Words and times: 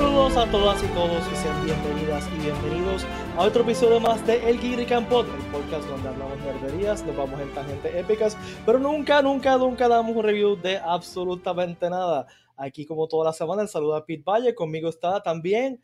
Saludos 0.00 0.36
a 0.38 0.50
todas 0.50 0.82
y 0.82 0.86
todos 0.86 1.22
y 1.30 1.36
sean 1.36 1.62
bienvenidas 1.62 2.26
y 2.34 2.38
bienvenidos 2.40 3.04
a 3.36 3.42
otro 3.42 3.64
episodio 3.64 4.00
más 4.00 4.26
de 4.26 4.48
El 4.48 4.58
Geeky 4.58 4.94
Pod, 5.04 5.28
el 5.28 5.42
podcast 5.52 5.86
donde 5.86 6.08
hablamos 6.08 6.38
nerderías, 6.38 7.04
nos 7.04 7.14
vamos 7.14 7.38
en 7.38 7.52
tangentes 7.52 7.94
épicas, 7.94 8.34
pero 8.64 8.78
nunca, 8.78 9.20
nunca, 9.20 9.58
nunca 9.58 9.88
damos 9.88 10.16
un 10.16 10.22
review 10.22 10.56
de 10.56 10.78
absolutamente 10.78 11.90
nada. 11.90 12.26
Aquí 12.56 12.86
como 12.86 13.08
toda 13.08 13.26
la 13.26 13.34
semana, 13.34 13.60
el 13.60 13.68
saludo 13.68 13.94
a 13.94 14.06
Pete 14.06 14.22
Valle, 14.24 14.54
conmigo 14.54 14.88
está 14.88 15.22
también 15.22 15.82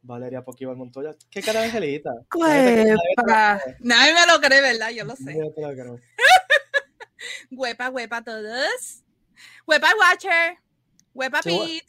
Valeria 0.00 0.44
Poquival 0.44 0.76
Montoya. 0.76 1.16
¿Qué 1.28 1.42
cara 1.42 1.64
angelita? 1.64 2.12
Huepa. 2.32 3.60
Nadie 3.80 4.14
me 4.14 4.26
lo 4.32 4.40
cree, 4.40 4.60
¿verdad? 4.60 4.90
Yo 4.90 5.04
lo 5.04 5.16
sé. 5.16 5.34
Huepa, 7.50 7.90
huepa 7.90 8.22
todos. 8.22 9.02
Huepa 9.66 9.88
Watcher. 9.98 10.58
Huepa 11.12 11.40
Pete. 11.42 11.82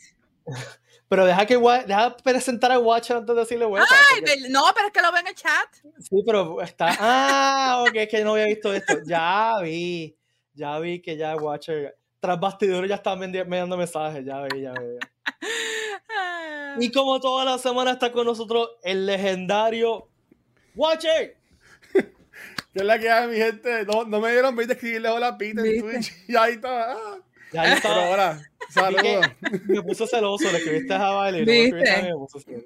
Pero 1.09 1.25
deja 1.25 1.45
que 1.47 1.57
deja 1.57 2.17
presentar 2.17 2.71
a 2.71 2.77
Watcher 2.77 3.17
antes 3.17 3.35
de 3.35 3.41
decirle 3.41 3.65
huepa. 3.65 3.87
Ay, 4.13 4.43
no, 4.49 4.63
pero 4.75 4.87
es 4.87 4.93
que 4.93 5.01
lo 5.01 5.11
ven 5.11 5.21
en 5.21 5.27
el 5.29 5.35
chat. 5.35 5.67
Sí, 5.99 6.21
pero 6.23 6.61
está. 6.61 6.95
Ah, 6.99 7.83
ok, 7.87 7.95
es 7.95 8.07
que 8.07 8.23
no 8.23 8.33
había 8.33 8.45
visto 8.45 8.71
esto. 8.71 8.93
Ya 9.07 9.55
vi. 9.63 10.15
Ya 10.53 10.77
vi 10.77 11.01
que 11.01 11.17
ya 11.17 11.35
Watcher. 11.35 11.97
Tras 12.19 12.39
bastidores 12.39 12.87
ya 12.87 12.95
están 12.95 13.23
enviando 13.23 13.75
mensajes. 13.75 14.23
Ya 14.23 14.43
vi, 14.43 14.61
ya 14.61 14.73
vi. 14.73 14.99
Y 16.85 16.91
como 16.91 17.19
toda 17.19 17.43
la 17.43 17.57
semana 17.57 17.91
está 17.91 18.11
con 18.11 18.27
nosotros 18.27 18.69
el 18.83 19.07
legendario 19.07 20.07
Watcher. 20.75 21.37
¿Qué 21.93 22.79
es 22.79 22.83
la 22.83 22.99
que 22.99 23.09
hay, 23.09 23.27
mi 23.27 23.37
gente? 23.37 23.83
No, 23.85 24.05
no 24.05 24.19
me 24.19 24.31
dieron 24.31 24.55
de 24.55 24.63
escribirle 24.65 25.09
hola 25.09 25.29
a 25.29 25.37
Peter 25.39 25.65
en 25.65 25.81
Twitch. 25.81 26.13
Y 26.27 26.35
ahí 26.35 26.53
está. 26.53 26.91
Ah. 26.93 27.18
Ya 27.51 27.61
ahí 27.61 27.71
está. 27.73 27.89
Pero 27.89 28.01
ahora, 28.01 28.41
saludos. 28.69 29.25
Me 29.67 29.81
puso 29.81 30.07
celoso, 30.07 30.51
le 30.51 30.57
escribiste 30.57 30.93
a 30.93 31.09
Vale. 31.09 31.43
¿Viste? 31.43 32.13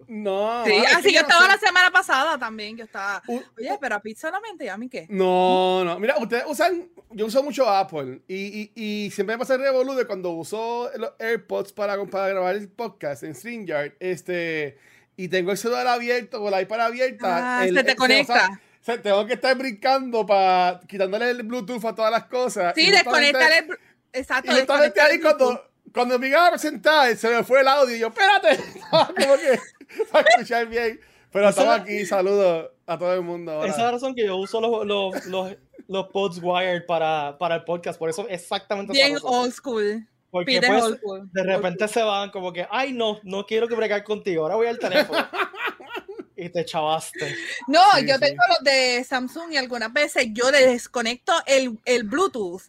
No, 0.08 0.64
sí, 0.66 0.84
así 0.96 1.14
yo 1.14 1.22
estaba 1.22 1.48
la 1.48 1.58
semana 1.58 1.92
pasada 1.92 2.38
también. 2.38 2.78
Yo 2.78 2.86
estaba. 2.86 3.22
Oye, 3.28 3.78
pero 3.80 3.96
a 3.96 4.00
Pete 4.02 4.20
solamente, 4.20 4.66
¿y 4.66 4.68
a 4.68 4.78
mí 4.78 4.90
qué? 4.90 5.08
No, 5.10 5.84
no. 5.84 6.00
Mira, 6.00 6.18
ustedes 6.18 6.44
usan. 6.48 6.90
Yo 7.12 7.28
uso 7.28 7.44
mucho 7.44 7.70
Apple. 7.70 8.22
Y, 8.28 8.72
y, 8.76 9.06
y 9.06 9.12
siempre 9.12 9.36
me 9.36 9.40
pasa 9.40 9.56
el 9.56 9.62
revolú 9.62 9.94
de 9.94 10.06
cuando 10.06 10.32
uso 10.32 10.90
los 10.98 11.12
AirPods 11.20 11.72
para, 11.74 12.04
para 12.06 12.30
grabar 12.30 12.56
el 12.56 12.70
podcast 12.70 13.24
en 13.24 13.36
StreamYard. 13.36 13.94
Este. 14.00 14.78
Y 15.16 15.28
tengo 15.28 15.52
el 15.52 15.58
celular 15.58 15.86
abierto 15.88 16.42
o 16.42 16.50
la 16.50 16.62
iPad 16.62 16.82
abierta. 16.82 17.62
Ah, 17.62 17.68
se 17.68 17.84
te 17.84 17.96
conecta. 17.96 18.60
O 18.82 18.86
sea, 18.86 19.02
tengo 19.02 19.26
que 19.26 19.36
estar 19.36 19.56
brincando 19.56 20.26
para 20.26 20.82
quitándole 20.88 21.30
el 21.30 21.44
Bluetooth 21.44 21.86
a 21.86 21.96
todas 21.96 22.12
las 22.12 22.26
cosas. 22.26 22.74
Sí, 22.76 22.92
desconectar 22.92 23.52
el. 23.54 23.78
Exacto. 24.14 24.52
Y 24.52 24.60
entonces 24.60 24.94
ahí 25.00 25.20
cuando, 25.20 25.62
cuando 25.94 26.20
me 26.20 26.28
iba 26.30 26.48
a 26.48 26.52
presentar, 26.52 27.16
se 27.18 27.30
me 27.30 27.44
fue 27.44 27.62
el 27.62 27.68
audio 27.68 27.96
y 27.96 28.00
yo, 28.00 28.08
espérate, 28.08 28.64
como 28.90 29.14
que 29.16 29.60
para 30.12 30.28
escuchar 30.30 30.68
bien. 30.68 31.00
Pero 31.32 31.50
estamos 31.50 31.80
aquí, 31.80 32.06
saludos 32.06 32.70
a 32.86 32.98
todo 32.98 33.14
el 33.14 33.22
mundo. 33.22 33.64
Esa 33.64 33.76
es 33.76 33.78
la 33.80 33.92
razón 33.92 34.14
que 34.14 34.26
yo 34.26 34.38
uso 34.38 34.62
los, 34.62 34.86
los, 34.86 35.26
los, 35.26 35.56
los 35.88 36.08
pods 36.10 36.40
wired 36.42 36.86
para, 36.86 37.38
para 37.40 37.56
el 37.56 37.64
podcast, 37.64 37.98
por 37.98 38.10
eso 38.10 38.28
exactamente 38.30 38.94
Bien 38.94 39.18
old 39.24 39.52
school. 39.52 40.08
Porque 40.30 40.62
pues, 40.62 41.32
de 41.32 41.44
repente 41.44 41.88
se 41.88 42.02
van 42.02 42.32
como 42.32 42.52
que, 42.52 42.68
ay 42.72 42.92
no, 42.92 43.20
no 43.24 43.46
quiero 43.46 43.68
que 43.68 43.76
bregar 43.76 44.04
contigo, 44.04 44.44
ahora 44.44 44.56
voy 44.56 44.68
al 44.68 44.80
teléfono. 44.80 45.20
y 46.44 46.50
te 46.50 46.66
chavaste. 46.66 47.36
No, 47.68 47.82
yo 48.00 48.20
tengo 48.20 48.42
los 48.50 48.64
de 48.64 49.04
Samsung 49.04 49.52
y 49.52 49.58
algunas 49.58 49.92
veces 49.92 50.28
yo 50.32 50.52
le 50.52 50.68
desconecto 50.68 51.34
el, 51.46 51.80
el 51.86 52.04
Bluetooth. 52.04 52.64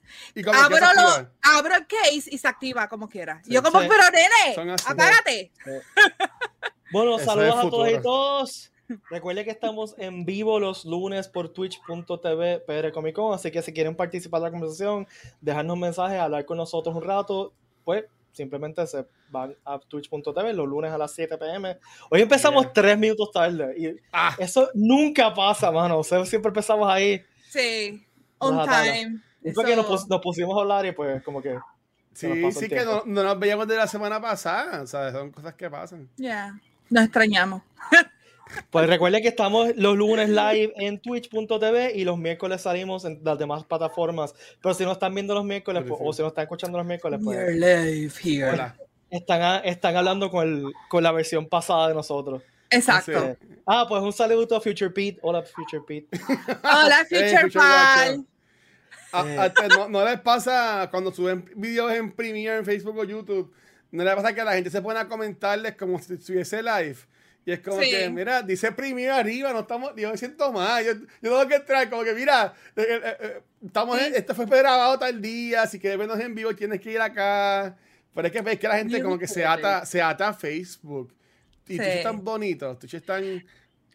abro, 0.52 0.86
lo, 0.94 1.30
abro 1.42 1.74
el 1.74 1.86
case 1.86 2.30
y 2.30 2.38
se 2.38 2.48
activa 2.48 2.88
como 2.88 3.08
quiera. 3.08 3.42
yo 3.46 3.62
como, 3.62 3.80
pero 3.80 4.02
nene, 4.10 4.76
apágate. 4.86 5.52
bueno, 6.92 7.18
saludos 7.18 7.56
a 7.56 7.70
todos 7.70 7.90
y 7.90 8.02
todos. 8.02 8.70
Recuerde 9.08 9.44
que 9.44 9.50
estamos 9.50 9.94
en 9.98 10.24
vivo 10.24 10.60
los 10.60 10.84
lunes 10.84 11.28
por 11.28 11.48
twitch.tv 11.48 12.60
PR 12.60 12.92
Comic 12.92 13.14
Con, 13.14 13.34
así 13.34 13.50
que 13.50 13.62
si 13.62 13.72
quieren 13.72 13.96
participar 13.96 14.38
en 14.40 14.44
la 14.44 14.50
conversación, 14.50 15.08
dejarnos 15.40 15.78
mensajes, 15.78 16.20
hablar 16.20 16.44
con 16.44 16.58
nosotros 16.58 16.94
un 16.94 17.02
rato, 17.02 17.54
pues 17.84 18.04
simplemente 18.34 18.86
se 18.86 19.06
van 19.30 19.56
a 19.64 19.78
twitch.tv 19.78 20.52
los 20.52 20.68
lunes 20.68 20.92
a 20.92 20.98
las 20.98 21.12
7 21.12 21.38
pm. 21.38 21.78
Hoy 22.10 22.20
empezamos 22.20 22.72
tres 22.72 22.98
minutos 22.98 23.30
tarde 23.32 23.74
y 23.78 23.96
ah. 24.12 24.34
eso 24.38 24.68
nunca 24.74 25.32
pasa, 25.32 25.70
mano. 25.70 25.98
O 25.98 26.04
sea, 26.04 26.24
siempre 26.26 26.48
empezamos 26.48 26.88
ahí. 26.90 27.22
Sí, 27.48 28.04
on 28.38 28.68
time. 28.68 29.20
Y 29.42 29.52
fue 29.52 29.64
que 29.64 29.76
nos, 29.76 30.06
pusimos 30.22 30.56
a 30.58 30.62
hablar 30.62 30.84
y 30.86 30.92
pues 30.92 31.22
como 31.22 31.40
que... 31.40 31.58
Sí, 32.12 32.52
sí 32.52 32.68
que 32.68 32.84
no, 32.84 33.02
nos 33.04 33.38
veíamos 33.38 33.66
de 33.66 33.76
la 33.76 33.88
semana 33.88 34.20
pasada, 34.20 34.82
o 34.82 34.86
sea, 34.86 35.10
son 35.10 35.32
cosas 35.32 35.54
que 35.54 35.68
pasan. 35.68 36.08
Ya, 36.16 36.56
nos 36.88 37.04
extrañamos. 37.04 37.62
Pues 38.70 38.88
recuerde 38.88 39.22
que 39.22 39.28
estamos 39.28 39.74
los 39.76 39.96
lunes 39.96 40.28
live 40.28 40.72
en 40.76 41.00
twitch.tv 41.00 41.92
y 41.94 42.04
los 42.04 42.18
miércoles 42.18 42.62
salimos 42.62 43.04
en 43.04 43.20
las 43.22 43.38
demás 43.38 43.64
plataformas. 43.64 44.34
Pero 44.62 44.74
si 44.74 44.84
no 44.84 44.92
están 44.92 45.14
viendo 45.14 45.34
los 45.34 45.44
miércoles 45.44 45.84
o 45.88 46.12
si 46.12 46.22
no 46.22 46.28
están 46.28 46.42
escuchando 46.42 46.78
los 46.78 46.86
miércoles, 46.86 47.20
pues. 47.22 47.38
Están, 49.10 49.64
están 49.64 49.96
hablando 49.96 50.30
con, 50.30 50.48
el, 50.48 50.72
con 50.88 51.02
la 51.02 51.12
versión 51.12 51.46
pasada 51.46 51.88
de 51.88 51.94
nosotros. 51.94 52.42
Exacto. 52.70 53.36
ah, 53.66 53.86
pues 53.88 54.02
un 54.02 54.12
saludo 54.12 54.56
a 54.56 54.60
Future 54.60 54.90
Pete. 54.90 55.18
Hola, 55.22 55.42
Future 55.42 55.82
Pete. 55.86 56.08
Hola, 56.64 57.04
Future 57.08 57.50
Pete. 57.50 58.24
no, 59.68 59.88
no, 59.88 60.04
les 60.04 60.20
pasa 60.20 60.88
cuando 60.90 61.12
suben 61.12 61.48
videos 61.54 61.92
en 61.92 62.10
Premiere, 62.12 62.58
en 62.58 62.64
Facebook 62.64 62.98
o 62.98 63.04
YouTube, 63.04 63.52
no 63.92 64.02
les 64.02 64.14
pasa 64.14 64.34
que 64.34 64.42
la 64.42 64.54
gente 64.54 64.70
se 64.70 64.82
pone 64.82 64.98
a 64.98 65.08
comentarles 65.08 65.76
como 65.76 65.98
si 66.00 66.14
estuviese 66.14 66.62
live. 66.62 66.96
Y 67.46 67.52
es 67.52 67.60
como 67.60 67.78
que, 67.78 68.08
mira, 68.08 68.42
dice 68.42 68.72
Premiere 68.72 69.12
arriba, 69.12 69.52
no 69.52 69.60
estamos, 69.60 69.92
yo 69.96 70.10
me 70.10 70.16
siento 70.16 70.50
mal. 70.50 70.84
Yo, 70.84 70.92
yo 70.94 71.06
tengo 71.20 71.48
que 71.48 71.54
entrar, 71.56 71.90
como 71.90 72.02
que, 72.02 72.14
mira, 72.14 72.54
eh, 72.74 72.86
eh, 72.88 73.16
eh, 73.20 73.40
estamos 73.64 74.00
esto 74.00 74.34
fue 74.34 74.46
grabado 74.46 74.98
tal 74.98 75.20
día, 75.20 75.66
si 75.66 75.78
quieres 75.78 75.98
vernos 75.98 76.18
en 76.20 76.34
vivo 76.34 76.54
tienes 76.54 76.80
que 76.80 76.92
ir 76.92 77.00
acá. 77.00 77.76
Pero 78.14 78.28
es 78.28 78.32
que 78.32 78.40
ves 78.40 78.58
que 78.58 78.68
la 78.68 78.78
gente 78.78 79.02
como 79.02 79.18
que 79.18 79.26
se 79.26 79.44
ata, 79.44 79.84
se 79.84 80.00
ata 80.00 80.28
a 80.28 80.34
Facebook. 80.34 81.14
Y 81.68 81.76
tú 81.76 81.82
es 81.82 82.02
tan 82.02 82.22
bonito, 82.24 82.78
tú 82.78 82.86
es 82.90 83.04
tan... 83.04 83.44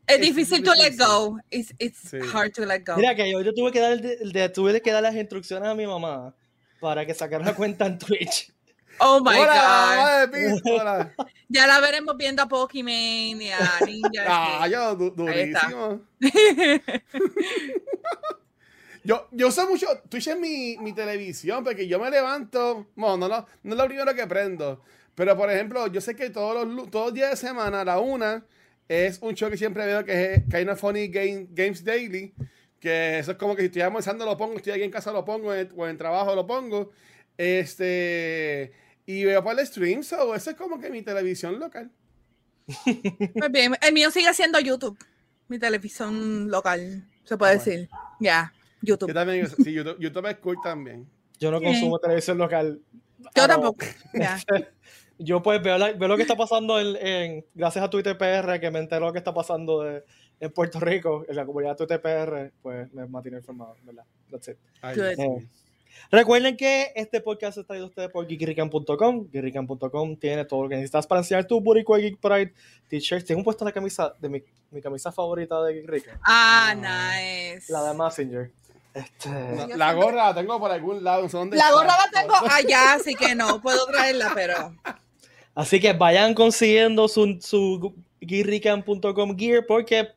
Es 0.07 0.19
difícil 0.19 0.63
to 0.63 0.73
let 0.73 0.95
go. 0.97 1.37
It's, 1.51 1.73
it's 1.77 2.13
hard 2.33 2.51
to 2.53 2.65
let 2.65 2.83
go. 2.83 2.95
Mira 2.97 3.15
que 3.15 3.31
yo, 3.31 3.41
yo 3.41 3.53
tuve 3.53 3.71
que 3.71 3.79
dar 3.79 3.93
el 3.93 4.51
tuve 4.51 4.81
que 4.81 4.91
dar 4.91 5.03
las 5.03 5.15
instrucciones 5.15 5.69
a 5.69 5.75
mi 5.75 5.85
mamá 5.85 6.35
para 6.79 7.05
que 7.05 7.13
sacara 7.13 7.45
la 7.45 7.53
cuenta 7.53 7.85
en 7.85 7.99
Twitch. 7.99 8.51
Oh 8.99 9.21
my 9.21 9.35
God. 9.35 10.31
Ya 11.51 11.65
la 11.65 11.79
veremos 11.79 12.15
viendo 12.15 12.43
a 12.43 12.47
Pokémon 12.47 12.93
y 12.93 13.49
a 13.49 13.79
Ninja. 13.83 14.23
ah, 14.27 14.67
yo, 14.67 14.95
durísimo. 14.95 16.01
yo, 19.03 19.27
yo 19.31 19.47
uso 19.47 19.67
mucho 19.67 19.87
Twitch 20.07 20.27
en 20.27 20.41
mi, 20.41 20.77
mi, 20.77 20.93
televisión 20.93 21.63
porque 21.63 21.87
yo 21.87 21.99
me 21.99 22.11
levanto. 22.11 22.87
Bueno, 22.95 23.17
no, 23.17 23.29
no, 23.29 23.47
no 23.63 23.73
es 23.73 23.79
lo 23.79 23.87
primero 23.87 24.13
que 24.13 24.27
prendo. 24.27 24.81
Pero 25.15 25.35
por 25.35 25.49
ejemplo, 25.49 25.87
yo 25.87 26.01
sé 26.01 26.15
que 26.15 26.29
todos 26.29 26.67
los, 26.67 26.91
todos 26.91 27.07
los 27.07 27.13
días 27.15 27.31
de 27.31 27.37
semana, 27.37 27.81
a 27.81 27.85
la 27.85 27.99
una, 27.99 28.45
es 28.87 29.17
un 29.21 29.33
show 29.33 29.49
que 29.49 29.57
siempre 29.57 29.85
veo 29.85 30.05
que 30.05 30.33
es 30.33 30.43
Kind 30.51 30.69
of 30.69 30.79
Funny 30.79 31.07
Game, 31.07 31.47
Games 31.49 31.83
Daily. 31.83 32.33
Que 32.79 33.19
eso 33.19 33.31
es 33.31 33.37
como 33.37 33.55
que 33.55 33.63
si 33.63 33.65
estoy 33.65 33.81
almorzando 33.81 34.23
lo 34.23 34.37
pongo, 34.37 34.57
estoy 34.57 34.73
aquí 34.73 34.83
en 34.83 34.91
casa 34.91 35.11
lo 35.11 35.25
pongo, 35.25 35.49
o 35.49 35.87
en 35.87 35.97
trabajo 35.97 36.35
lo 36.35 36.45
pongo. 36.45 36.91
Este. 37.37 38.71
Y 39.09 39.25
veo 39.25 39.43
para 39.43 39.59
el 39.59 39.65
stream, 39.65 40.03
so 40.03 40.35
eso 40.35 40.51
es 40.51 40.55
como 40.55 40.79
que 40.79 40.91
mi 40.91 41.01
televisión 41.01 41.59
local. 41.59 41.89
Pues 43.33 43.51
bien, 43.51 43.75
el 43.81 43.91
mío 43.91 44.11
sigue 44.11 44.31
siendo 44.35 44.59
YouTube, 44.59 44.99
mi 45.47 45.57
televisión 45.57 46.47
local, 46.51 47.09
se 47.23 47.35
puede 47.35 47.53
ah, 47.53 47.55
decir. 47.55 47.89
Ya, 48.19 48.53
YouTube. 48.83 49.07
Yo 49.07 49.15
también, 49.15 49.47
sí, 49.49 49.73
YouTube, 49.73 49.97
YouTube 49.99 50.27
es 50.27 50.37
cool 50.37 50.57
también. 50.61 51.09
Yo 51.39 51.49
no 51.49 51.59
consumo 51.59 51.97
televisión 51.97 52.37
local. 52.37 52.81
Yo 53.35 53.47
tampoco. 53.47 53.83
Yo 55.17 55.41
pues 55.41 55.63
veo, 55.63 55.79
lo 55.79 56.15
que 56.15 56.21
está 56.21 56.37
pasando 56.37 56.79
en, 56.79 57.43
gracias 57.55 57.83
a 57.83 57.89
Twitter 57.89 58.15
PR, 58.15 58.59
que 58.59 58.69
me 58.69 58.77
entero 58.77 59.07
lo 59.07 59.11
que 59.11 59.17
está 59.17 59.33
pasando 59.33 59.81
de, 59.81 60.03
en 60.39 60.51
Puerto 60.51 60.79
Rico, 60.79 61.25
en 61.27 61.35
la 61.35 61.47
comunidad 61.47 61.75
Twitter 61.75 61.99
PR, 61.99 62.51
pues 62.61 62.93
me 62.93 63.07
mantiene 63.07 63.39
informado, 63.39 63.75
¿verdad? 63.85 64.05
That's 64.29 64.49
it. 64.49 64.57
Recuerden 66.11 66.57
que 66.57 66.91
este 66.95 67.21
podcast 67.21 67.57
está 67.57 67.67
traído 67.67 67.85
a 67.85 67.89
ustedes 67.89 68.09
por 68.09 68.27
geekrican.com. 68.27 69.29
Geekrican.com 69.31 70.15
tiene 70.17 70.45
todo 70.45 70.63
lo 70.63 70.69
que 70.69 70.75
necesitas 70.75 71.05
para 71.05 71.21
enseñar 71.21 71.45
tu 71.45 71.61
Burico 71.61 71.95
Geek 71.95 72.19
Pride 72.19 72.53
t-shirts. 72.87 73.25
Tengo 73.25 73.43
puesto 73.43 73.63
la 73.65 73.71
camisa 73.71 74.13
de 74.19 74.29
mi, 74.29 74.43
mi 74.71 74.81
camisa 74.81 75.11
favorita 75.11 75.61
de 75.63 75.75
Geekrican. 75.75 76.19
Ah, 76.23 76.73
nice. 76.75 77.71
La 77.71 77.83
de 77.83 77.97
Messenger. 77.97 78.51
Este... 78.93 79.29
La, 79.77 79.93
gorra 79.93 80.25
la 80.27 80.33
tengo 80.33 80.59
por 80.59 80.71
algún 80.71 81.03
lado. 81.03 81.27
la 81.51 81.71
gorra 81.71 81.95
la 81.95 82.21
tengo 82.21 82.33
allá, 82.49 82.93
así 82.93 83.13
que 83.13 83.35
no 83.35 83.61
puedo 83.61 83.85
traerla, 83.85 84.31
pero. 84.33 84.75
Así 85.53 85.79
que 85.79 85.93
vayan 85.93 86.33
consiguiendo 86.33 87.07
su, 87.07 87.37
su 87.41 87.93
geekrican.com 88.21 89.37
gear 89.37 89.65
porque 89.67 90.09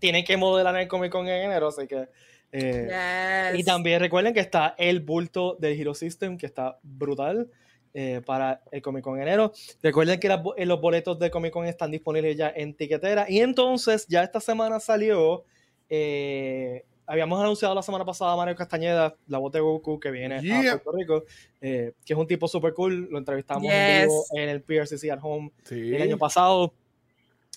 tienen, 0.00 0.24
que 0.24 0.36
modelar 0.36 0.76
el 0.76 0.88
Comic 0.88 1.10
Con 1.10 1.28
en 1.28 1.44
enero, 1.44 1.68
así 1.68 1.86
que 1.86 2.08
eh, 2.52 3.52
y 3.54 3.64
también 3.64 4.00
recuerden 4.00 4.32
que 4.34 4.40
está 4.40 4.74
el 4.78 5.00
bulto 5.00 5.56
del 5.58 5.78
Hero 5.78 5.94
System, 5.94 6.38
que 6.38 6.46
está 6.46 6.78
brutal. 6.82 7.48
eh, 7.94 8.20
para 8.24 8.62
el 8.70 8.82
Comic 8.82 9.02
Con 9.02 9.20
enero. 9.20 9.52
Recuerden 9.82 10.20
que 10.20 10.28
eh, 10.28 10.66
los 10.66 10.80
boletos 10.80 11.18
de 11.18 11.30
Comic 11.30 11.52
Con 11.52 11.66
están 11.66 11.90
disponibles 11.90 12.36
ya 12.36 12.52
en 12.54 12.74
tiquetera. 12.74 13.26
Y 13.28 13.40
entonces, 13.40 14.06
ya 14.06 14.22
esta 14.22 14.40
semana 14.40 14.78
salió. 14.78 15.44
Eh, 15.88 16.84
habíamos 17.06 17.40
anunciado 17.40 17.74
la 17.74 17.82
semana 17.82 18.04
pasada 18.04 18.34
a 18.34 18.36
Mario 18.36 18.54
Castañeda, 18.54 19.16
la 19.26 19.38
voz 19.38 19.50
de 19.52 19.60
Goku, 19.60 19.98
que 19.98 20.10
viene 20.10 20.36
a 20.36 20.40
Puerto 20.40 20.92
Rico, 20.92 21.24
que 21.60 21.94
es 22.06 22.16
un 22.16 22.26
tipo 22.26 22.46
súper 22.46 22.74
cool. 22.74 23.08
Lo 23.10 23.18
entrevistamos 23.18 23.64
en 23.72 24.02
vivo 24.06 24.24
en 24.34 24.48
el 24.50 24.62
PRCC 24.62 25.10
at 25.10 25.18
Home 25.22 25.50
el 25.70 26.02
año 26.02 26.18
pasado. 26.18 26.74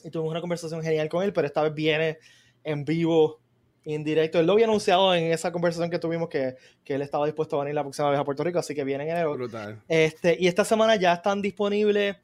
Y 0.04 0.10
tuvimos 0.10 0.32
una 0.32 0.42
conversación 0.42 0.82
genial 0.82 1.10
con 1.10 1.24
él, 1.24 1.34
pero 1.34 1.46
esta 1.46 1.62
vez 1.62 1.74
viene 1.76 2.18
en 2.64 2.86
vivo 2.86 3.42
en 3.86 4.04
directo. 4.04 4.40
Él 4.40 4.46
lo 4.46 4.54
había 4.54 4.66
anunciado 4.66 5.14
en 5.14 5.32
esa 5.32 5.52
conversación 5.52 5.90
que 5.90 6.00
tuvimos 6.00 6.30
que, 6.30 6.56
que, 6.84 6.96
él 6.96 7.02
estaba 7.02 7.26
dispuesto 7.26 7.56
a 7.56 7.64
venir 7.64 7.76
la 7.76 7.84
próxima 7.84 8.10
vez 8.10 8.20
a 8.20 8.24
Puerto 8.24 8.44
Rico, 8.44 8.60
así 8.60 8.76
que 8.76 8.84
viene 8.84 9.06
en 9.06 9.12
enero. 9.12 9.34
Brutal. 9.34 9.82
Este, 9.88 10.38
y 10.40 10.48
esta 10.48 10.66
semana 10.66 10.96
ya 10.96 11.14
están 11.14 11.42
disponibles 11.42 12.18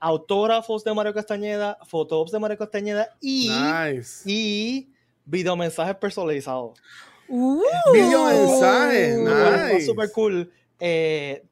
autógrafos 0.00 0.84
de 0.84 0.92
Mario 0.92 1.14
Castañeda, 1.14 1.78
fotos 1.86 2.30
de 2.30 2.38
Mario 2.38 2.58
Castañeda 2.58 3.08
y, 3.20 3.48
nice. 3.50 4.22
y 4.30 4.92
videomensajes 5.24 5.96
personalizados. 5.96 6.78
Uh, 7.28 7.62
videomensajes, 7.92 9.18
nice. 9.18 9.86
Super 9.86 10.10
cool 10.12 10.52
eh, 10.86 11.42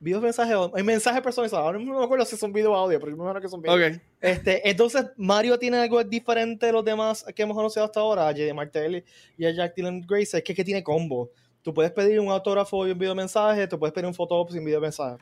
video 0.00 0.20
mensajes, 0.20 0.56
hay 0.72 0.82
mensajes 0.84 1.20
personalizados. 1.20 1.66
Ahora 1.66 1.76
no 1.76 1.98
me 1.98 2.04
acuerdo 2.04 2.24
si 2.24 2.36
son 2.36 2.52
video 2.52 2.72
audio, 2.72 3.00
pero 3.00 3.10
yo 3.10 3.16
me 3.16 3.24
acuerdo 3.24 3.40
que 3.40 3.48
son 3.48 3.60
video. 3.60 3.98
Este, 4.20 4.68
entonces, 4.70 5.06
Mario 5.16 5.58
tiene 5.58 5.78
algo 5.78 6.04
diferente 6.04 6.66
de 6.66 6.72
los 6.72 6.84
demás 6.84 7.24
que 7.34 7.42
hemos 7.42 7.56
conocido 7.56 7.84
hasta 7.84 7.98
ahora, 7.98 8.28
a 8.28 8.30
J.D. 8.30 8.54
Martelli 8.54 9.02
y 9.36 9.44
a 9.44 9.50
Jack 9.50 9.74
Dylan 9.74 10.02
Grace, 10.02 10.38
es 10.38 10.44
que, 10.44 10.54
que 10.54 10.62
tiene 10.62 10.84
combo. 10.84 11.32
Tú 11.62 11.74
puedes 11.74 11.90
pedir 11.90 12.20
un 12.20 12.28
autógrafo 12.28 12.86
y 12.86 12.92
un 12.92 12.98
video 12.98 13.16
mensaje, 13.16 13.66
tú 13.66 13.76
puedes 13.76 13.92
pedir 13.92 14.06
un 14.06 14.14
foto 14.14 14.46
sin 14.50 14.64
video 14.64 14.80
mensaje. 14.80 15.16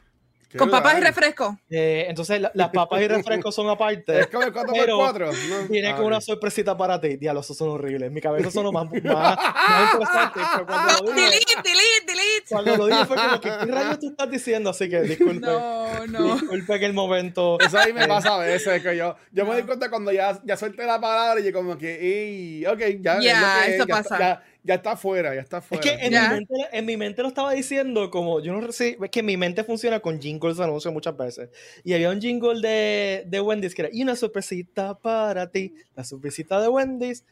Con 0.57 0.71
papas 0.71 0.99
y 0.99 1.01
refresco. 1.01 1.59
Eh, 1.69 2.07
entonces, 2.09 2.41
las 2.55 2.71
papas 2.71 3.03
y 3.03 3.09
refrescos 3.09 3.55
son 3.55 3.69
aparte. 3.69 4.21
Es 4.21 4.27
como 4.29 4.45
el 4.45 4.53
4x4. 4.53 5.33
¿no? 5.49 5.69
Tiene 5.69 5.89
ah, 5.89 5.97
como 5.97 6.09
una 6.09 6.21
sorpresita 6.21 6.77
para 6.77 7.01
ti. 7.01 7.17
Diablos, 7.17 7.47
esos 7.47 7.57
son 7.57 7.71
horribles. 7.71 8.09
En 8.09 8.15
mi 8.15 8.21
cabeza 8.21 8.51
son 8.51 8.65
los 8.65 8.73
más, 8.73 8.85
más, 8.85 9.03
más 9.03 9.95
interesantes. 9.95 10.43
Pero 10.55 10.67
cuando 10.67 10.93
lo 10.93 11.13
dije, 11.15 11.23
delete, 11.23 11.63
delete, 11.63 12.07
delete. 12.07 12.47
Cuando 12.49 12.77
lo 12.77 12.87
dije 12.87 13.05
fue 13.07 13.17
como 13.17 13.41
que, 13.41 13.49
¿qué 13.49 13.73
rayos 13.73 13.99
tú 13.99 14.09
estás 14.11 14.31
diciendo? 14.31 14.71
Así 14.71 14.89
que 14.89 15.03
disculpe. 15.03 15.47
No, 15.47 16.07
no. 16.07 16.35
Disculpe 16.35 16.79
que 16.79 16.87
el 16.87 16.95
momento. 16.95 17.59
Eso 17.61 17.79
ahí 17.79 17.93
me 17.93 18.07
pasa 18.07 18.35
a 18.35 18.39
veces. 18.39 18.83
Que 18.83 18.97
yo, 18.97 19.17
yo 19.33 19.45
me 19.45 19.55
doy 19.55 19.63
cuenta 19.63 19.91
cuando 19.91 20.13
ya, 20.13 20.41
ya 20.45 20.57
suelte 20.57 20.85
la 20.85 21.01
palabra 21.01 21.41
y 21.41 21.45
yo, 21.45 21.53
como 21.53 21.77
que, 21.77 21.95
ey, 21.95 22.67
ok, 22.67 22.81
ya. 23.01 23.21
Ya, 23.21 23.67
eso 23.67 23.87
pasa. 23.87 24.19
Ya, 24.19 24.43
ya 24.65 24.77
está 24.77 24.93
afuera, 24.93 25.35
ya 25.35 25.43
está 25.43 25.59
afuera. 25.59 25.85
Es 25.85 25.91
que 25.91 26.07
en 26.07 26.13
mi, 26.13 26.29
mente, 26.29 26.55
en 26.73 26.87
mi, 26.87 26.97
mente, 26.97 27.23
lo 27.23 27.29
estaba 27.29 27.53
diciendo 27.53 28.11
como, 28.11 28.41
yo 28.41 28.55
no 28.55 28.73
sé, 28.73 28.99
es 29.01 29.11
que 29.11 29.23
mi 29.23 29.37
mente 29.37 29.63
funciona 29.63 30.01
con 30.01 30.21
jingles 30.21 30.57
de 30.57 30.65
anuncios 30.65 30.93
muchas 30.93 31.15
veces. 31.17 31.51
Y 31.85 31.93
había 31.93 32.11
un 32.11 32.21
jingle 32.21 32.61
de, 32.67 33.25
de 33.27 33.41
Wendy's 33.43 33.75
que 33.75 33.83
era, 33.83 33.91
y 33.93 34.03
una 34.03 34.17
sorpresita 34.17 34.99
para 34.99 35.51
ti, 35.51 35.75
la 35.95 36.03
sorpresita 36.03 36.61
de 36.61 36.69
Wendy's. 36.69 37.25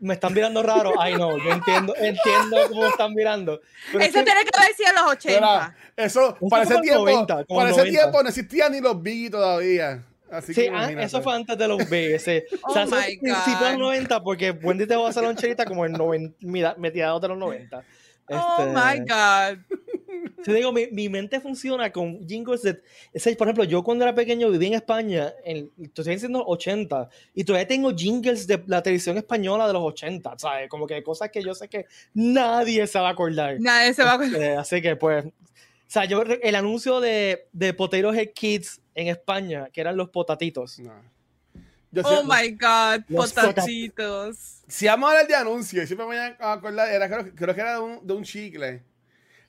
Me 0.00 0.14
están 0.14 0.32
mirando 0.32 0.62
raro. 0.62 0.92
Ay, 0.98 1.16
no, 1.16 1.36
yo 1.36 1.50
entiendo, 1.50 1.92
entiendo 1.96 2.56
cómo 2.68 2.86
están 2.86 3.12
mirando. 3.14 3.60
eso 4.00 4.24
tiene 4.24 4.44
que 4.44 4.50
haber 4.56 4.74
sido 4.74 4.90
en 4.90 4.94
los 4.94 5.12
80. 5.12 5.76
eso, 5.96 6.36
para 6.48 6.62
ese 6.62 6.80
tiempo, 6.80 7.26
para 7.48 7.70
ese 7.70 7.84
tiempo 7.84 8.22
no 8.22 8.28
existían 8.28 8.72
ni 8.72 8.80
los 8.80 9.02
Biggie 9.02 9.28
todavía 9.28 10.04
sí, 10.42 10.66
ah, 10.72 10.90
eso 10.92 11.22
fue 11.22 11.34
antes 11.34 11.56
de 11.56 11.68
los 11.68 11.78
BS. 11.88 12.44
oh 12.62 12.70
o 12.70 12.72
sea, 12.72 12.86
my 12.86 13.16
God. 13.16 13.60
de 13.60 13.70
los 13.70 13.78
90, 13.78 14.22
porque 14.22 14.50
Wendy 14.50 14.86
te 14.86 14.96
va 14.96 15.06
a 15.06 15.10
hacer 15.10 15.22
loncherita 15.22 15.64
como 15.64 15.86
en 15.86 15.92
90, 15.92 16.76
mediados 16.78 17.20
de 17.20 17.28
los 17.28 17.38
90. 17.38 17.84
oh 18.30 18.56
este, 18.58 18.66
my 18.66 18.98
God. 19.00 19.78
Te 20.44 20.54
digo, 20.54 20.72
mi, 20.72 20.86
mi, 20.88 21.08
mente 21.08 21.40
funciona 21.40 21.90
con 21.90 22.26
jingles 22.26 22.62
de. 22.62 22.80
Ese, 23.12 23.34
por 23.36 23.46
ejemplo, 23.46 23.64
yo 23.64 23.82
cuando 23.82 24.04
era 24.04 24.14
pequeño 24.14 24.50
viví 24.50 24.66
en 24.66 24.74
España, 24.74 25.32
en, 25.44 25.70
estoy 25.80 26.14
diciendo 26.14 26.44
80, 26.46 27.08
y 27.34 27.44
todavía 27.44 27.66
tengo 27.66 27.94
jingles 27.94 28.46
de 28.46 28.62
la 28.66 28.82
televisión 28.82 29.16
española 29.16 29.66
de 29.66 29.72
los 29.72 29.82
80, 29.82 30.34
¿sabes? 30.38 30.68
Como 30.68 30.86
que 30.86 31.02
cosas 31.02 31.30
que 31.30 31.42
yo 31.42 31.54
sé 31.54 31.68
que 31.68 31.86
nadie 32.14 32.86
se 32.86 32.98
va 32.98 33.08
a 33.08 33.12
acordar. 33.12 33.60
Nadie 33.60 33.94
se 33.94 34.02
va 34.02 34.12
a 34.12 34.14
acordar. 34.14 34.34
Este, 34.34 34.56
así 34.56 34.82
que, 34.82 34.96
pues. 34.96 35.24
O 35.24 35.90
sea, 35.90 36.04
yo, 36.04 36.22
el 36.22 36.54
anuncio 36.54 37.00
de, 37.00 37.48
de 37.52 37.72
Potato 37.72 38.12
Head 38.12 38.32
Kids 38.34 38.82
en 38.98 39.06
España, 39.06 39.68
que 39.72 39.80
eran 39.80 39.96
los 39.96 40.10
potatitos. 40.10 40.80
oh 42.02 42.24
my 42.24 42.50
God, 42.50 43.04
potatitos. 43.16 44.64
Si 44.66 44.86
vamos 44.86 45.08
a 45.08 45.12
hablar 45.12 45.28
de 45.28 45.36
anuncios, 45.36 45.86
siempre 45.86 46.04
me 46.04 46.16
voy 46.16 46.36
a 46.40 46.52
acordar, 46.52 46.90
era, 46.90 47.08
creo, 47.08 47.32
creo 47.32 47.54
que 47.54 47.60
era 47.60 47.74
de 47.74 47.78
un, 47.78 48.04
de 48.04 48.12
un, 48.12 48.24
chicle, 48.24 48.82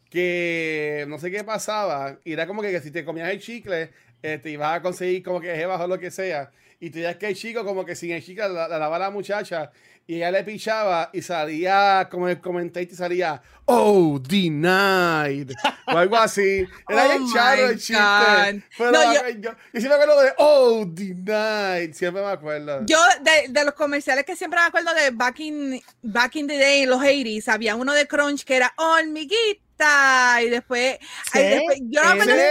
que 0.07 1.04
no 1.07 1.18
sé 1.18 1.31
qué 1.31 1.44
pasaba, 1.44 2.19
y 2.24 2.34
era 2.34 2.46
como 2.46 2.62
que, 2.62 2.80
si 2.80 2.92
te 2.92 3.04
comías 3.04 3.31
el 3.31 3.42
chicle, 3.42 3.90
eh, 4.22 4.38
te 4.38 4.51
ibas 4.51 4.75
a 4.75 4.81
conseguir 4.84 5.24
como 5.24 5.42
que 5.42 5.56
jebas 5.56 5.81
o 5.81 5.88
lo 5.88 5.98
que 5.98 6.12
sea, 6.12 6.52
y 6.80 6.92
tú 6.92 7.00
ya 7.00 7.10
es 7.10 7.18
que 7.18 7.30
el 7.30 7.36
chico 7.36 7.66
como 7.66 7.84
que 7.86 7.95
sin 7.95 8.12
el 8.12 8.24
chicle 8.24 8.50
la, 8.50 8.68
la, 8.68 8.78
la, 8.78 9.00
la 9.00 9.10
muchacha, 9.10 9.72
y 10.09 10.15
ella 10.15 10.31
le 10.31 10.44
pichaba 10.44 11.11
y 11.13 11.21
salía 11.21 12.07
como 12.09 12.27
el 12.27 12.41
comentario 12.41 12.89
y 12.91 12.95
salía 12.95 13.39
oh 13.65 14.19
denied 14.19 15.51
o 15.85 15.91
algo 15.91 16.15
así 16.15 16.67
era 16.89 17.06
oh 17.06 17.69
el 17.69 17.77
chiste 17.77 18.63
pero 18.75 18.91
no, 18.91 19.13
yo, 19.13 19.29
yo, 19.29 19.39
yo, 19.39 19.51
siempre 19.79 19.89
me 19.89 19.94
acuerdo 19.94 20.21
de 20.23 20.33
oh 20.38 20.85
denied 20.88 21.94
siempre 21.94 22.23
me 22.23 22.31
acuerdo 22.31 22.85
yo 22.88 22.97
de, 23.21 23.50
de, 23.50 23.63
los 23.63 23.75
comerciales 23.75 24.25
que 24.25 24.35
siempre 24.35 24.59
me 24.59 24.65
acuerdo 24.65 24.95
de 24.95 25.11
back 25.11 25.41
in, 25.41 25.79
back 26.01 26.35
in 26.38 26.47
the 26.47 26.57
day 26.57 26.81
en 26.81 26.89
los 26.89 27.00
80s 27.00 27.47
había 27.47 27.75
uno 27.75 27.94
de 27.94 28.07
Crunch 28.07 28.45
que 28.45 28.56
era 28.56 28.73
hormiguita 28.77 30.41
y 30.41 30.50
después, 30.50 30.97
ahí 31.33 31.50
después 31.50 31.79
yo 31.83 32.03
no 32.03 32.15
me 32.15 32.23
H 32.23 32.50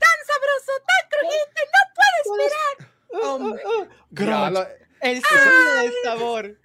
tan 0.00 0.18
sabroso 0.26 0.72
tan 0.88 1.02
crujiente 1.12 1.60
no 1.74 1.80
puedo 1.94 2.16
Oh, 3.36 3.86
el 5.00 5.22
sonido 5.22 5.74
del 5.82 5.92
sabor. 6.04 6.58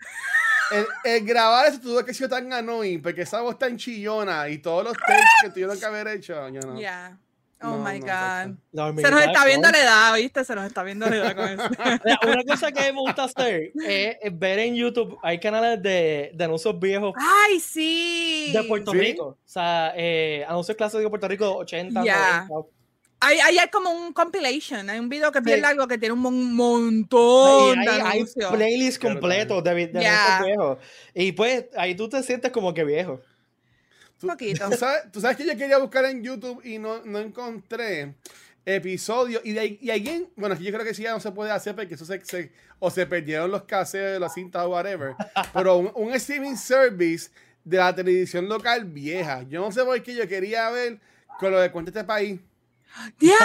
El, 0.71 0.87
el, 1.03 1.25
grabar 1.25 1.67
eso 1.67 1.79
tuvo 1.79 2.03
que 2.03 2.13
ser 2.13 2.27
tan 2.27 2.51
annoying 2.51 3.01
porque 3.01 3.21
esa 3.21 3.41
voz 3.41 3.59
tan 3.59 3.77
chillona 3.77 4.49
y 4.49 4.57
todos 4.57 4.83
los 4.83 4.97
takes 4.97 5.21
que 5.43 5.49
tuvieron 5.51 5.79
que 5.79 5.85
haber 5.85 6.07
hecho. 6.07 6.33
Yo 6.49 6.61
no. 6.61 6.77
Yeah. 6.77 7.19
Oh 7.61 7.77
my 7.77 7.99
God. 7.99 8.57
se 9.01 9.11
nos 9.11 9.21
está 9.21 9.45
viendo 9.45 9.69
la 9.71 9.79
edad, 9.79 10.15
¿viste? 10.15 10.43
Se 10.43 10.55
nos 10.55 10.65
está 10.65 10.83
viendo 10.83 11.09
la 11.09 11.15
edad 11.15 11.35
con 11.35 11.47
eso. 11.47 11.63
Una 12.27 12.43
cosa 12.43 12.71
que 12.71 12.91
me 12.91 12.99
gusta 12.99 13.23
hacer 13.23 13.71
es 13.75 14.39
ver 14.39 14.59
en 14.59 14.75
YouTube, 14.75 15.17
hay 15.23 15.39
canales 15.39 15.81
de, 15.81 16.31
de 16.33 16.43
anuncios 16.43 16.77
viejos. 16.79 17.13
¡Ay, 17.17 17.59
sí! 17.59 18.51
De 18.53 18.63
Puerto 18.63 18.93
Rico. 18.93 19.25
O 19.25 19.37
sea, 19.45 19.93
eh, 19.95 20.45
anuncios 20.47 20.75
clásicos 20.77 21.03
de 21.03 21.09
Puerto 21.09 21.27
Rico, 21.27 21.55
80, 21.57 22.03
yeah. 22.03 22.45
90. 22.49 22.69
Hay, 23.19 23.39
hay, 23.39 23.57
como 23.71 23.89
un 23.91 24.13
compilation, 24.13 24.89
hay 24.89 24.99
un 24.99 25.09
video 25.09 25.31
que 25.31 25.39
es 25.39 25.43
bien 25.43 25.61
largo 25.61 25.87
que 25.87 25.97
tiene 25.97 26.13
un 26.13 26.53
montón 26.53 27.79
de 27.79 27.89
hay, 27.89 28.19
hay 28.19 28.25
playlists 28.51 28.99
completos 28.99 29.63
de, 29.63 29.87
de 29.87 29.99
yeah. 29.99 30.41
viejos. 30.45 30.77
Y 31.13 31.31
pues 31.31 31.65
ahí 31.75 31.95
tú 31.95 32.07
te 32.09 32.21
sientes 32.21 32.51
como 32.51 32.73
que 32.73 32.83
viejo. 32.83 33.21
¿Tú, 34.19 34.27
Poquito. 34.27 34.69
¿tú 34.69 34.77
sabes, 34.77 35.11
tú 35.11 35.21
sabes 35.21 35.37
que 35.37 35.45
yo 35.45 35.57
quería 35.57 35.77
buscar 35.77 36.05
en 36.05 36.23
YouTube 36.23 36.61
y 36.63 36.77
no, 36.77 37.03
no 37.05 37.19
encontré 37.19 38.13
episodios. 38.65 39.41
Y, 39.45 39.53
de, 39.53 39.77
y 39.81 39.89
alguien, 39.89 40.29
bueno, 40.35 40.55
yo 40.59 40.71
creo 40.71 40.83
que 40.83 40.93
sí 40.93 41.03
ya 41.03 41.11
no 41.11 41.19
se 41.19 41.31
puede 41.31 41.51
hacer 41.51 41.75
porque 41.75 41.95
eso 41.95 42.05
se, 42.05 42.23
se 42.25 42.51
o 42.79 42.89
se 42.91 43.05
perdieron 43.05 43.51
los 43.51 43.63
caseros, 43.63 44.19
las 44.19 44.33
cintas 44.33 44.65
o 44.65 44.69
whatever. 44.69 45.15
pero 45.53 45.77
un, 45.77 45.91
un 45.95 46.13
streaming 46.13 46.55
service 46.55 47.29
de 47.63 47.77
la 47.77 47.93
televisión 47.93 48.47
local 48.47 48.85
vieja. 48.85 49.43
Yo 49.43 49.61
no 49.61 49.71
sé 49.71 49.83
por 49.83 50.01
qué 50.01 50.15
yo 50.15 50.27
quería 50.27 50.69
ver 50.69 50.99
con 51.39 51.51
lo 51.51 51.59
de 51.59 51.71
cuenta 51.71 51.89
este 51.89 52.03
país. 52.03 52.39
¡Ya! 53.19 53.37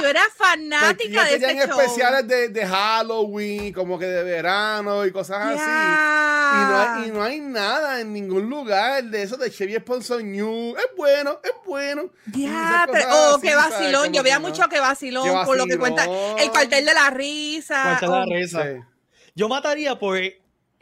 Yo 0.00 0.06
era 0.06 0.22
fanática 0.36 1.24
de 1.24 1.34
ese 1.36 1.66
show. 1.66 1.80
especiales 1.80 2.26
de, 2.26 2.48
de, 2.48 2.66
Halloween, 2.66 3.72
como 3.72 3.98
que 3.98 4.06
de 4.06 4.22
verano 4.22 5.04
y 5.04 5.12
cosas 5.12 5.58
así. 5.58 5.62
Y 5.62 6.64
no, 6.64 6.78
hay, 6.78 7.08
y 7.08 7.10
no, 7.10 7.22
hay, 7.22 7.40
nada 7.40 8.00
en 8.00 8.12
ningún 8.12 8.48
lugar 8.48 9.04
de 9.04 9.22
eso 9.22 9.36
de 9.36 9.50
Chevy 9.50 9.74
Sponsor 9.76 10.22
New. 10.22 10.76
Es 10.76 10.96
bueno, 10.96 11.40
es 11.42 11.52
bueno. 11.66 12.10
Ya, 12.32 12.86
oh, 13.10 13.38
qué 13.42 13.54
vacilón. 13.54 14.12
Yo 14.12 14.22
veía 14.22 14.38
mucho 14.38 14.68
que 14.68 14.78
vacilón, 14.80 15.44
por 15.44 15.56
lo 15.56 15.66
que 15.66 15.78
cuenta. 15.78 16.06
El 16.38 16.50
cuartel 16.50 16.84
de 16.84 16.94
la 16.94 17.10
risa. 17.10 17.82
Cuartel 17.82 18.10
de 18.10 18.18
la 18.18 18.24
risa. 18.24 18.88
Yo 19.34 19.48
mataría 19.48 19.98
por 19.98 20.16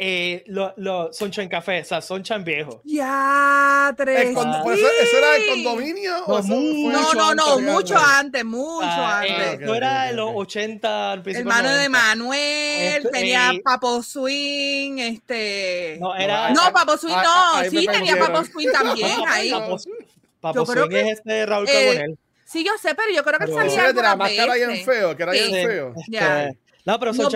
eh, 0.05 0.43
lo, 0.49 0.75
lo 0.79 1.13
Sunshine 1.13 1.49
Café, 1.49 1.83
o 1.83 1.85
sea, 1.85 2.03
Sunshine 2.03 2.43
viejo. 2.43 2.83
Ya, 2.85 3.95
tres. 3.97 4.35
Ah. 4.37 4.65
Eso, 4.67 4.73
¿Eso, 5.01 5.17
era 5.17 5.37
el 5.37 5.47
condominio? 5.47 6.19
No, 6.27 6.35
o 6.35 6.43
no, 6.43 7.15
no, 7.15 7.35
no, 7.37 7.61
mucho 7.61 7.97
antes, 7.97 8.45
mucho 8.45 8.85
ah, 8.85 9.21
antes. 9.21 9.61
Eh, 9.61 9.65
okay, 9.65 9.77
era 9.77 10.11
en 10.11 10.17
los 10.17 10.31
80, 10.35 11.13
al 11.13 11.23
principio. 11.23 11.53
Hermano 11.53 11.73
de 11.73 11.89
Manuel, 11.89 13.09
tenía 13.13 13.53
eh, 13.53 13.61
Papo 13.63 14.03
Swing, 14.03 14.99
este. 14.99 15.99
No, 16.01 16.17
era. 16.17 16.51
No, 16.51 16.73
Papo 16.73 16.97
Swing 16.97 17.15
no, 17.15 17.71
sí, 17.71 17.87
tenía 17.87 18.17
Papo 18.19 18.45
Swing 18.45 18.73
también 18.73 19.21
ahí. 19.29 19.53
Papo, 19.53 19.77
Papo 20.41 20.67
Swing 20.67 20.89
que, 20.89 21.01
es 21.01 21.19
este 21.19 21.47
Raúl 21.47 21.69
eh, 21.69 21.73
Carbonell. 21.73 22.19
Sí, 22.45 22.65
yo 22.65 22.73
sé, 22.77 22.97
pero 22.97 23.15
yo 23.15 23.23
creo 23.23 23.39
que 23.39 23.45
pero 23.45 23.57
salía. 23.57 23.75
Era 23.75 23.93
de 23.93 24.03
la 24.03 24.17
máscara 24.17 24.55
bien 24.55 24.85
feo, 24.85 25.17
que 25.17 25.23
era 25.23 25.31
bien 25.31 25.53
feo. 25.53 25.95
Ya. 26.09 26.53
No, 26.85 26.99
pero 26.99 27.15
son 27.15 27.27
no, 27.27 27.31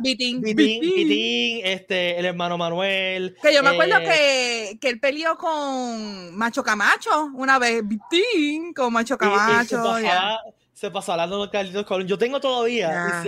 Bitín, 0.00 0.40
Bitín, 0.40 1.60
este, 1.62 2.18
el 2.18 2.24
hermano 2.24 2.56
Manuel. 2.56 3.36
Que 3.42 3.52
yo 3.52 3.62
me 3.62 3.70
acuerdo 3.70 3.96
eh, 3.98 4.70
que, 4.72 4.78
que 4.80 4.88
él 4.88 4.98
peleó 4.98 5.36
con 5.36 6.34
Macho 6.34 6.62
Camacho 6.62 7.30
una 7.34 7.58
vez, 7.58 7.82
Bitín, 7.86 8.72
con 8.72 8.90
Macho 8.92 9.18
Camacho. 9.18 9.76
se, 10.72 10.90
pasó, 10.90 11.12
hablando 11.12 11.44
de 11.44 11.50
Carlitos 11.50 11.84
Colón. 11.84 12.08
Yo 12.08 12.16
tengo 12.16 12.40
todavía, 12.40 13.22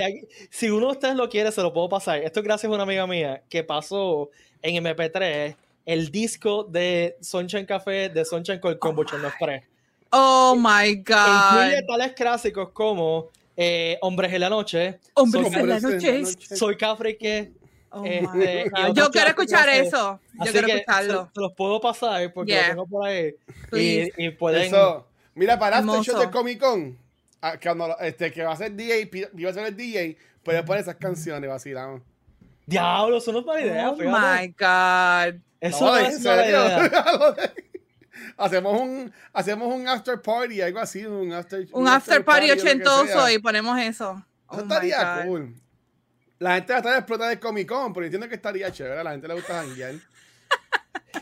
si, 0.50 0.70
uno 0.70 0.86
de 0.86 0.92
ustedes 0.92 1.14
lo 1.14 1.28
quiere, 1.28 1.52
se 1.52 1.60
lo 1.60 1.74
puedo 1.74 1.90
pasar. 1.90 2.22
Esto 2.22 2.40
es 2.40 2.44
gracias 2.44 2.70
a 2.70 2.74
una 2.74 2.84
amiga 2.84 3.06
mía 3.06 3.42
que 3.50 3.62
pasó 3.62 4.30
en 4.62 4.82
MP3 4.82 5.56
el 5.84 6.10
disco 6.10 6.64
de 6.64 7.18
Sunshine 7.20 7.66
Café 7.66 8.08
de 8.08 8.24
Sunshine 8.24 8.60
con 8.60 8.78
oh 8.80 9.02
Express. 9.02 9.64
Oh 10.10 10.54
my 10.56 10.94
God. 10.96 11.66
Incluye 11.66 11.82
tales 11.86 12.12
clásicos 12.12 12.70
como 12.70 13.28
eh, 13.56 13.98
Hombres 14.00 14.32
en 14.32 14.40
la 14.40 14.50
Noche. 14.50 15.00
Hombres 15.14 15.52
en 15.52 15.68
la 15.68 15.80
Noche. 15.80 16.24
Soy 16.56 16.76
Cafrique. 16.76 17.52
Oh 17.90 18.04
este, 18.04 18.70
yo 18.92 19.08
quiero 19.10 19.28
escuchar 19.28 19.68
eso. 19.68 20.18
Yo 20.44 20.50
quiero 20.50 20.66
escucharlo. 20.66 21.30
Se, 21.32 21.40
los 21.40 21.52
puedo 21.52 21.80
pasar 21.80 22.32
porque 22.32 22.56
lo 22.56 22.66
tengo 22.68 22.86
por 22.86 23.06
ahí. 23.06 23.34
Y, 23.72 24.26
y, 24.26 24.30
pueden. 24.30 24.64
Eso. 24.64 25.06
Mira, 25.34 25.58
para 25.58 25.78
este 25.78 26.02
show 26.02 26.20
de 26.20 26.30
Comic 26.30 26.60
Con, 26.60 26.98
ah, 27.40 27.58
cuando, 27.60 27.96
este, 28.00 28.32
que 28.32 28.42
va 28.42 28.52
a 28.52 28.56
ser 28.56 28.72
DJ, 28.74 29.10
iba 29.36 29.50
a 29.50 29.52
ser 29.52 29.66
el 29.66 29.76
DJ, 29.76 30.16
puedes 30.42 30.62
poner 30.62 30.82
esas 30.82 30.96
canciones, 30.96 31.48
vacilamos. 31.48 32.02
Diablo, 32.66 33.18
eso 33.18 33.32
no 33.32 33.40
es 33.40 33.46
mala 33.46 33.60
idea. 33.60 33.90
Oh 33.90 33.96
my 33.96 34.48
God. 34.58 35.40
Eso 35.60 35.86
no, 35.86 35.96
es 35.96 36.20
mala 36.20 36.48
idea. 36.48 36.90
hacemos 38.36 38.80
un 38.80 39.12
hacemos 39.32 39.74
un 39.74 39.88
after 39.88 40.20
party, 40.20 40.60
algo 40.60 40.80
así, 40.80 41.04
un 41.04 41.32
after 41.32 41.66
un, 41.72 41.88
after, 41.88 42.24
party, 42.24 42.50
ochentoso 42.50 43.30
y 43.30 43.38
ponemos 43.38 43.78
eso. 43.78 44.24
Eso 44.50 44.60
oh 44.60 44.60
estaría 44.60 45.24
cool. 45.24 45.54
La 46.38 46.56
gente 46.56 46.72
va 46.72 46.78
a 46.78 46.80
estar 46.80 46.98
explotada 46.98 47.30
de 47.30 47.40
Comic 47.40 47.68
Con, 47.68 47.92
pero 47.92 48.06
entiendo 48.06 48.28
que 48.28 48.34
estaría 48.34 48.70
chévere, 48.70 49.00
a 49.00 49.04
la 49.04 49.12
gente 49.12 49.28
le 49.28 49.34
gusta 49.34 49.62
janguear. 49.62 49.94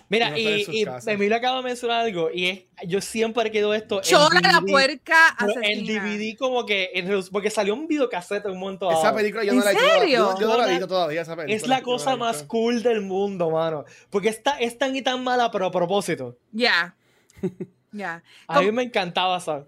Mira, 0.09 0.39
y, 0.39 0.67
y 0.71 0.87
Emilio 1.07 1.37
acaba 1.37 1.59
de 1.59 1.63
mencionar 1.65 2.03
algo, 2.03 2.31
y 2.33 2.47
es, 2.47 2.63
yo 2.87 3.01
siempre 3.01 3.51
quedo 3.51 3.73
esto. 3.73 4.01
Chora 4.03 4.41
la 4.41 4.61
puerca 4.61 5.29
asesina. 5.29 5.69
El 5.69 5.87
DVD 5.87 6.37
como 6.39 6.67
que, 6.67 7.25
porque 7.31 7.51
salió 7.51 7.75
un 7.75 7.87
videocassette 7.87 8.47
un 8.47 8.59
momento. 8.59 8.91
Esa 8.91 9.15
película 9.15 9.45
yo 9.45 9.55
no 9.55 9.65
la 9.65 9.73
he 9.73 9.75
visto. 9.75 10.07
Yo, 10.07 10.39
yo, 10.39 10.49
no 10.49 10.57
la 10.59 10.67
he 10.67 10.71
visto 10.71 10.89
todavía, 10.89 11.23
esa 11.23 11.37
película. 11.37 11.57
Es 11.57 11.67
la 11.67 11.83
cosa 11.83 12.17
más 12.17 12.43
cool 12.43 12.83
del 12.83 13.01
mundo, 13.01 13.51
mano. 13.51 13.85
Porque 14.11 14.29
está, 14.29 14.59
es 14.59 14.77
tan 14.77 14.95
y 14.95 15.03
tan 15.03 15.25
mala, 15.25 15.51
pero 15.51 15.67
a 15.67 15.71
propósito. 15.71 16.37
Ya. 16.53 16.95
Ya. 17.95 18.23
A 18.47 18.63
mí 18.63 18.73
me 18.73 18.85
encantaba 18.85 19.37
esa. 19.37 19.67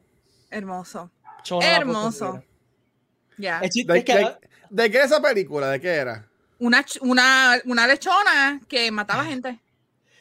Hermoso. 0.50 1.10
Hermoso. 1.60 2.42
Ya. 3.36 3.60
¿De, 3.60 4.02
qué 4.02 4.96
era 4.96 5.04
esa 5.04 5.20
película? 5.20 5.68
¿De 5.68 5.78
qué 5.78 5.88
era? 5.88 6.26
Una, 6.58 6.84
una, 7.02 7.60
una 7.66 7.86
lechona 7.86 8.60
que 8.66 8.90
mataba 8.90 9.24
gente. 9.24 9.60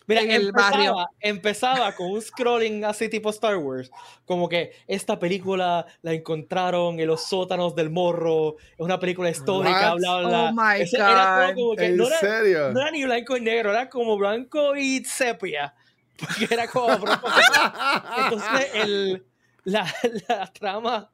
Mira, 0.06 0.22
en 0.22 0.32
el 0.32 0.48
empezaba, 0.48 0.70
barrio. 0.70 1.10
empezaba 1.22 1.96
con 1.96 2.12
un 2.12 2.22
scrolling 2.22 2.84
así 2.84 3.08
tipo 3.10 3.30
Star 3.30 3.58
Wars, 3.58 3.90
como 4.26 4.50
que 4.50 4.74
esta 4.88 5.18
película 5.18 5.86
la 6.02 6.14
encontraron 6.14 7.00
en 7.00 7.08
los 7.08 7.28
sótanos 7.28 7.76
del 7.76 7.90
morro, 7.90 8.58
es 8.58 8.80
una 8.80 9.00
película 9.00 9.30
histórica, 9.30 9.94
bla, 9.96 10.18
bla, 10.20 10.50
Oh 10.50 10.52
my 10.52 10.84
God. 10.84 10.94
Era 10.94 11.54
como 11.56 11.76
que 11.76 11.86
¿En 11.86 11.98
no, 11.98 12.06
serio? 12.06 12.58
Era, 12.66 12.74
no 12.74 12.82
era 12.82 12.92
ni 12.92 13.04
blanco 13.04 13.38
y 13.38 13.42
negro, 13.42 13.72
era 13.72 13.90
como 13.90 14.18
blanco 14.18 14.76
y 14.76 15.04
sepia. 15.06 15.74
Porque 16.18 16.54
era 16.54 16.68
como. 16.68 16.94
Entonces, 16.94 18.70
el, 18.76 19.26
la, 19.64 19.92
la, 20.28 20.48
trama 20.54 21.10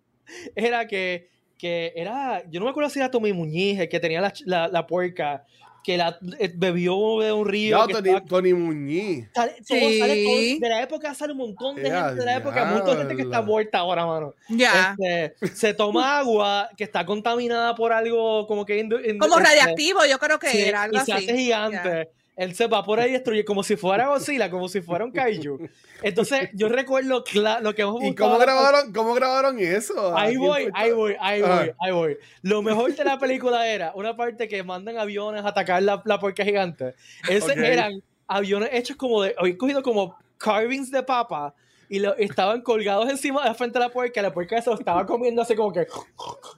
era 0.55 0.87
que, 0.87 1.29
que 1.57 1.93
era. 1.95 2.43
Yo 2.49 2.59
no 2.59 2.65
me 2.65 2.71
acuerdo 2.71 2.89
si 2.89 2.99
era 2.99 3.09
Tommy 3.09 3.33
Muñiz, 3.33 3.79
el 3.79 3.89
que 3.89 3.99
tenía 3.99 4.21
la, 4.21 4.33
la, 4.45 4.67
la 4.67 4.85
puerca 4.85 5.45
que 5.83 5.97
la 5.97 6.17
eh, 6.39 6.51
bebió 6.55 7.19
de 7.19 7.31
un 7.31 7.47
río. 7.47 7.85
Ya, 7.87 7.93
Tony, 7.93 8.25
Tony, 8.27 8.53
Muñiz. 8.53 9.27
Sale, 9.33 9.55
sí. 9.63 10.59
de 10.59 10.69
la 10.69 10.81
época 10.81 11.13
sale 11.13 11.33
un 11.33 11.39
montón 11.39 11.75
de 11.75 11.89
gente 11.89 12.15
de 12.15 12.25
la 12.25 12.37
época, 12.37 12.63
un 12.63 12.73
montón 12.73 12.95
de 12.95 12.97
gente 12.99 13.15
que 13.15 13.21
está 13.23 13.41
muerta 13.41 13.79
ahora, 13.79 14.05
mano. 14.05 14.33
Ya. 14.49 14.95
Este, 14.99 15.47
se 15.55 15.73
toma 15.73 16.19
agua 16.19 16.69
que 16.77 16.83
está 16.83 17.05
contaminada 17.05 17.75
por 17.75 17.93
algo 17.93 18.47
como 18.47 18.65
que. 18.65 18.87
como 19.19 19.37
este, 19.37 19.49
radiactivo, 19.49 20.05
yo 20.05 20.19
creo 20.19 20.39
que 20.39 20.67
era 20.67 20.83
algo 20.83 20.97
y 20.97 20.99
así. 20.99 21.11
se 21.11 21.17
hace 21.17 21.37
gigante 21.37 22.09
él 22.39 22.55
se 22.55 22.67
va 22.67 22.85
por 22.85 23.01
ahí 23.01 23.09
y 23.09 23.13
destruye 23.13 23.43
como 23.43 23.63
si 23.63 23.75
fuera 23.75 24.07
Godzilla, 24.09 24.49
como 24.49 24.69
si 24.69 24.79
fuera 24.79 25.03
un 25.03 25.11
kaiju. 25.11 25.59
Entonces, 26.01 26.49
yo 26.53 26.69
recuerdo 26.69 27.25
lo 27.61 27.75
que 27.75 27.81
hemos 27.81 28.01
¿Y 28.01 28.15
cómo 28.15 28.37
grabaron, 28.37 28.93
cómo 28.93 29.13
grabaron 29.13 29.59
eso? 29.59 30.17
Ahí 30.17 30.37
voy, 30.37 30.69
ahí 30.73 30.93
voy, 30.93 31.17
ahí 31.19 31.41
voy, 31.41 31.71
ahí 31.77 31.91
voy. 31.91 32.17
Lo 32.41 32.61
mejor 32.61 32.95
de 32.95 33.03
la 33.03 33.19
película 33.19 33.67
era 33.67 33.91
una 33.93 34.15
parte 34.15 34.47
que 34.47 34.63
mandan 34.63 34.97
aviones 34.97 35.43
a 35.43 35.49
atacar 35.49 35.83
la, 35.83 36.01
la 36.05 36.17
puerca 36.17 36.45
gigante. 36.45 36.95
Esos 37.27 37.57
eran 37.57 38.01
aviones 38.25 38.69
hechos 38.71 38.95
como 38.95 39.21
de, 39.21 39.35
hoy 39.37 39.57
cogido 39.57 39.83
como 39.83 40.17
carvings 40.37 40.91
de 40.91 41.03
papa 41.03 41.53
y 41.89 41.99
lo, 41.99 42.15
estaban 42.17 42.61
colgados 42.61 43.09
encima 43.09 43.41
de 43.41 43.49
la 43.49 43.55
frente 43.55 43.79
de 43.79 43.85
la 43.85 43.91
puerca 43.91 44.19
y 44.19 44.23
la 44.23 44.31
puerca 44.31 44.61
se 44.61 44.69
lo 44.69 44.77
estaba 44.77 45.05
comiendo 45.07 45.41
así 45.41 45.55
como 45.55 45.73
que 45.73 45.87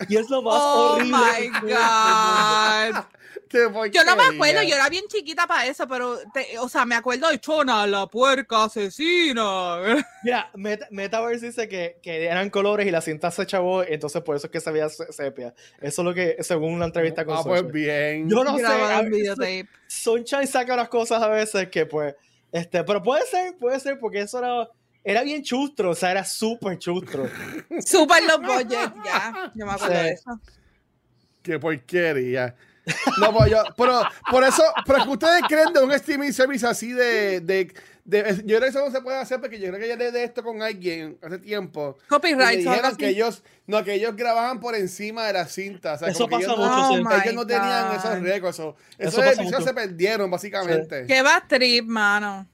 y 0.09 0.17
es 0.17 0.29
lo 0.29 0.41
más 0.41 0.55
oh 0.57 0.95
horrible. 0.95 1.17
My 1.17 1.47
God. 1.71 3.05
yo 3.91 4.03
no 4.03 4.15
me 4.17 4.23
acuerdo, 4.23 4.61
yo 4.63 4.75
era 4.75 4.89
bien 4.89 5.05
chiquita 5.07 5.47
para 5.47 5.65
eso, 5.67 5.87
pero, 5.87 6.19
o 6.59 6.69
sea, 6.69 6.85
me 6.85 6.95
acuerdo 6.95 7.29
de 7.29 7.39
Chona, 7.39 7.87
la 7.87 8.07
puerca 8.07 8.65
asesina. 8.65 9.77
Mira, 10.23 10.51
Metaverse 10.89 11.45
dice 11.45 11.69
que, 11.69 11.97
que, 12.03 12.25
eran 12.25 12.49
colores 12.49 12.85
y 12.85 12.91
la 12.91 12.99
cinta 12.99 13.31
se 13.31 13.45
chavó, 13.45 13.83
entonces 13.83 14.21
por 14.23 14.35
eso 14.35 14.47
es 14.47 14.51
que 14.51 14.59
se 14.59 14.71
veía 14.71 14.89
sepia. 14.89 15.53
Eso 15.79 16.01
es 16.01 16.05
lo 16.05 16.13
que, 16.13 16.37
según 16.41 16.73
una 16.73 16.85
entrevista 16.85 17.23
con 17.23 17.37
Ah, 17.37 17.43
pues 17.43 17.71
bien. 17.71 18.29
Yo 18.29 18.43
no 18.43 18.57
sé. 18.57 19.65
Sunshine 19.87 20.47
saca 20.47 20.73
unas 20.73 20.89
cosas 20.89 21.21
a 21.23 21.29
veces 21.29 21.69
que, 21.69 21.85
pues, 21.85 22.15
este, 22.51 22.83
pero 22.83 23.01
puede 23.01 23.25
ser, 23.25 23.55
puede 23.57 23.79
ser, 23.79 23.97
porque 23.97 24.19
eso 24.21 24.39
era 24.39 24.69
era 25.03 25.23
bien 25.23 25.41
chustro, 25.41 25.91
o 25.91 25.95
sea, 25.95 26.11
era 26.11 26.23
súper 26.23 26.77
chustro. 26.77 27.27
súper 27.85 28.23
low 28.23 28.39
budget, 28.39 28.93
ya. 29.03 29.51
Yo 29.55 29.65
me 29.65 29.71
acuerdo 29.71 29.95
de 29.95 30.11
eso. 30.11 30.39
Qué 31.41 31.59
porquería. 31.59 32.55
No, 33.19 33.31
pues 33.31 33.51
yo, 33.51 33.63
pero 33.77 34.01
por 34.29 34.43
eso, 34.43 34.63
pero 34.85 35.03
que 35.03 35.09
ustedes 35.09 35.43
creen 35.47 35.73
de 35.73 35.83
un 35.83 35.91
streaming 35.91 36.31
service 36.31 36.65
así 36.65 36.91
de, 36.93 37.39
de, 37.39 37.71
de, 38.03 38.35
yo 38.43 38.57
creo 38.57 38.61
que 38.61 38.67
eso 38.67 38.83
no 38.83 38.91
se 38.91 39.01
puede 39.01 39.17
hacer 39.17 39.39
porque 39.39 39.59
yo 39.59 39.67
creo 39.67 39.79
que 39.79 39.87
ya 39.87 39.95
de 39.95 40.23
esto 40.23 40.43
con 40.43 40.61
alguien 40.61 41.17
hace 41.21 41.37
tiempo. 41.37 41.97
Copyright. 42.07 42.59
Dijeron 42.59 42.95
que 42.95 43.09
ellos, 43.09 43.43
no, 43.67 43.83
que 43.83 43.93
ellos 43.93 44.15
grababan 44.15 44.59
por 44.59 44.75
encima 44.75 45.25
de 45.25 45.33
la 45.33 45.45
cinta. 45.45 45.93
O 45.93 45.97
sea, 45.97 46.09
eso 46.09 46.27
pasa 46.27 46.45
ellos, 46.45 46.57
mucho. 46.57 47.03
No, 47.03 47.21
ellos 47.21 47.33
no 47.35 47.45
tenían 47.45 47.95
esos 47.95 48.19
récords. 48.21 48.55
Eso, 48.57 48.75
eso, 48.97 49.21
eso 49.21 49.61
se 49.61 49.73
perdieron, 49.73 50.29
básicamente. 50.29 51.05
Qué 51.07 51.21
va 51.21 51.43
trip, 51.47 51.85
mano. 51.85 52.47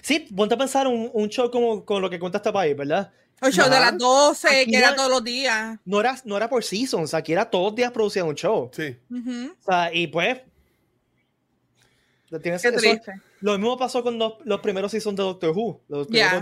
Sí, 0.00 0.20
ponte 0.34 0.54
a 0.54 0.58
pensar 0.58 0.86
un, 0.86 1.10
un 1.12 1.28
show 1.28 1.50
como 1.50 1.84
con 1.84 2.02
lo 2.02 2.10
que 2.10 2.18
cuenta 2.18 2.38
este 2.38 2.52
país, 2.52 2.76
¿verdad? 2.76 3.12
Un 3.42 3.52
show 3.52 3.70
de 3.70 3.80
las 3.80 3.96
12, 3.96 4.66
que 4.66 4.76
era, 4.76 4.94
todos 4.94 5.10
los 5.10 5.24
días. 5.24 5.78
No 5.84 6.00
era, 6.00 6.20
no 6.24 6.36
era 6.36 6.48
por 6.48 6.62
seasons, 6.62 7.14
aquí 7.14 7.32
era 7.32 7.48
todos 7.48 7.70
los 7.70 7.74
días 7.74 7.90
producían 7.90 8.26
un 8.26 8.34
show. 8.34 8.70
Sí. 8.72 8.96
O 9.10 9.64
sea, 9.64 9.92
y 9.92 10.06
pues. 10.08 10.40
Tienes 12.42 12.62
Qué 12.62 12.70
triste. 12.70 13.12
lo 13.40 13.58
mismo 13.58 13.76
pasó 13.76 14.04
con 14.04 14.16
los, 14.16 14.34
los, 14.44 14.60
primeros 14.60 14.92
seasons 14.92 15.16
de 15.16 15.22
Doctor 15.24 15.50
Who. 15.50 15.80
Los 15.88 16.06
yeah. 16.08 16.40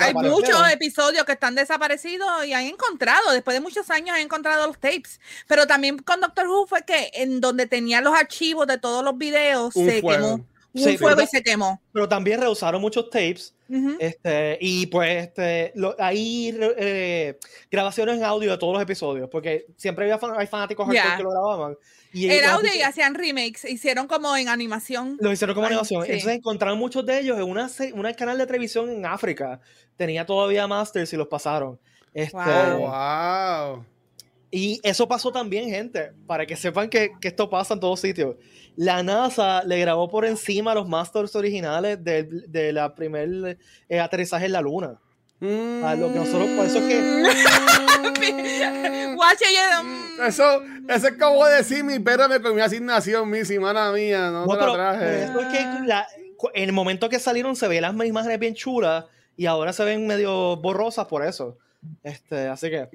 Hay 0.00 0.14
muchos 0.14 0.70
episodios 0.70 1.24
que 1.24 1.32
están 1.32 1.56
desaparecidos 1.56 2.46
y 2.46 2.52
han 2.52 2.66
encontrado, 2.66 3.32
después 3.32 3.54
de 3.54 3.60
muchos 3.60 3.90
años 3.90 4.14
han 4.14 4.22
encontrado 4.22 4.68
los 4.68 4.78
tapes. 4.78 5.18
Pero 5.48 5.66
también 5.66 5.98
con 5.98 6.20
Doctor 6.20 6.46
Who 6.46 6.68
fue 6.68 6.82
que 6.84 7.10
en 7.14 7.40
donde 7.40 7.66
tenía 7.66 8.00
los 8.00 8.14
archivos 8.14 8.68
de 8.68 8.78
todos 8.78 9.02
los 9.02 9.18
videos 9.18 9.74
se 9.74 10.02
quemó 10.02 10.46
un 10.74 10.98
fuego 10.98 11.22
y 11.22 11.26
se 11.26 11.42
quemó. 11.42 11.80
Pero 11.92 12.08
también 12.08 12.40
reusaron 12.40 12.80
muchos 12.80 13.08
tapes. 13.10 13.54
este, 13.98 14.58
y 14.60 14.86
pues 14.86 15.28
este, 15.28 15.72
hay 15.98 16.56
eh, 16.76 17.38
grabaciones 17.70 18.16
en 18.18 18.24
audio 18.24 18.50
de 18.50 18.58
todos 18.58 18.74
los 18.74 18.82
episodios, 18.82 19.28
porque 19.30 19.66
siempre 19.76 20.04
había 20.10 20.20
hay 20.36 20.46
fanáticos 20.46 20.88
que 20.88 21.22
lo 21.22 21.30
grababan. 21.30 21.76
Y 22.12 22.28
el 22.28 22.44
audio 22.44 22.70
y 22.74 22.82
hacían 22.82 23.14
remakes, 23.14 23.64
hicieron 23.64 24.06
como 24.06 24.36
en 24.36 24.48
animación. 24.48 25.16
Lo 25.20 25.32
hicieron 25.32 25.54
como 25.54 25.66
animación. 25.66 26.04
Entonces 26.04 26.36
encontraron 26.36 26.78
muchos 26.78 27.04
de 27.06 27.20
ellos 27.20 27.38
en 27.38 27.44
una, 27.44 27.70
una 27.94 28.12
canal 28.14 28.38
de 28.38 28.46
televisión 28.46 28.90
en 28.90 29.06
África. 29.06 29.60
Tenía 29.96 30.24
todavía 30.26 30.66
masters 30.66 31.12
y 31.12 31.16
los 31.16 31.26
pasaron. 31.28 31.78
Este, 32.12 32.36
wow. 32.36 33.84
Y 34.56 34.80
eso 34.84 35.08
pasó 35.08 35.32
también, 35.32 35.68
gente, 35.68 36.12
para 36.26 36.46
que 36.46 36.54
sepan 36.54 36.88
que, 36.88 37.10
que 37.20 37.28
esto 37.28 37.50
pasa 37.50 37.74
en 37.74 37.80
todos 37.80 37.98
sitios 37.98 38.36
la 38.76 39.02
NASA 39.02 39.62
le 39.64 39.78
grabó 39.78 40.08
por 40.08 40.24
encima 40.24 40.74
los 40.74 40.88
masters 40.88 41.36
originales 41.36 42.02
de, 42.02 42.24
de 42.24 42.72
la 42.72 42.94
primer 42.94 43.58
eh, 43.88 44.00
aterrizaje 44.00 44.46
en 44.46 44.52
la 44.52 44.60
Luna. 44.60 44.98
A 45.40 45.94
lo 45.94 46.10
que 46.10 46.18
nosotros, 46.20 46.48
por 46.56 46.64
eso 46.64 46.78
es 46.78 46.84
que. 46.84 47.00
Mm. 47.02 47.26
eso, 50.26 50.62
eso 50.88 51.08
es 51.08 51.18
como 51.18 51.44
decir 51.44 51.84
mi 51.84 51.98
perra 51.98 52.28
me 52.28 52.40
comió 52.40 52.64
asignación, 52.64 53.28
mi 53.28 53.44
semana 53.44 53.92
mía, 53.92 54.30
no, 54.30 54.46
te 54.46 54.56
la 54.56 54.72
traje. 54.72 55.24
Eso 55.24 55.40
es 55.40 55.46
que 55.48 55.58
en 56.54 56.64
el 56.64 56.72
momento 56.72 57.10
que 57.10 57.18
salieron 57.18 57.56
se 57.56 57.68
veían 57.68 57.82
las 57.82 58.06
imágenes 58.06 58.38
bien 58.38 58.54
chulas 58.54 59.04
y 59.36 59.44
ahora 59.44 59.74
se 59.74 59.84
ven 59.84 60.06
medio 60.06 60.56
borrosas 60.56 61.06
por 61.06 61.22
eso. 61.22 61.58
Este, 62.02 62.48
así 62.48 62.70
que. 62.70 62.88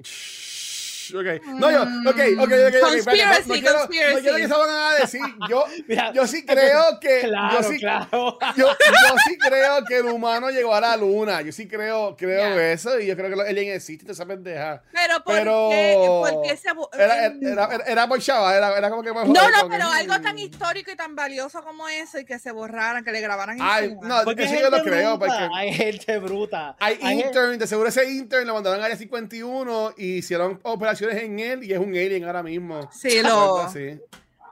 Ok. 1.18 1.44
No, 1.58 1.70
yo, 1.70 1.82
ok, 1.82 2.20
ok, 2.38 2.52
ok. 2.68 2.80
Conspiracy, 2.80 3.48
no, 3.48 3.54
quiero, 3.54 3.78
conspiracy. 3.78 4.14
no 4.14 4.20
quiero 4.20 4.36
que 4.36 4.48
se 4.48 4.54
van 4.54 4.70
a 4.70 4.94
decir. 4.94 5.20
Yo, 5.48 5.64
yo 6.14 6.26
sí 6.26 6.44
creo 6.44 7.00
que. 7.00 7.20
Claro, 7.20 7.60
yo 7.60 7.68
sí, 7.68 7.78
claro. 7.78 8.38
Yo, 8.56 8.66
yo, 8.66 9.16
sí 9.26 9.38
creo 9.38 9.84
que 9.84 9.98
el 9.98 10.06
humano 10.06 10.50
llegó 10.50 10.74
a 10.74 10.80
la 10.80 10.96
luna. 10.96 11.42
Yo 11.42 11.52
sí 11.52 11.68
creo, 11.68 12.16
creo 12.16 12.58
eso. 12.58 12.98
Y 12.98 13.06
yo 13.06 13.16
creo 13.16 13.28
que 13.28 13.34
el 13.34 13.40
alien 13.40 13.74
existe, 13.74 14.10
esa 14.12 14.26
pendeja. 14.26 14.82
Pero, 14.92 15.22
¿por 15.24 15.34
qué? 15.34 15.94
¿Por 15.96 16.42
qué 16.42 16.56
se 16.56 16.68
era, 16.98 17.26
era, 17.26 17.34
era, 17.40 17.84
era 17.86 18.08
por 18.08 18.20
chava, 18.20 18.56
era, 18.56 18.76
era 18.76 18.90
como 18.90 19.02
que. 19.02 19.10
No, 19.12 19.24
no, 19.24 19.68
pero 19.68 19.86
algo 19.88 20.20
tan 20.20 20.38
histórico 20.38 20.90
y 20.90 20.96
tan 20.96 21.14
valioso 21.14 21.62
como 21.62 21.88
eso 21.88 22.18
y 22.18 22.24
que 22.24 22.38
se 22.38 22.52
borraran, 22.52 23.04
que 23.04 23.12
le 23.12 23.20
grabaran. 23.20 23.58
Ay, 23.60 23.96
no, 24.02 24.22
porque 24.24 24.44
eso 24.44 24.54
yo 24.60 24.70
lo 24.70 24.82
creo. 24.82 25.18
Porque 25.18 25.48
hay 25.54 25.72
gente 25.72 26.18
bruta. 26.18 26.76
Hay, 26.78 26.98
hay 27.02 27.20
intern, 27.20 27.58
de 27.58 27.66
seguro 27.66 27.88
ese 27.88 28.10
intern 28.10 28.46
lo 28.46 28.54
mandaron 28.54 28.80
a 28.80 28.84
Área 28.84 28.96
51 28.96 29.94
y 29.96 30.18
hicieron 30.18 30.60
en 31.08 31.38
él 31.38 31.64
y 31.64 31.72
es 31.72 31.78
un 31.78 31.90
alien 31.90 32.24
ahora 32.24 32.42
mismo. 32.42 32.90
Sí, 32.92 33.22
lo. 33.22 33.68
Sí. 33.70 33.98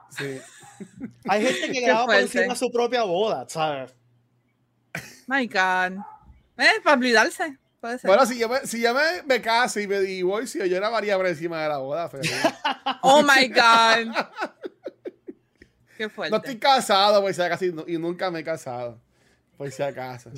sí. 0.09 0.39
Hay 1.27 1.45
gente 1.45 1.71
que 1.71 1.81
graba 1.81 2.05
por 2.05 2.15
encima 2.15 2.55
su 2.55 2.71
propia 2.71 3.03
boda, 3.03 3.47
¿sabes? 3.49 3.93
My 5.27 5.45
God. 5.47 5.99
Es 6.57 6.81
para 6.83 6.97
olvidarse. 6.97 7.57
Bueno, 8.03 8.25
si 8.25 8.37
yo 8.37 8.49
me, 8.49 8.59
si 8.65 8.81
yo 8.81 8.93
me, 8.93 9.23
me 9.25 9.41
caso 9.41 9.79
y 9.79 9.87
me 9.87 10.01
divorcio, 10.01 10.65
yo 10.65 10.75
grabaría 10.75 11.15
por 11.15 11.27
encima 11.27 11.63
de 11.63 11.69
la 11.69 11.77
boda, 11.77 12.09
oh 13.01 13.23
my 13.23 13.47
God. 13.47 14.13
Qué 15.97 16.09
fuerte. 16.09 16.31
No 16.31 16.37
estoy 16.37 16.57
casado, 16.57 17.21
por 17.21 17.33
si 17.33 17.41
acaso, 17.41 17.65
y 17.65 17.97
nunca 17.97 18.29
me 18.31 18.39
he 18.39 18.43
casado. 18.43 18.99
Por 19.57 19.71
si 19.71 19.81
acaso. 19.81 20.29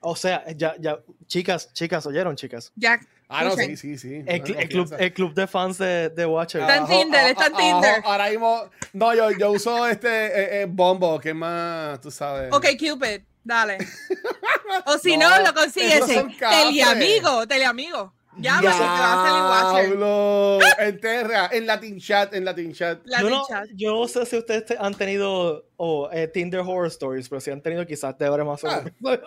O 0.00 0.14
sea, 0.14 0.44
ya, 0.52 0.76
ya, 0.78 1.00
chicas, 1.26 1.72
chicas, 1.72 2.06
¿oyeron, 2.06 2.36
chicas? 2.36 2.72
Ya. 2.76 3.00
Ah, 3.28 3.44
no, 3.44 3.56
sí, 3.56 3.76
sí, 3.76 3.98
sí. 3.98 4.22
El, 4.24 4.42
club, 4.42 4.94
el 4.98 5.12
club 5.12 5.34
de 5.34 5.46
fans 5.48 5.78
de, 5.78 6.10
de 6.10 6.26
Watcher. 6.26 6.60
Está 6.60 6.76
en 6.76 6.86
Tinder, 6.86 7.26
está 7.26 7.46
en 7.46 7.56
Tinder. 7.56 8.02
Ahora 8.04 8.30
mismo, 8.30 8.70
no, 8.92 9.14
yo, 9.14 9.30
yo 9.32 9.50
uso 9.50 9.86
este 9.86 10.08
eh, 10.08 10.62
eh, 10.62 10.66
Bombo, 10.68 11.18
que 11.18 11.30
es 11.30 11.34
más, 11.34 12.00
tú 12.00 12.10
sabes. 12.10 12.52
Ok, 12.52 12.66
Cupid, 12.78 13.22
dale. 13.42 13.78
o 14.86 14.98
si 14.98 15.16
no, 15.16 15.28
lo 15.40 15.52
consigues 15.54 16.08
en 16.08 16.36
Teleamigo, 16.38 17.46
Teleamigo. 17.48 18.14
Ya, 18.38 18.60
ya, 18.62 18.72
te 18.72 18.78
va 18.78 19.60
a 19.60 19.72
salir. 19.72 19.96
En 20.78 21.00
Terra, 21.00 21.48
en 21.52 21.66
Latin 21.66 21.98
Chat, 21.98 22.34
en 22.34 22.44
Latin 22.44 22.72
Chat. 22.74 23.00
yo, 23.18 23.30
no, 23.30 23.44
yo 23.74 23.94
no 23.94 24.08
sé 24.08 24.26
si 24.26 24.36
ustedes 24.36 24.78
han 24.78 24.94
tenido 24.94 25.66
oh, 25.76 26.08
eh, 26.12 26.28
Tinder 26.28 26.60
Horror 26.60 26.88
Stories, 26.88 27.28
pero 27.28 27.40
si 27.40 27.50
han 27.50 27.62
tenido 27.62 27.86
quizás 27.86 28.16
te 28.16 28.28
más 28.28 28.62
o 28.62 28.66
menos. 28.66 28.92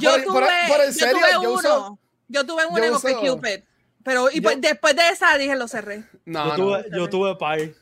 Yo 0.00 0.24
tuve, 0.24 0.46
yo 0.96 1.10
tuve 1.10 1.38
uno. 1.38 1.62
Yo 1.62 1.98
tuve 2.30 2.66
uno 2.66 2.84
en 2.84 2.92
Cupid. 2.94 3.60
Pero 4.02 4.28
y 4.32 4.40
pues, 4.40 4.60
después 4.60 4.94
de 4.94 5.08
esa 5.08 5.36
dije 5.36 5.56
lo 5.56 5.66
cerré. 5.66 6.04
No, 6.24 6.50
yo 6.50 6.54
tuve, 6.54 6.84
yo 6.92 7.08
tuve 7.08 7.34
Pi. 7.34 7.74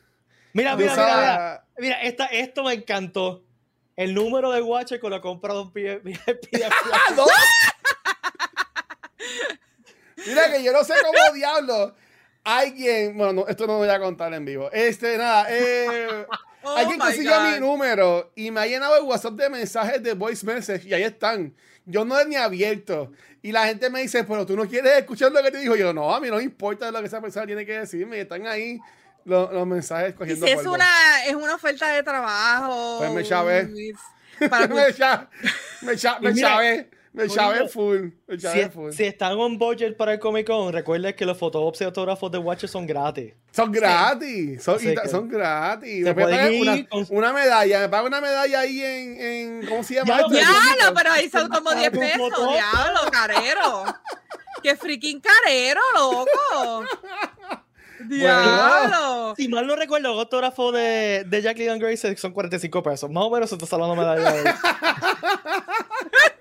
Mira, 0.53 0.75
mira, 0.75 0.95
mira, 0.95 1.65
mira, 1.77 2.01
esta, 2.01 2.25
esto 2.25 2.63
me 2.63 2.73
encantó. 2.73 3.43
El 3.95 4.13
número 4.13 4.51
de 4.51 4.61
Watcher 4.61 4.99
con 4.99 5.11
la 5.11 5.21
compra 5.21 5.53
de 5.53 5.59
un 5.61 5.71
pie. 5.71 6.01
Mira 10.25 10.51
que 10.51 10.63
yo 10.63 10.73
no 10.73 10.83
sé 10.83 10.95
cómo 11.03 11.35
diablo. 11.35 11.93
Alguien, 12.43 13.17
bueno, 13.17 13.45
esto 13.47 13.65
no 13.65 13.73
lo 13.73 13.79
voy 13.79 13.89
a 13.89 13.99
contar 13.99 14.33
en 14.33 14.45
vivo. 14.45 14.69
Este, 14.71 15.17
nada, 15.17 15.45
eh, 15.49 16.25
oh 16.63 16.75
alguien 16.75 16.99
consiguió 16.99 17.39
mi 17.41 17.59
número 17.59 18.31
y 18.35 18.51
me 18.51 18.61
ha 18.61 18.67
llenado 18.67 18.97
el 18.97 19.03
WhatsApp 19.03 19.33
de 19.33 19.49
mensajes 19.49 20.01
de 20.03 20.13
voice 20.13 20.45
message 20.45 20.87
y 20.87 20.93
ahí 20.93 21.03
están. 21.03 21.55
Yo 21.85 22.05
no 22.05 22.19
he 22.19 22.25
ni 22.25 22.35
abierto. 22.35 23.11
Y 23.41 23.51
la 23.51 23.67
gente 23.67 23.89
me 23.89 24.01
dice, 24.01 24.23
pero 24.23 24.45
tú 24.45 24.55
no 24.55 24.67
quieres 24.67 24.97
escuchar 24.97 25.31
lo 25.31 25.41
que 25.43 25.51
te 25.51 25.59
dijo. 25.59 25.75
Yo, 25.75 25.93
no, 25.93 26.13
a 26.13 26.19
mí 26.19 26.29
no 26.29 26.37
me 26.37 26.43
importa 26.43 26.91
lo 26.91 26.99
que 26.99 27.07
esa 27.07 27.21
persona 27.21 27.45
tiene 27.45 27.65
que 27.65 27.79
decirme. 27.79 28.21
Están 28.21 28.47
ahí 28.47 28.79
los, 29.23 29.53
los 29.53 29.67
mensajes 29.67 30.13
cogiendo. 30.13 30.45
Y 30.45 30.49
si 30.49 30.55
es 30.55 30.65
una, 30.65 31.25
es 31.25 31.35
una 31.35 31.55
oferta 31.55 31.89
de 31.89 32.01
trabajo. 32.01 32.97
Pues 32.99 33.11
me 33.11 33.23
chavé. 33.23 33.65
me 34.39 34.93
chavé. 34.93 35.27
Me 35.81 36.33
chavé. 36.33 36.89
Me 37.15 37.29
chave 37.29 37.69
full. 37.69 38.09
Me 38.27 38.37
si, 38.37 38.69
full. 38.69 38.91
si 38.91 39.05
están 39.05 39.39
on 39.39 39.57
budget 39.57 39.95
para 39.95 40.13
el 40.13 40.19
Comic 40.19 40.47
Con, 40.47 40.73
recuerden 40.73 41.13
que 41.15 41.25
los 41.25 41.37
fotógrafos 41.37 41.79
y 41.79 41.85
autógrafos 41.85 42.29
de 42.29 42.37
Watcher 42.37 42.69
son 42.69 42.85
gratis. 42.85 43.33
Son 43.51 43.71
gratis. 43.71 44.61
Son, 44.61 44.77
son 45.09 45.29
gratis. 45.29 46.03
Me 46.03 46.11
una, 46.11 46.85
una, 47.09 47.33
medalla. 47.33 47.79
Me 47.79 47.89
pagan 47.89 48.07
una 48.07 48.19
medalla 48.19 48.59
ahí 48.59 48.81
en, 48.83 49.21
en 49.21 49.65
¿Cómo 49.65 49.81
se 49.81 49.95
llama? 49.95 50.23
Diablo, 50.29 50.93
pero 50.93 51.11
ahí 51.11 51.29
son 51.29 51.47
como 51.47 51.73
10 51.73 51.89
pesos. 51.91 52.31
Diablo, 52.51 52.99
carero. 53.09 53.85
Qué 54.61 54.75
freaking 54.75 55.21
carero, 55.21 55.81
loco. 55.93 56.83
Diablo. 58.09 59.33
si 59.37 59.47
mal 59.47 59.65
no 59.65 59.75
recuerdo, 59.75 60.11
el 60.11 60.19
autógrafo 60.19 60.73
de, 60.73 61.23
de 61.25 61.41
Jacqueline 61.41 61.79
Grace 61.79 62.17
son 62.17 62.33
45 62.33 62.83
pesos. 62.83 63.09
Más 63.09 63.23
o 63.23 63.29
menos 63.29 63.49
se 63.49 63.55
está 63.55 63.75
hablando 63.77 63.95
medalla. 63.95 64.59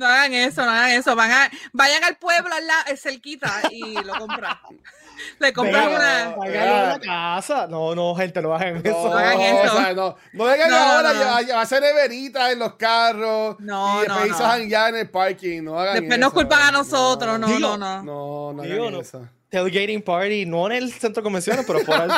No 0.00 0.06
hagan 0.06 0.32
eso, 0.32 0.64
no 0.64 0.70
hagan 0.70 0.92
eso. 0.92 1.14
Van 1.14 1.30
a, 1.30 1.50
vayan 1.74 2.02
al 2.04 2.16
pueblo 2.16 2.54
al 2.54 2.66
lado, 2.66 2.96
cerquita 2.96 3.60
y 3.70 4.02
lo 4.02 4.14
compran. 4.14 4.56
Le 5.38 5.52
compran 5.52 6.34
una. 6.34 6.98
casa. 6.98 7.66
No, 7.66 7.94
no, 7.94 8.14
gente, 8.14 8.40
no 8.40 8.54
hagan 8.54 8.78
eso. 8.78 9.10
No 9.10 9.12
hagan 9.12 9.38
eso. 9.38 9.74
O 9.74 9.76
sea, 9.76 9.92
no, 9.92 10.16
no 10.32 10.44
vengan 10.46 10.72
ahora 10.72 11.12
no. 11.12 11.54
a 11.54 11.60
hacer 11.60 11.82
neveritas 11.82 12.50
en 12.52 12.60
los 12.60 12.76
carros. 12.76 13.56
No, 13.58 14.02
y 14.02 14.08
no, 14.08 14.24
no. 14.24 14.58
ya 14.60 14.88
en 14.88 14.96
el 14.96 15.10
parking. 15.10 15.62
No 15.64 15.78
hagan 15.78 15.96
después 15.96 16.12
eso. 16.12 16.20
nos 16.20 16.32
culpan 16.32 16.62
a 16.62 16.72
nosotros. 16.72 17.38
No, 17.38 17.58
no, 17.58 17.76
no. 17.76 18.02
No, 18.02 18.52
no, 18.54 18.62
hagan 18.62 18.94
eso. 18.94 19.28
Tailgating 19.50 20.00
party, 20.00 20.46
no 20.46 20.64
en 20.68 20.72
el 20.72 20.92
centro 20.92 21.20
de 21.20 21.24
convenciones, 21.24 21.66
pero 21.66 21.80
fuera 21.80 22.06
del 22.06 22.12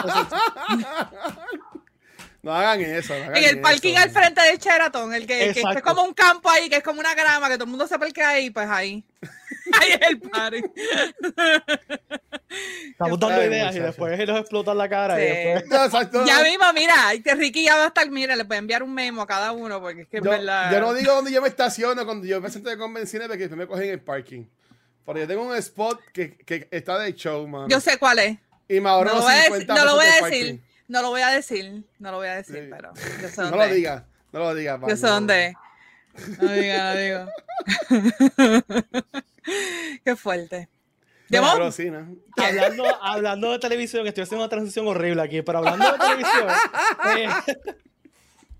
No 2.42 2.52
hagan 2.52 2.80
eso. 2.80 3.16
No 3.16 3.24
hagan 3.24 3.36
en 3.36 3.44
el 3.44 3.60
parking 3.60 3.94
al 3.94 4.10
frente 4.10 4.40
del 4.42 4.58
Sheraton, 4.58 5.14
el 5.14 5.26
que, 5.26 5.52
que, 5.52 5.60
es 5.60 5.82
como 5.82 6.02
un 6.02 6.12
campo 6.12 6.50
ahí, 6.50 6.68
que 6.68 6.76
es 6.76 6.82
como 6.82 6.98
una 6.98 7.14
grama, 7.14 7.48
que 7.48 7.54
todo 7.54 7.64
el 7.64 7.70
mundo 7.70 7.86
se 7.86 7.98
parquea 7.98 8.30
ahí, 8.30 8.50
pues 8.50 8.68
ahí. 8.68 9.04
ahí 9.80 9.92
es 9.92 10.00
el 10.08 10.20
party. 10.20 10.62
Estamos 12.90 13.20
dando 13.20 13.44
ideas 13.44 13.76
y 13.76 13.78
después 13.78 14.26
los 14.26 14.40
explotan 14.40 14.76
la 14.76 14.88
cara. 14.88 15.22
Y 15.22 15.24
después... 15.24 15.92
Ya 16.26 16.42
mismo, 16.42 16.64
mira, 16.74 16.94
Ricky 17.36 17.64
ya 17.64 17.76
va 17.76 17.84
a 17.84 17.86
estar, 17.88 18.10
mira, 18.10 18.34
le 18.34 18.44
puede 18.44 18.58
enviar 18.58 18.82
un 18.82 18.92
memo 18.92 19.22
a 19.22 19.26
cada 19.26 19.52
uno, 19.52 19.80
porque 19.80 20.02
es 20.02 20.08
que 20.08 20.18
yo, 20.18 20.30
verdad. 20.30 20.72
Yo 20.72 20.80
no 20.80 20.94
digo 20.94 21.14
dónde 21.14 21.30
yo 21.30 21.40
me 21.40 21.48
estaciono 21.48 22.04
cuando 22.04 22.26
yo 22.26 22.40
me 22.40 22.50
siento 22.50 22.70
de 22.70 22.76
convenciones 22.76 23.28
porque 23.28 23.48
me 23.48 23.66
cogen 23.66 23.84
en 23.84 23.90
el 23.90 24.00
parking. 24.00 24.46
Porque 25.04 25.22
yo 25.22 25.26
tengo 25.28 25.42
un 25.44 25.56
spot 25.56 26.00
que, 26.12 26.36
que 26.38 26.68
está 26.70 26.98
de 26.98 27.14
show, 27.14 27.46
man. 27.46 27.68
Yo 27.68 27.80
sé 27.80 27.98
cuál 27.98 28.18
es. 28.18 28.38
Y 28.68 28.80
me 28.80 28.88
ahorro 28.88 29.14
no 29.14 29.28
50 29.28 29.74
No 29.74 29.84
lo 29.84 29.94
voy 29.96 30.06
a 30.06 30.24
decir. 30.24 30.60
No 30.92 31.00
lo 31.00 31.08
voy 31.08 31.22
a 31.22 31.28
decir, 31.28 31.84
no 31.98 32.10
lo 32.10 32.18
voy 32.18 32.28
a 32.28 32.34
decir, 32.34 32.68
pero 32.70 32.92
yo 33.22 33.28
sé 33.28 33.40
dónde. 33.40 33.50
No 33.56 33.56
lo 33.56 33.74
diga, 33.74 34.06
no 34.30 34.40
lo 34.40 34.54
diga. 34.54 34.78
Yo 34.86 34.94
sé 34.94 35.06
dónde. 35.06 35.56
No 36.38 36.52
diga, 36.52 36.92
no 36.92 37.00
digo. 37.00 37.28
Qué 40.04 40.16
fuerte. 40.16 40.68
Pero 41.30 41.72
sí, 41.72 41.90
¿no? 41.90 42.14
hablando, 42.36 42.84
hablando 43.00 43.52
de 43.52 43.58
televisión, 43.58 44.06
estoy 44.06 44.24
haciendo 44.24 44.44
una 44.44 44.50
transición 44.50 44.86
horrible 44.86 45.22
aquí, 45.22 45.40
pero 45.40 45.60
hablando 45.60 45.92
de 45.92 45.98
televisión, 45.98 46.48
eh, 47.16 47.28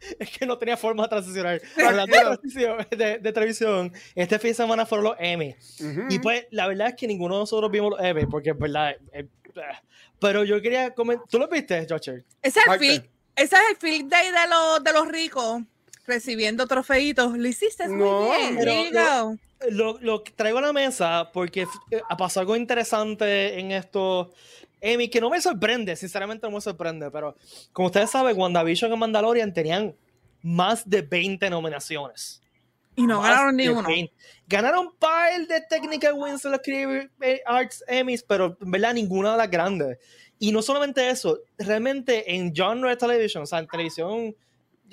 es 0.19 0.31
que 0.31 0.47
no 0.47 0.57
tenía 0.57 0.79
forma 0.79 1.03
de 1.03 1.09
transicionar. 1.11 1.61
Hablando 1.87 2.17
de, 2.41 3.19
de, 3.19 3.33
televisión, 3.33 3.93
este 4.15 4.39
fin 4.39 4.53
de 4.53 4.55
semana 4.55 4.87
fueron 4.87 5.05
los 5.05 5.17
Emmy. 5.19 5.55
Y 6.09 6.19
pues, 6.19 6.47
la 6.51 6.67
verdad 6.67 6.89
es 6.89 6.95
que 6.95 7.07
ninguno 7.07 7.35
de 7.35 7.41
nosotros 7.41 7.71
vimos 7.71 7.91
los 7.91 8.01
Emmy, 8.01 8.25
porque 8.25 8.51
es 8.51 8.59
verdad, 8.59 8.97
eh, 9.13 9.27
pero 10.21 10.45
yo 10.45 10.61
quería 10.61 10.95
comentar. 10.95 11.27
¿Tú 11.29 11.39
lo 11.39 11.49
viste, 11.49 11.87
Jocher? 11.89 12.25
Ese 12.43 12.61
es 12.61 12.67
el 12.67 12.79
field, 12.79 13.09
ese 13.37 13.57
es 13.57 13.85
el 13.85 14.09
day 14.09 14.31
de 14.31 14.49
los, 14.49 14.85
de 14.85 14.93
los 14.93 15.09
ricos 15.09 15.63
recibiendo 16.07 16.67
trofeitos. 16.67 17.37
Lo 17.37 17.49
hiciste 17.49 17.89
muy 17.89 18.57
bien. 18.57 19.41
lo, 19.71 19.99
lo, 20.01 20.23
traigo 20.23 20.59
a 20.59 20.63
la 20.63 20.73
mesa 20.73 21.31
porque 21.33 21.67
eh, 21.91 22.01
ha 22.09 22.17
pasado 22.17 22.41
algo 22.43 22.57
interesante 22.57 23.59
en 23.59 23.73
esto. 23.73 24.33
Emi, 24.81 25.09
que 25.09 25.21
no 25.21 25.31
me 25.31 25.41
sorprende, 25.41 25.95
sinceramente 25.95 26.45
no 26.45 26.57
me 26.57 26.61
sorprende, 26.61 27.09
pero 27.13 27.37
como 27.73 27.87
ustedes 27.87 28.11
saben, 28.11 28.37
WandaVision 28.37 28.93
y 28.93 28.97
Mandalorian 28.97 29.55
tenían 29.55 29.95
más 30.43 30.89
de 30.89 31.03
20 31.03 31.49
nominaciones. 31.51 32.42
Y 32.95 33.07
no 33.07 33.23
ganaron 33.23 33.57
ni 33.57 33.69
uno. 33.69 33.89
Ganaron 34.47 34.87
un 34.87 34.97
par 34.97 35.47
de 35.47 35.61
Technical 35.63 36.15
Wins 36.15 36.45
en 36.45 36.53
los 36.53 36.61
Creative 36.63 37.11
Arts 37.47 37.83
Emmys, 37.87 38.23
pero 38.23 38.57
en 38.61 38.71
verdad 38.71 38.93
ninguna 38.93 39.33
de 39.33 39.39
las 39.39 39.51
grandes. 39.51 39.99
Y 40.39 40.53
no 40.53 40.61
solamente 40.61 41.09
eso, 41.09 41.39
realmente 41.57 42.35
en 42.35 42.53
genre 42.55 42.95
television, 42.97 43.45
o 43.45 43.47
sea, 43.47 43.61
en 43.61 43.67
televisión 43.67 44.37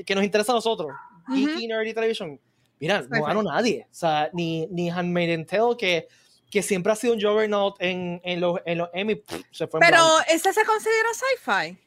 que 0.05 0.15
nos 0.15 0.23
interesa 0.23 0.51
a 0.51 0.55
nosotros, 0.55 0.91
geeky, 1.27 1.67
nerdy 1.67 1.93
television, 1.93 2.39
mira, 2.79 3.01
no 3.01 3.23
ganó 3.23 3.43
nadie. 3.43 3.87
O 3.91 3.93
sea, 3.93 4.29
ni, 4.31 4.67
ni 4.67 4.89
Handmaiden 4.89 5.45
Tale, 5.45 5.75
que, 5.77 6.07
que 6.49 6.61
siempre 6.61 6.93
ha 6.93 6.95
sido 6.95 7.15
un 7.15 7.19
juggernaut 7.19 7.75
en, 7.79 8.21
en 8.23 8.39
los, 8.39 8.59
en 8.65 8.77
los 8.77 8.89
Emmy, 8.93 9.21
se 9.51 9.67
fue 9.67 9.79
Pero, 9.79 10.03
¿ese 10.29 10.53
se 10.53 10.63
considera 10.63 11.09
sci-fi? 11.13 11.77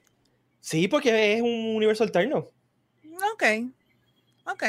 Sí, 0.61 0.89
porque 0.89 1.35
es 1.35 1.41
un 1.41 1.75
universo 1.77 2.05
alterno. 2.05 2.49
Ok, 3.33 3.45
ok. 4.45 4.65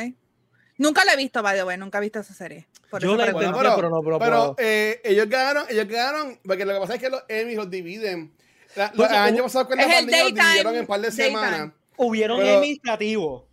Nunca 0.78 1.06
la 1.06 1.14
he 1.14 1.18
visto, 1.18 1.42
by 1.44 1.58
the 1.58 1.64
way, 1.64 1.78
nunca 1.78 2.00
he 2.00 2.02
visto 2.02 2.20
esa 2.20 2.34
serie. 2.34 2.68
yo 3.00 3.16
la 3.16 3.28
entendí, 3.28 3.48
pero, 3.56 3.90
no, 3.90 4.02
pero, 4.04 4.20
pero 4.20 4.56
eh, 4.58 5.02
ellos 5.04 5.30
ganaron, 5.30 5.66
ellos 5.70 5.88
ganaron, 5.88 6.40
porque 6.44 6.66
lo 6.66 6.74
que 6.74 6.80
pasa 6.80 6.96
es 6.96 7.00
que 7.00 7.10
los 7.10 7.24
Emmys 7.28 7.58
los 7.58 7.70
dividen. 7.70 8.32
los 8.94 9.10
años 9.10 9.44
pasados 9.44 9.68
con 9.68 9.78
la 9.78 9.84
pandemia 9.84 10.24
los 10.24 10.34
dividieron 10.34 10.74
en 10.76 10.82
un 10.82 10.88
par 10.88 11.02
de 11.02 11.12
semanas. 11.12 11.72
Hubieron 11.98 12.42
Emmys 12.42 12.80
creativos. 12.82 13.44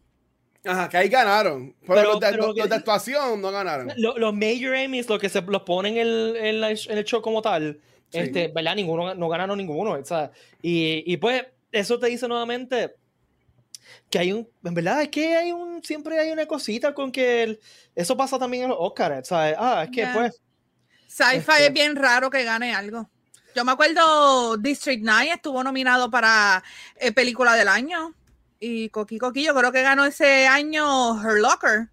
Ajá, 0.64 0.88
que 0.88 0.96
ahí 0.96 1.08
ganaron. 1.08 1.74
Pero, 1.86 2.02
los, 2.02 2.20
de, 2.20 2.32
los, 2.32 2.54
de, 2.54 2.74
actuación 2.74 3.40
no 3.40 3.50
ganaron. 3.50 3.92
Los, 3.96 4.34
major 4.34 4.74
Emmys, 4.74 5.08
los 5.08 5.18
que 5.18 5.28
se 5.28 5.40
los 5.40 5.62
ponen 5.62 5.96
en 5.96 6.06
el, 6.06 6.36
en 6.36 6.98
el 6.98 7.04
show 7.04 7.22
como 7.22 7.40
tal, 7.40 7.80
este, 8.12 8.48
¿verdad? 8.48 8.74
Ninguno, 8.76 9.14
no 9.14 9.28
ganaron 9.28 9.56
ninguno. 9.56 9.92
O 9.92 10.04
sea, 10.04 10.30
y, 10.60 11.02
y 11.10 11.16
pues, 11.16 11.44
eso 11.72 11.98
te 11.98 12.08
dice 12.08 12.28
nuevamente 12.28 12.94
que 14.08 14.18
hay 14.18 14.32
un, 14.32 14.48
en 14.64 14.74
verdad 14.74 15.02
es 15.02 15.08
que 15.08 15.36
hay 15.36 15.52
un, 15.52 15.82
siempre 15.82 16.18
hay 16.18 16.30
una 16.30 16.46
cosita 16.46 16.94
con 16.94 17.12
que 17.12 17.60
eso 17.94 18.16
pasa 18.16 18.38
también 18.38 18.64
en 18.64 18.70
los 18.70 18.78
Oscars, 18.80 19.28
¿sabes? 19.28 19.56
Ah, 19.58 19.84
es 19.84 19.90
que 19.90 20.06
pues... 20.12 20.40
Sci-fi 21.06 21.36
este 21.38 21.66
es 21.66 21.72
bien 21.72 21.96
raro 21.96 22.30
que 22.30 22.44
gane 22.44 22.74
algo. 22.74 23.10
Yo 23.54 23.64
me 23.64 23.72
acuerdo 23.72 24.56
District 24.56 25.02
9 25.02 25.32
estuvo 25.32 25.62
nominado 25.64 26.10
para 26.10 26.62
eh, 26.96 27.12
película 27.12 27.56
del 27.56 27.68
año 27.68 28.14
y 28.60 28.90
Coqui 28.90 29.18
Coqui 29.18 29.44
yo 29.44 29.54
creo 29.54 29.72
que 29.72 29.82
ganó 29.82 30.04
ese 30.04 30.46
año 30.46 31.20
Her 31.20 31.40
Locker. 31.40 31.88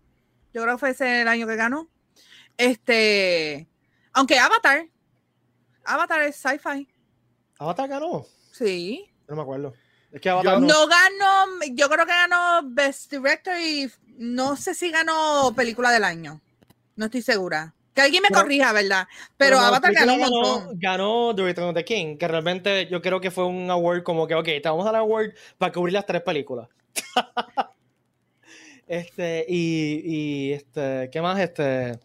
Yo 0.54 0.62
creo 0.62 0.76
que 0.76 0.80
fue 0.80 0.90
ese 0.92 1.22
el 1.22 1.28
año 1.28 1.48
que 1.48 1.56
ganó. 1.56 1.90
Este, 2.58 3.68
aunque 4.14 4.38
Avatar, 4.40 4.88
Avatar 5.84 6.22
es 6.24 6.36
sci-fi. 6.36 6.88
¿Avatar 7.60 7.88
ganó? 7.88 8.26
Sí. 8.52 9.10
No 9.28 9.36
me 9.36 9.42
acuerdo. 9.42 9.74
Es 10.12 10.22
que 10.22 10.30
Avatar 10.30 10.62
no... 10.62 10.88
ganó, 10.88 11.46
yo 11.74 11.90
creo 11.90 12.06
que 12.06 12.12
ganó 12.12 12.62
Best 12.64 13.12
Director 13.12 13.56
y 13.60 13.92
no 14.18 14.56
sé 14.56 14.74
si 14.74 14.90
ganó 14.92 15.54
película 15.56 15.92
del 15.92 16.04
año. 16.04 16.42
No 16.96 17.06
estoy 17.06 17.22
segura. 17.22 17.74
Que 17.94 18.02
alguien 18.02 18.22
me 18.22 18.30
corrija, 18.30 18.72
¿verdad? 18.74 19.08
Pero, 19.38 19.60
Avatar 19.60 19.92
ganó, 19.92 20.18
ganó, 20.18 20.70
ganó 20.74 21.36
The 21.36 21.44
Return 21.44 21.70
of 21.70 21.76
the 21.76 21.84
King, 21.84 22.18
que 22.18 22.28
realmente 22.28 22.88
yo 22.88 23.02
creo 23.02 23.20
que 23.20 23.32
fue 23.32 23.46
un 23.46 23.72
award 23.72 24.04
como 24.04 24.28
que, 24.28 24.36
ok, 24.36 24.46
te 24.46 24.62
vamos 24.70 24.86
a 24.86 24.92
dar 24.92 25.02
award 25.02 25.32
para 25.58 25.72
cubrir 25.72 25.94
las 25.94 26.06
tres 26.06 26.22
películas. 26.22 26.70
este, 28.88 29.46
y, 29.48 30.02
y, 30.06 30.54
este, 30.54 31.10
¿qué 31.12 31.22
más? 31.22 31.40
Este, 31.40 32.00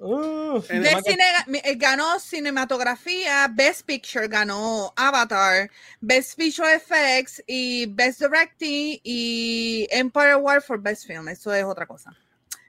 eh, 0.00 1.74
ganó 1.76 2.18
cinematografía, 2.18 3.48
Best 3.52 3.82
Picture 3.86 4.28
ganó 4.28 4.92
Avatar, 4.96 5.70
Best 6.00 6.36
Visual 6.36 6.74
Effects 6.74 7.42
y 7.46 7.86
Best 7.86 8.20
Directing 8.20 9.00
y 9.02 9.86
Empire 9.90 10.36
War 10.36 10.62
for 10.62 10.80
Best 10.80 11.06
Film. 11.06 11.28
Eso 11.28 11.52
es 11.52 11.64
otra 11.64 11.86
cosa. 11.86 12.14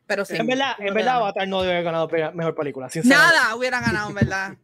Pero 0.07 0.25
sí. 0.25 0.35
En 0.35 0.47
verdad, 0.47 0.75
en 0.79 0.93
verdad 0.93 1.17
Avatar 1.17 1.47
no 1.47 1.61
debe 1.61 1.73
haber 1.73 1.85
ganado 1.85 2.09
mejor 2.33 2.55
película. 2.55 2.89
Nada 3.03 3.55
hubiera 3.55 3.79
ganado, 3.79 4.09
en 4.09 4.15
verdad. 4.15 4.53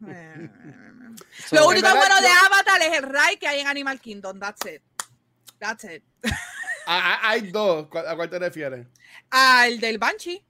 Eh, 1.48 1.52
Lo 1.52 1.68
único 1.68 1.88
bueno 1.88 2.20
de 2.20 2.28
Avatar 2.28 2.82
es 2.82 2.98
el 2.98 3.02
Ray 3.04 3.36
que 3.38 3.48
hay 3.48 3.60
en 3.60 3.66
Animal 3.66 4.00
Kingdom. 4.00 4.38
That's 4.38 4.66
it. 4.66 4.82
That's 5.58 5.84
it. 5.84 6.02
Ah, 6.86 7.18
ah, 7.20 7.30
hay 7.30 7.50
dos. 7.50 7.88
¿A 8.06 8.16
cuál 8.16 8.30
te 8.30 8.38
refieres? 8.38 8.86
Al 9.30 9.80
del 9.80 9.98
Banshee. 9.98 10.44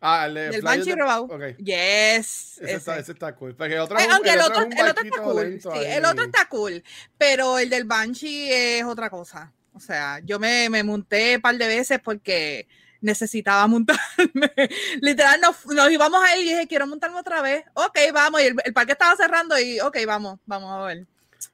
Ah, 0.00 0.26
el 0.26 0.34
de 0.34 0.50
del 0.50 0.62
Banshee 0.62 0.94
robado. 0.94 1.24
Okay. 1.24 1.54
Yes. 1.56 2.58
Ese, 2.62 2.74
Está, 2.74 2.98
ese, 2.98 3.12
Está, 3.12 3.34
cool. 3.34 3.54
Porque 3.54 3.78
otro, 3.78 3.98
eh, 3.98 4.06
aunque 4.10 4.30
el, 4.30 4.40
otro, 4.40 4.62
el 4.62 4.88
otro, 4.88 5.04
está 5.04 5.22
cool. 5.22 5.60
Sí, 5.60 5.68
el 5.84 6.04
otro 6.04 6.24
está 6.24 6.48
cool. 6.48 6.82
Pero 7.18 7.58
el 7.58 7.68
del 7.68 7.84
Banshee 7.84 8.50
es 8.50 8.84
otra 8.84 9.10
cosa. 9.10 9.52
O 9.74 9.80
sea, 9.80 10.20
yo 10.24 10.38
me, 10.38 10.70
me 10.70 10.82
monté 10.82 11.36
un 11.36 11.42
par 11.42 11.56
de 11.56 11.66
veces 11.66 12.00
porque 12.02 12.66
necesitaba 13.00 13.66
montarme. 13.66 14.00
Literal, 15.00 15.40
nos, 15.40 15.66
nos, 15.66 15.90
íbamos 15.90 16.22
a 16.22 16.36
ir 16.36 16.46
y 16.46 16.50
dije, 16.50 16.66
quiero 16.66 16.86
montarme 16.86 17.18
otra 17.18 17.42
vez. 17.42 17.64
Ok, 17.74 17.98
vamos. 18.12 18.40
Y 18.42 18.46
el, 18.46 18.56
el, 18.64 18.72
parque 18.72 18.92
estaba 18.92 19.14
cerrando 19.16 19.58
y, 19.58 19.80
ok, 19.80 19.98
vamos, 20.06 20.38
vamos 20.46 20.72
a 20.72 20.86
ver. 20.86 21.06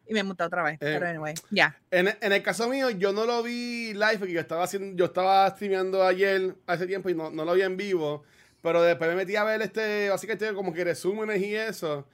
Y 0.08 0.14
me 0.14 0.22
monté 0.22 0.44
otra 0.44 0.62
vez. 0.62 0.74
Eh, 0.74 0.78
pero 0.80 1.08
anyway, 1.08 1.34
ya. 1.50 1.76
En, 1.90 2.08
en, 2.20 2.32
el 2.32 2.42
caso 2.42 2.68
mío, 2.68 2.90
yo 2.90 3.12
no 3.12 3.24
lo 3.24 3.42
vi 3.42 3.92
live 3.92 4.18
porque 4.18 4.34
yo 4.34 4.40
estaba 4.40 4.64
haciendo, 4.64 4.96
yo 4.96 5.06
estaba 5.06 5.48
streameando 5.50 6.04
ayer 6.04 6.54
hace 6.66 6.86
tiempo 6.86 7.08
y 7.08 7.14
no, 7.14 7.30
no 7.30 7.44
lo 7.44 7.54
vi 7.54 7.62
en 7.62 7.76
vivo. 7.76 8.24
Pero 8.62 8.82
después 8.82 9.08
me 9.10 9.16
metí 9.16 9.36
a 9.36 9.44
ver 9.44 9.62
este, 9.62 10.08
básicamente 10.10 10.52
como 10.54 10.72
que 10.72 10.84
resúmenes 10.84 11.40
y 11.40 11.54
eso. 11.54 12.06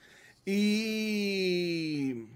Y. 0.44 2.26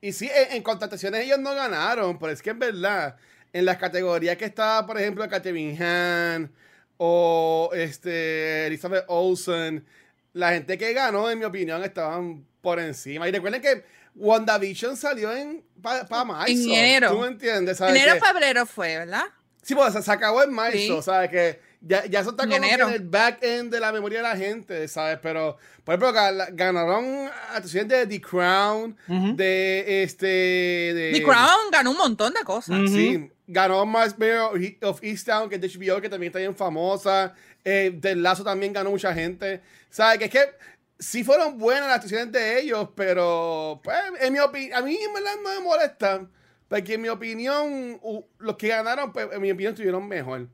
Y 0.00 0.12
sí, 0.12 0.28
en, 0.34 0.56
en 0.56 0.62
contrataciones 0.62 1.24
ellos 1.24 1.38
no 1.38 1.54
ganaron, 1.54 2.18
pero 2.18 2.32
es 2.32 2.42
que 2.42 2.50
en 2.50 2.58
verdad, 2.58 3.16
en 3.52 3.64
las 3.64 3.76
categorías 3.76 4.36
que 4.36 4.44
estaba, 4.46 4.84
por 4.86 4.98
ejemplo, 4.98 5.28
Catherine 5.28 5.78
Han 5.84 6.52
o 6.96 7.70
este, 7.72 8.66
Elizabeth 8.66 9.04
Olsen, 9.08 9.84
la 10.32 10.52
gente 10.52 10.78
que 10.78 10.92
ganó, 10.92 11.30
en 11.30 11.38
mi 11.38 11.44
opinión, 11.44 11.82
estaban 11.84 12.44
por 12.60 12.80
encima. 12.80 13.28
Y 13.28 13.32
recuerden 13.32 13.60
que 13.60 13.84
WandaVision 14.14 14.96
salió 14.96 15.34
en 15.34 15.64
para 15.80 16.24
marzo. 16.24 16.52
En 16.52 16.70
enero. 16.70 17.10
¿Tú 17.10 17.18
me 17.18 17.28
entiendes? 17.28 17.80
Enero, 17.80 18.24
febrero 18.24 18.66
fue, 18.66 18.98
¿verdad? 18.98 19.24
Sí, 19.62 19.74
pues 19.74 19.92
se 19.92 20.12
acabó 20.12 20.42
en 20.42 20.52
marzo, 20.52 21.02
¿sabes? 21.02 21.30
Que 21.30 21.60
ya, 21.84 22.06
ya 22.06 22.20
eso 22.20 22.30
está 22.30 22.44
como 22.44 22.56
en 22.56 22.64
el 22.64 23.00
back 23.08 23.42
end 23.42 23.72
de 23.72 23.80
la 23.80 23.92
memoria 23.92 24.18
de 24.18 24.22
la 24.22 24.36
gente, 24.36 24.86
¿sabes? 24.86 25.18
Pero, 25.20 25.56
por 25.84 25.94
ejemplo, 25.94 26.12
ganaron 26.52 27.28
actuaciones 27.52 27.88
de 27.88 28.06
The 28.06 28.20
Crown, 28.20 28.96
de 29.36 30.02
este. 30.04 30.26
De, 30.26 31.10
The 31.14 31.22
Crown 31.22 31.70
ganó 31.72 31.90
un 31.90 31.96
montón 31.96 32.32
de 32.34 32.44
cosas. 32.44 32.78
Sí, 32.88 33.30
ganó 33.46 33.84
Mars 33.84 34.16
Bear 34.16 34.50
of 34.82 35.02
Easttown, 35.02 35.48
que 35.48 35.56
es 35.56 35.60
de 35.60 35.68
HBO, 35.68 36.00
que 36.00 36.08
también 36.08 36.30
está 36.30 36.38
bien 36.38 36.54
famosa. 36.54 37.34
Eh, 37.64 37.92
del 37.94 38.22
Lazo 38.22 38.44
también 38.44 38.72
ganó 38.72 38.90
mucha 38.90 39.12
gente. 39.12 39.60
¿Sabes? 39.90 40.18
Que 40.18 40.24
es 40.26 40.30
que 40.30 40.54
sí 41.00 41.24
fueron 41.24 41.58
buenas 41.58 41.88
las 41.88 41.96
actuaciones 41.96 42.30
de 42.30 42.60
ellos, 42.60 42.90
pero, 42.94 43.80
pues, 43.82 43.98
en 44.20 44.32
mi 44.32 44.38
opinión, 44.38 44.78
a 44.78 44.82
mí 44.82 44.96
en 44.96 45.12
verdad 45.12 45.32
no 45.42 45.50
me 45.50 45.60
molesta. 45.60 46.28
Porque 46.68 46.94
en 46.94 47.02
mi 47.02 47.08
opinión, 47.08 48.00
los 48.38 48.56
que 48.56 48.68
ganaron, 48.68 49.12
pues, 49.12 49.28
en 49.32 49.42
mi 49.42 49.50
opinión, 49.50 49.72
estuvieron 49.72 50.06
mejor. 50.08 50.48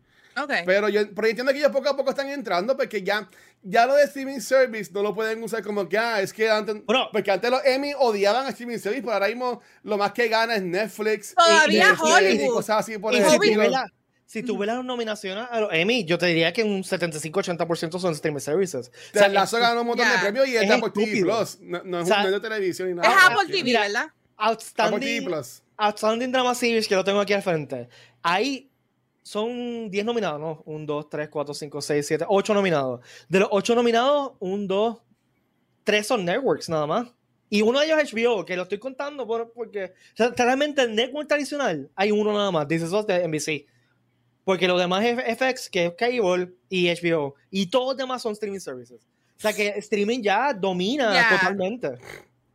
Pero 0.47 0.89
yo, 0.89 1.03
pero 1.15 1.29
entiendo 1.29 1.53
que 1.53 1.59
ellos 1.59 1.71
poco 1.73 1.89
a 1.89 1.97
poco 1.97 2.11
están 2.11 2.29
entrando 2.29 2.77
porque 2.77 3.03
ya, 3.03 3.29
ya 3.63 3.87
lo 3.87 3.95
de 3.95 4.05
streaming 4.05 4.41
service 4.41 4.91
no 4.93 5.03
lo 5.03 5.15
pueden 5.15 5.43
usar 5.43 5.63
como 5.63 5.89
que, 5.89 5.99
ah, 5.99 6.21
es 6.21 6.33
que 6.33 6.49
antes, 6.49 6.77
porque 7.13 7.31
antes 7.31 7.51
los 7.51 7.65
Emmy 7.65 7.93
odiaban 7.99 8.47
a 8.47 8.51
streaming 8.51 8.79
service, 8.79 9.03
pero 9.03 9.15
ahora 9.15 9.29
mismo 9.29 9.61
lo 9.83 9.99
más 9.99 10.13
que 10.13 10.29
gana 10.29 10.55
es 10.55 10.63
Netflix. 10.63 11.35
Todavía 11.35 11.95
Hollywood. 11.99 12.45
Y 12.45 12.49
cosas 12.49 12.81
así 12.81 12.99
por 12.99 13.15
Si 14.27 14.43
tú 14.43 14.59
ves 14.59 14.67
las 14.67 14.85
nominaciones 14.85 15.47
a 15.51 15.61
los 15.61 15.73
Emmy, 15.73 16.05
yo 16.05 16.19
te 16.19 16.27
diría 16.27 16.53
que 16.53 16.63
un 16.63 16.83
75-80% 16.83 17.99
son 17.99 18.13
streaming 18.13 18.41
services. 18.41 18.91
O 19.15 19.19
sea, 19.19 19.29
Lazo 19.29 19.59
ganó 19.59 19.81
un 19.81 19.89
montón 19.89 20.07
de 20.09 20.19
premios 20.19 20.49
y 20.49 20.57
es, 20.57 20.69
de 20.69 20.75
Apple 20.75 20.91
TV 20.95 21.23
Plus. 21.23 21.59
No, 21.61 21.79
es 22.01 22.11
un 22.11 22.17
medio 22.19 22.33
de 22.33 22.41
televisión 22.41 22.89
ni 22.89 22.95
nada. 22.95 23.09
Es 23.09 23.25
Apple 23.25 23.53
TV, 23.53 23.73
¿verdad? 23.73 24.09
Outstanding, 24.37 24.97
Apple 24.97 25.07
TV 25.07 25.27
Plus. 25.27 25.63
Outstanding 25.79 26.33
Drama 26.33 26.55
Series, 26.55 26.87
que 26.87 26.95
lo 26.95 27.05
tengo 27.05 27.21
aquí 27.21 27.33
al 27.33 27.43
frente. 27.43 27.89
Hay 28.23 28.69
son 29.29 29.91
10 29.91 30.07
nominados, 30.07 30.41
¿no? 30.41 30.63
1, 30.65 30.87
2, 30.87 31.11
3, 31.11 31.29
4, 31.29 31.55
5, 31.55 31.83
6, 31.83 32.07
7, 32.07 32.25
8 32.27 32.55
nominados. 32.55 33.01
De 33.29 33.41
los 33.41 33.49
8 33.51 33.75
nominados, 33.75 34.33
1, 34.39 34.67
2, 34.67 34.99
3 35.85 36.07
son 36.07 36.25
networks 36.25 36.71
nada 36.71 36.87
más. 36.87 37.09
Y 37.51 37.61
uno 37.61 37.79
de 37.79 37.87
ellos 37.87 38.03
es 38.03 38.15
HBO, 38.15 38.47
que 38.47 38.57
lo 38.57 38.63
estoy 38.63 38.79
contando 38.79 39.27
porque 39.27 39.93
o 40.19 40.31
realmente 40.35 40.81
el 40.81 40.95
network 40.95 41.29
tradicional 41.29 41.91
hay 41.95 42.11
uno 42.11 42.33
nada 42.33 42.51
más, 42.51 42.67
dice 42.67 42.87
eso 42.87 43.03
de 43.03 43.29
NBC. 43.29 43.67
Porque 44.45 44.67
los 44.67 44.81
demás 44.81 45.05
es 45.05 45.37
FX, 45.37 45.69
que 45.69 45.87
es 45.87 45.93
Cable 45.95 46.55
y 46.71 46.89
HBO. 46.89 47.35
Y 47.51 47.67
todos 47.67 47.89
los 47.89 47.97
demás 47.99 48.23
son 48.23 48.33
streaming 48.33 48.61
services. 48.61 49.07
O 49.37 49.41
sea 49.41 49.53
que 49.53 49.69
streaming 49.77 50.23
ya 50.23 50.55
domina 50.55 51.29
totalmente. 51.29 51.99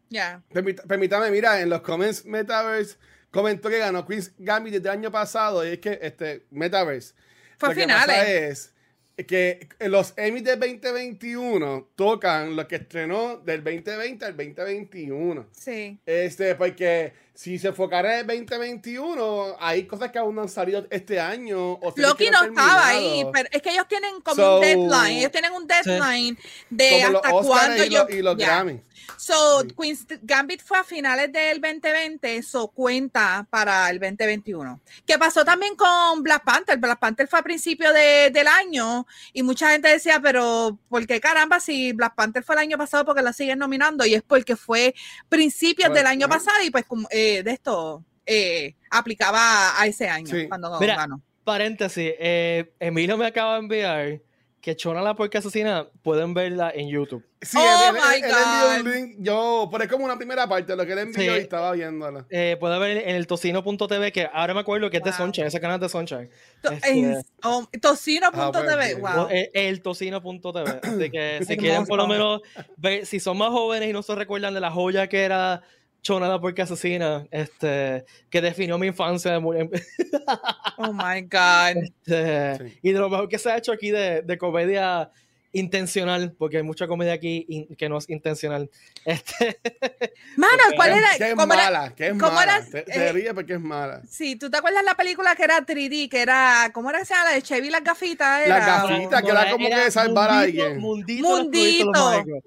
Ya. 0.09 0.41
Permítame, 0.51 1.29
mira, 1.29 1.61
en 1.61 1.69
los 1.69 1.81
comments 1.81 2.25
Metaverse 2.25 2.97
comentó 3.33 3.67
que 3.69 3.79
ganó 3.79 4.05
Chris 4.05 4.31
Gambit 4.37 4.75
desde 4.75 4.89
el 4.89 4.99
año 4.99 5.11
pasado 5.11 5.65
y 5.65 5.73
es 5.73 5.79
que 5.79 5.99
este 6.01 6.45
Metaverse. 6.51 7.15
Fue 7.57 7.69
lo 7.69 7.75
finales. 7.75 8.73
es 9.17 9.25
que 9.25 9.67
los 9.79 10.13
Emmy 10.17 10.41
del 10.41 10.59
2021 10.59 11.89
tocan 11.95 12.55
lo 12.55 12.67
que 12.67 12.75
estrenó 12.75 13.37
del 13.37 13.63
2020 13.63 14.25
al 14.25 14.37
2021. 14.37 15.47
Sí. 15.51 15.99
Este, 16.05 16.55
porque 16.55 17.13
si 17.35 17.57
se 17.57 17.69
enfocara 17.69 18.19
en 18.19 18.29
el 18.29 18.45
2021, 18.45 19.57
hay 19.59 19.85
cosas 19.85 20.11
que 20.11 20.19
aún 20.19 20.35
no 20.35 20.43
han 20.43 20.49
salido 20.49 20.85
este 20.91 21.19
año. 21.19 21.73
O 21.73 21.93
Loki 21.95 22.29
no 22.29 22.43
estaba 22.43 22.87
ahí, 22.87 23.25
pero 23.33 23.49
es 23.51 23.61
que 23.61 23.71
ellos 23.71 23.87
tienen 23.87 24.21
como 24.21 24.55
un 24.55 24.61
deadline. 24.61 25.17
Ellos 25.17 25.31
tienen 25.31 25.51
un 25.51 25.65
deadline 25.65 26.37
de 26.69 27.03
hasta 27.03 27.31
cuándo 27.31 27.83
yo. 27.85 28.05
Y 28.09 28.21
los, 28.21 28.37
Grammys. 28.37 28.81
So, 29.17 29.63
Queen's 29.79 30.05
Gambit 30.21 30.61
fue 30.61 30.77
a 30.77 30.83
finales 30.83 31.31
del 31.31 31.59
2020, 31.59 32.37
eso 32.37 32.67
cuenta 32.67 33.45
para 33.49 33.89
el 33.89 33.99
2021. 33.99 34.79
¿Qué 35.05 35.17
pasó 35.17 35.43
también 35.43 35.75
con 35.75 36.23
Black 36.23 36.43
Panther? 36.43 36.77
Black 36.77 36.99
Panther 36.99 37.27
fue 37.27 37.39
a 37.39 37.43
principio 37.43 37.91
de, 37.93 38.31
del 38.31 38.47
año 38.47 39.05
y 39.33 39.43
mucha 39.43 39.71
gente 39.71 39.89
decía, 39.89 40.19
pero 40.21 40.77
¿por 40.89 41.05
qué 41.07 41.19
caramba 41.19 41.59
si 41.59 41.93
Black 41.93 42.15
Panther 42.15 42.43
fue 42.43 42.55
el 42.55 42.59
año 42.59 42.77
pasado 42.77 43.05
porque 43.05 43.21
la 43.21 43.33
siguen 43.33 43.59
nominando? 43.59 44.05
Y 44.05 44.13
es 44.13 44.23
porque 44.23 44.55
fue 44.55 44.93
principios 45.29 45.89
pues, 45.89 45.99
del 45.99 46.07
año 46.07 46.27
pasado 46.27 46.63
y 46.63 46.69
pues 46.69 46.85
eh, 47.09 47.22
de 47.43 47.51
esto 47.51 48.03
eh, 48.25 48.75
aplicaba 48.89 49.79
a 49.79 49.85
ese 49.87 50.07
año 50.07 50.35
cuando 50.47 50.77
ganó. 50.79 51.21
Paréntesis, 51.43 52.13
eh, 52.19 52.73
Emilio 52.79 53.17
me 53.17 53.25
acaba 53.25 53.53
de 53.53 53.59
enviar 53.59 54.21
que 54.63 54.77
Chona 54.77 55.01
la 55.01 55.13
Puerca 55.13 55.39
Asesina 55.39 55.89
pueden 56.01 56.33
verla 56.33 56.71
en 56.73 56.87
YouTube. 56.87 57.21
Sí, 57.41 57.57
oh 57.59 57.89
él, 57.89 57.95
my 57.95 58.21
God. 58.21 58.79
un 58.79 58.93
link. 58.93 59.15
Yo, 59.19 59.67
pero 59.69 59.83
es 59.83 59.89
como 59.89 60.05
una 60.05 60.15
primera 60.15 60.47
parte 60.47 60.71
de 60.71 60.77
lo 60.77 60.85
que 60.85 60.93
él 60.93 60.99
envió 60.99 61.35
y 61.35 61.41
estaba 61.41 61.73
viéndola. 61.73 62.25
Eh, 62.29 62.55
puede 62.57 62.79
ver 62.79 63.09
en 63.09 63.17
el 63.17 63.27
tocino.tv, 63.27 64.13
que 64.13 64.29
ahora 64.31 64.53
me 64.53 64.61
acuerdo 64.61 64.89
que 64.89 64.97
es 64.97 65.03
de 65.03 65.11
Sunshine, 65.11 65.47
ese 65.47 65.59
canal 65.59 65.81
de 65.81 65.89
Sunshine. 65.89 66.29
Este, 66.63 67.21
oh, 67.43 67.67
tocino.tv, 67.81 68.97
ah, 69.03 69.15
wow. 69.15 69.27
El, 69.29 69.49
el 69.51 69.81
tocino.tv. 69.81 70.79
Así 70.81 71.11
que 71.11 71.43
si 71.45 71.57
quieren 71.57 71.85
por 71.85 71.97
lo 71.97 72.07
menos 72.07 72.41
ver, 72.77 73.05
si 73.05 73.19
son 73.19 73.37
más 73.37 73.49
jóvenes 73.49 73.89
y 73.89 73.91
no 73.91 74.01
se 74.01 74.15
recuerdan 74.15 74.53
de 74.53 74.61
la 74.61 74.71
joya 74.71 75.07
que 75.09 75.23
era 75.23 75.61
Chona 76.03 76.39
porque 76.39 76.61
asesina, 76.61 77.25
este, 77.31 78.03
que 78.29 78.41
definió 78.41 78.77
mi 78.77 78.87
infancia. 78.87 79.37
oh 80.77 80.93
my 80.93 81.21
God. 81.21 81.81
Este, 81.81 82.77
y 82.81 82.91
de 82.91 82.99
lo 82.99 83.09
mejor 83.09 83.29
que 83.29 83.39
se 83.39 83.49
ha 83.49 83.57
hecho 83.57 83.71
aquí 83.71 83.89
de, 83.89 84.21
de, 84.21 84.37
comedia 84.37 85.09
intencional, 85.53 86.33
porque 86.37 86.57
hay 86.57 86.63
mucha 86.63 86.87
comedia 86.87 87.13
aquí 87.13 87.69
que 87.77 87.87
no 87.87 87.97
es 87.99 88.09
intencional. 88.09 88.69
Este, 89.05 89.61
Mano, 90.35 90.63
¿cuál 90.75 90.91
era? 90.91 91.07
Que 91.17 91.29
es 91.29 91.35
mala, 91.37 91.93
que 91.95 92.07
es 92.07 92.15
mala. 92.15 92.67
Era, 92.85 93.11
ríes 93.13 93.33
porque 93.33 93.53
es 93.53 93.61
mala. 93.61 94.01
Sí, 94.05 94.35
¿tú 94.35 94.49
te 94.49 94.57
acuerdas 94.57 94.83
la 94.83 94.95
película 94.95 95.37
que 95.37 95.43
era 95.43 95.65
3D, 95.65 96.09
que 96.09 96.21
era, 96.21 96.69
¿cómo 96.73 96.89
era 96.89 96.99
que 96.99 97.05
se 97.05 97.13
llama? 97.13 97.29
La 97.29 97.35
de 97.35 97.41
Chevy 97.43 97.69
las 97.69 97.83
gafitas. 97.83 98.45
Era? 98.45 98.59
Las 98.59 98.89
gafitas, 98.89 99.21
que 99.21 99.29
era 99.29 99.51
como 99.51 99.69
que 99.69 99.89
salvar 99.89 100.29
a 100.31 100.39
alguien. 100.41 100.79
Mundito. 100.79 101.29
mundito. 101.29 101.91
Mundito 101.93 102.43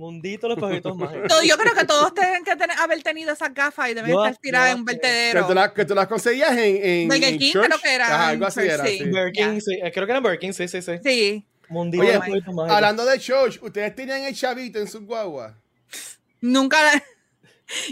los 0.00 0.58
pajitos 0.58 0.96
mágicos. 0.96 1.42
Yo 1.44 1.56
creo 1.56 1.74
que 1.74 1.84
todos 1.84 2.14
tienen 2.14 2.44
que 2.44 2.56
tener, 2.56 2.76
haber 2.78 3.02
tenido 3.02 3.32
esas 3.32 3.52
gafas 3.54 3.90
y 3.90 3.94
deben 3.94 4.10
estar 4.10 4.36
tiradas 4.36 4.72
en 4.72 4.78
un 4.78 4.84
vertedero. 4.84 5.46
Que 5.74 5.84
tú, 5.84 5.94
las 5.94 6.06
conseguías 6.06 6.52
en, 6.56 7.12
en, 7.12 7.38
King, 7.38 7.52
creo 7.52 7.78
que 7.78 7.94
era. 7.94 8.28
algo 8.28 8.46
así 8.46 8.60
era. 8.60 8.84
Sí. 8.84 8.98
sí. 8.98 9.78
Eh, 9.82 9.92
creo 9.92 10.06
que 10.06 10.12
era 10.12 10.20
Burger 10.20 10.54
sí, 10.54 10.68
sí, 10.68 10.82
sí. 10.82 10.92
Sí. 11.02 11.46
Mundito 11.68 12.02
Oye, 12.02 12.20
hablando 12.68 13.04
de 13.04 13.18
Church, 13.20 13.62
¿ustedes 13.62 13.94
tenían 13.94 14.22
el 14.22 14.34
chavito 14.34 14.80
en 14.80 14.88
su 14.88 15.06
guagua? 15.06 15.56
Nunca. 16.40 16.78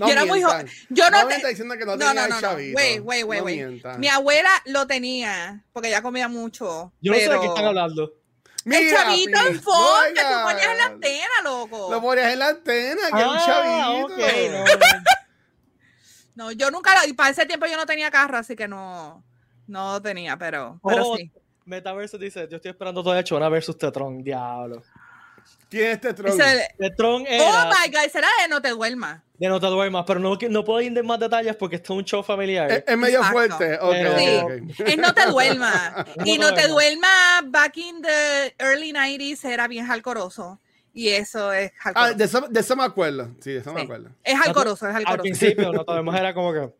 No 0.00 0.06
yo 0.08 0.12
era 0.12 0.24
muy 0.24 0.42
joven. 0.42 0.66
Yo 0.88 1.08
no, 1.10 1.22
no 1.22 1.28
te... 1.28 1.48
diciendo 1.48 1.76
que 1.78 1.84
no, 1.84 1.92
no 1.96 1.98
tenía 1.98 2.26
no, 2.26 2.34
el 2.34 2.40
chavito. 2.40 2.76
Wait, 2.76 3.00
wait, 3.00 3.24
wait, 3.24 3.42
wait. 3.42 3.84
Mi 3.98 4.08
abuela 4.08 4.50
lo 4.66 4.86
tenía 4.88 5.64
porque 5.72 5.88
ella 5.88 6.02
comía 6.02 6.26
mucho. 6.28 6.92
Yo 7.00 7.12
no 7.12 7.18
sé 7.18 7.28
de 7.28 7.38
qué 7.38 7.46
están 7.46 7.66
hablando. 7.66 8.12
Mira, 8.68 8.80
el 8.80 8.90
chavito 8.90 9.38
en 9.46 9.62
fondo, 9.62 10.14
que 10.14 10.20
tú 10.20 10.42
ponías 10.44 10.66
en 10.66 10.78
la 10.78 10.84
antena, 10.84 11.34
loco. 11.42 11.88
Lo 11.90 12.00
ponías 12.02 12.32
en 12.32 12.38
la 12.38 12.48
antena, 12.48 13.02
que 13.12 13.20
es 13.20 13.26
un 13.26 13.36
ah, 13.36 13.44
chavito. 13.46 14.08
no. 16.34 16.52
yo 16.52 16.70
nunca, 16.70 17.06
y 17.06 17.14
para 17.14 17.30
ese 17.30 17.46
tiempo 17.46 17.66
yo 17.66 17.76
no 17.76 17.86
tenía 17.86 18.10
carro, 18.10 18.36
así 18.36 18.54
que 18.54 18.68
no, 18.68 19.24
no 19.66 20.02
tenía, 20.02 20.36
pero, 20.36 20.78
pero 20.84 21.08
oh, 21.08 21.16
sí. 21.16 21.30
Metaverso 21.64 22.16
dice, 22.18 22.46
yo 22.50 22.56
estoy 22.56 22.70
esperando 22.70 23.02
todavía 23.02 23.24
Chona 23.24 23.48
versus 23.48 23.76
Tetron, 23.76 24.22
diablo. 24.22 24.82
¿Quién 25.68 25.90
es 25.90 26.00
Tetron? 26.00 26.38
Tetron 26.78 27.26
era... 27.26 27.44
Oh 27.44 27.66
my 27.66 27.92
God, 27.92 28.10
será 28.10 28.28
de 28.42 28.48
No 28.48 28.62
Te 28.62 28.70
Duermas. 28.70 29.22
De 29.38 29.48
No 29.48 29.60
Te 29.60 29.66
Duermas, 29.66 30.04
pero 30.06 30.18
no, 30.18 30.38
no 30.48 30.64
puedo 30.64 30.80
ir 30.80 30.96
en 30.96 31.06
más 31.06 31.20
detalles 31.20 31.54
porque 31.56 31.76
esto 31.76 31.92
es 31.92 31.98
un 31.98 32.04
show 32.04 32.22
familiar. 32.22 32.84
Es, 32.86 32.96
medio 32.96 33.22
fuerte. 33.24 33.78
Okay, 33.78 34.60
sí. 34.74 34.82
Es 34.86 34.96
No 34.96 35.12
Te 35.12 35.26
Duermas. 35.26 36.06
y 36.24 36.38
No 36.38 36.54
Te 36.54 36.68
Duermas, 36.68 37.42
back 37.46 37.76
in 37.76 38.00
the 38.00 38.54
early 38.58 38.92
90s, 38.92 39.44
era 39.44 39.68
bien 39.68 39.86
jalcoroso. 39.86 40.58
Y 40.94 41.10
eso 41.10 41.52
es 41.52 41.70
jalcoroso. 41.76 42.12
Ah, 42.12 42.16
de 42.16 42.24
eso, 42.24 42.40
de 42.48 42.60
eso 42.60 42.74
me 42.74 42.84
acuerdo. 42.84 43.30
Sí, 43.40 43.52
de 43.52 43.58
eso 43.58 43.72
me 43.72 43.82
acuerdo. 43.82 44.10
Es 44.24 44.38
jalcoroso, 44.38 44.86
es 44.86 44.92
jalcoroso. 44.94 45.12
Al 45.12 45.20
principio, 45.20 45.72
No 45.72 45.84
Te 45.84 45.92
Duermas 45.92 46.18
era 46.18 46.32
como 46.32 46.52
que... 46.52 46.70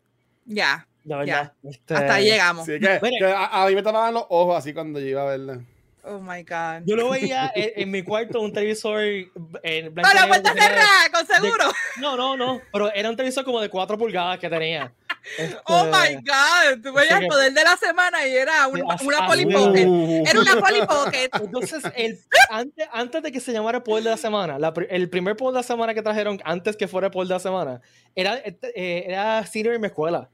Ya. 0.45 0.87
Ya. 1.03 1.53
Este... 1.63 1.93
Hasta 1.93 2.15
ahí 2.15 2.25
llegamos. 2.25 2.65
Sí, 2.65 2.73
que, 2.79 2.99
que 3.19 3.25
a, 3.25 3.63
a, 3.63 3.67
mí 3.67 3.75
me 3.75 3.83
tapaban 3.83 4.13
los 4.13 4.25
ojos 4.29 4.57
así 4.57 4.73
cuando 4.73 4.99
yo 4.99 5.05
iba 5.05 5.21
a 5.21 5.25
verla. 5.25 5.61
Oh 6.03 6.19
my 6.19 6.43
God. 6.43 6.83
Yo 6.85 6.95
lo 6.95 7.09
veía 7.09 7.51
en, 7.55 7.91
mi 7.91 8.03
cuarto, 8.03 8.39
un 8.39 8.53
televisor 8.53 9.01
en 9.01 9.93
blanco. 9.93 10.09
¡Con 10.09 10.15
la 10.15 10.27
puerta 10.27 10.53
cerrada, 10.53 11.09
con 11.13 11.27
seguro! 11.27 11.65
no, 11.99 12.15
no, 12.15 12.37
no. 12.37 12.61
Pero 12.71 12.93
era 12.93 13.09
un 13.09 13.15
televisor 13.15 13.43
como 13.43 13.59
de 13.59 13.69
4 13.69 13.97
pulgadas 13.97 14.39
que 14.39 14.49
tenía. 14.49 14.93
Este, 15.37 15.57
oh 15.65 15.85
my 15.85 16.15
God. 16.15 16.81
Tú 16.81 16.93
veías 16.93 17.21
el 17.21 17.27
poder 17.27 17.53
de 17.53 17.63
la 17.63 17.75
semana 17.75 18.25
y 18.25 18.35
era 18.35 18.67
una, 18.67 18.95
una 19.03 19.27
Polly 19.27 19.45
Pocket. 19.45 20.25
Era 20.25 20.39
una 20.39 20.55
Polly 20.61 20.85
Pocket. 20.87 21.29
Entonces, 21.33 21.83
el, 21.95 22.19
antes, 22.49 22.87
antes 22.91 23.23
de 23.23 23.31
que 23.31 23.39
se 23.39 23.51
llamara 23.51 23.79
el 23.79 23.83
poder 23.83 24.03
de 24.03 24.11
la 24.11 24.17
semana, 24.17 24.57
la, 24.57 24.73
el 24.89 25.09
primer 25.09 25.35
poder 25.35 25.53
de 25.53 25.59
la 25.59 25.63
semana 25.63 25.93
que 25.93 26.01
trajeron 26.01 26.39
antes 26.45 26.77
que 26.77 26.87
fuera 26.87 27.07
el 27.07 27.11
poder 27.11 27.27
de 27.27 27.33
la 27.33 27.39
semana, 27.39 27.81
era, 28.15 28.37
eh, 28.37 29.03
era 29.05 29.45
senior 29.45 29.75
en 29.75 29.81
mi 29.81 29.87
escuela. 29.87 30.29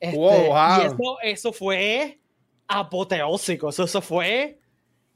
Este, 0.00 0.16
wow. 0.16 0.82
Y 0.82 0.86
eso, 0.86 1.18
eso 1.22 1.52
fue 1.52 2.18
apoteósico. 2.80 3.68
Eso, 3.68 3.84
eso 3.84 4.00
fue 4.00 4.58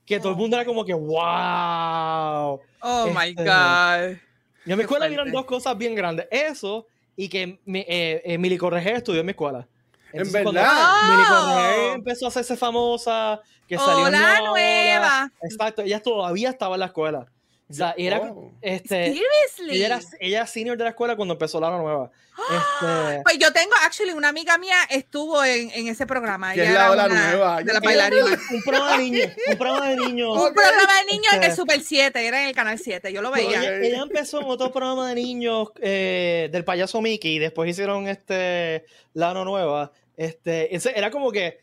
que 0.05 0.21
todo 0.21 0.31
el 0.31 0.37
mundo 0.37 0.57
era 0.57 0.65
como 0.65 0.85
que, 0.85 0.95
wow. 0.95 2.61
Oh 2.81 3.07
my 3.09 3.29
este, 3.29 3.45
God. 3.45 4.17
Y 4.65 4.73
en 4.73 4.77
mi 4.77 4.83
escuela 4.83 5.09
vieron 5.09 5.31
dos 5.31 5.45
cosas 5.45 5.77
bien 5.77 5.95
grandes. 5.95 6.27
Eso 6.31 6.87
y 7.17 7.29
que 7.29 7.59
mi, 7.65 7.81
eh, 7.81 8.23
eh 8.25 8.39
Mili 8.39 8.59
Correger 8.59 8.97
estudió 8.97 9.21
en 9.21 9.27
mi 9.27 9.31
escuela. 9.31 9.67
en 10.13 10.31
verdad. 10.31 11.09
Mili 11.09 11.25
Correger 11.29 11.95
empezó 11.95 12.27
a 12.27 12.29
hacerse 12.29 12.57
famosa, 12.57 13.41
que 13.67 13.77
salió 13.77 14.05
Hola, 14.05 14.41
nueva. 14.47 15.33
Exacto, 15.43 15.83
ella 15.83 16.01
todavía 16.01 16.51
estaba 16.51 16.77
en 16.77 16.81
la 16.81 16.87
escuela. 16.87 17.27
O 17.69 17.75
sea, 17.75 17.95
era, 17.99 18.33
este, 18.63 19.09
ella 19.09 19.87
era, 19.87 20.01
ella 20.21 20.47
senior 20.47 20.79
de 20.79 20.85
la 20.85 20.91
escuela 20.91 21.17
cuando 21.17 21.35
empezó 21.35 21.61
la 21.61 21.71
nueva. 21.71 22.11
Este, 22.37 23.23
pues 23.25 23.39
yo 23.39 23.51
tengo, 23.51 23.73
actually, 23.83 24.13
una 24.13 24.29
amiga 24.29 24.59
mía 24.59 24.77
estuvo 24.91 25.43
en, 25.43 25.71
en 25.71 25.89
ese 25.89 26.07
programa. 26.07 26.53
ella 26.53 26.91
es 26.91 26.97
la, 26.97 27.09
nueva. 27.09 27.63
De 27.63 27.73
la 27.73 27.81
bailarina. 27.81 28.39
Un 28.53 28.63
programa 28.63 28.93
de 28.93 28.99
niños. 28.99 29.31
Un 29.49 29.57
programa 29.57 29.89
de 29.89 29.97
niños. 29.97 30.37
un 30.37 30.55
programa 30.55 30.93
de 31.01 31.13
niños 31.13 31.33
en 31.33 31.43
el 31.43 31.49
este, 31.49 31.57
Super 31.57 31.81
7, 31.81 32.27
era 32.27 32.43
en 32.43 32.49
el 32.49 32.55
canal 32.55 32.79
7, 32.79 33.11
yo 33.11 33.23
lo 33.23 33.31
veía. 33.31 33.79
Ella, 33.79 34.03
empezó 34.03 34.43
en 34.43 34.49
otro 34.49 34.71
programa 34.71 35.09
de 35.09 35.15
niños 35.15 35.71
eh, 35.81 36.51
del 36.53 36.63
payaso 36.65 37.01
Mickey 37.01 37.37
y 37.37 37.39
después 37.39 37.71
hicieron 37.71 38.07
este 38.07 38.85
la 39.15 39.33
nueva. 39.33 39.93
Este, 40.17 40.77
era 40.95 41.11
como 41.11 41.33
que 41.33 41.59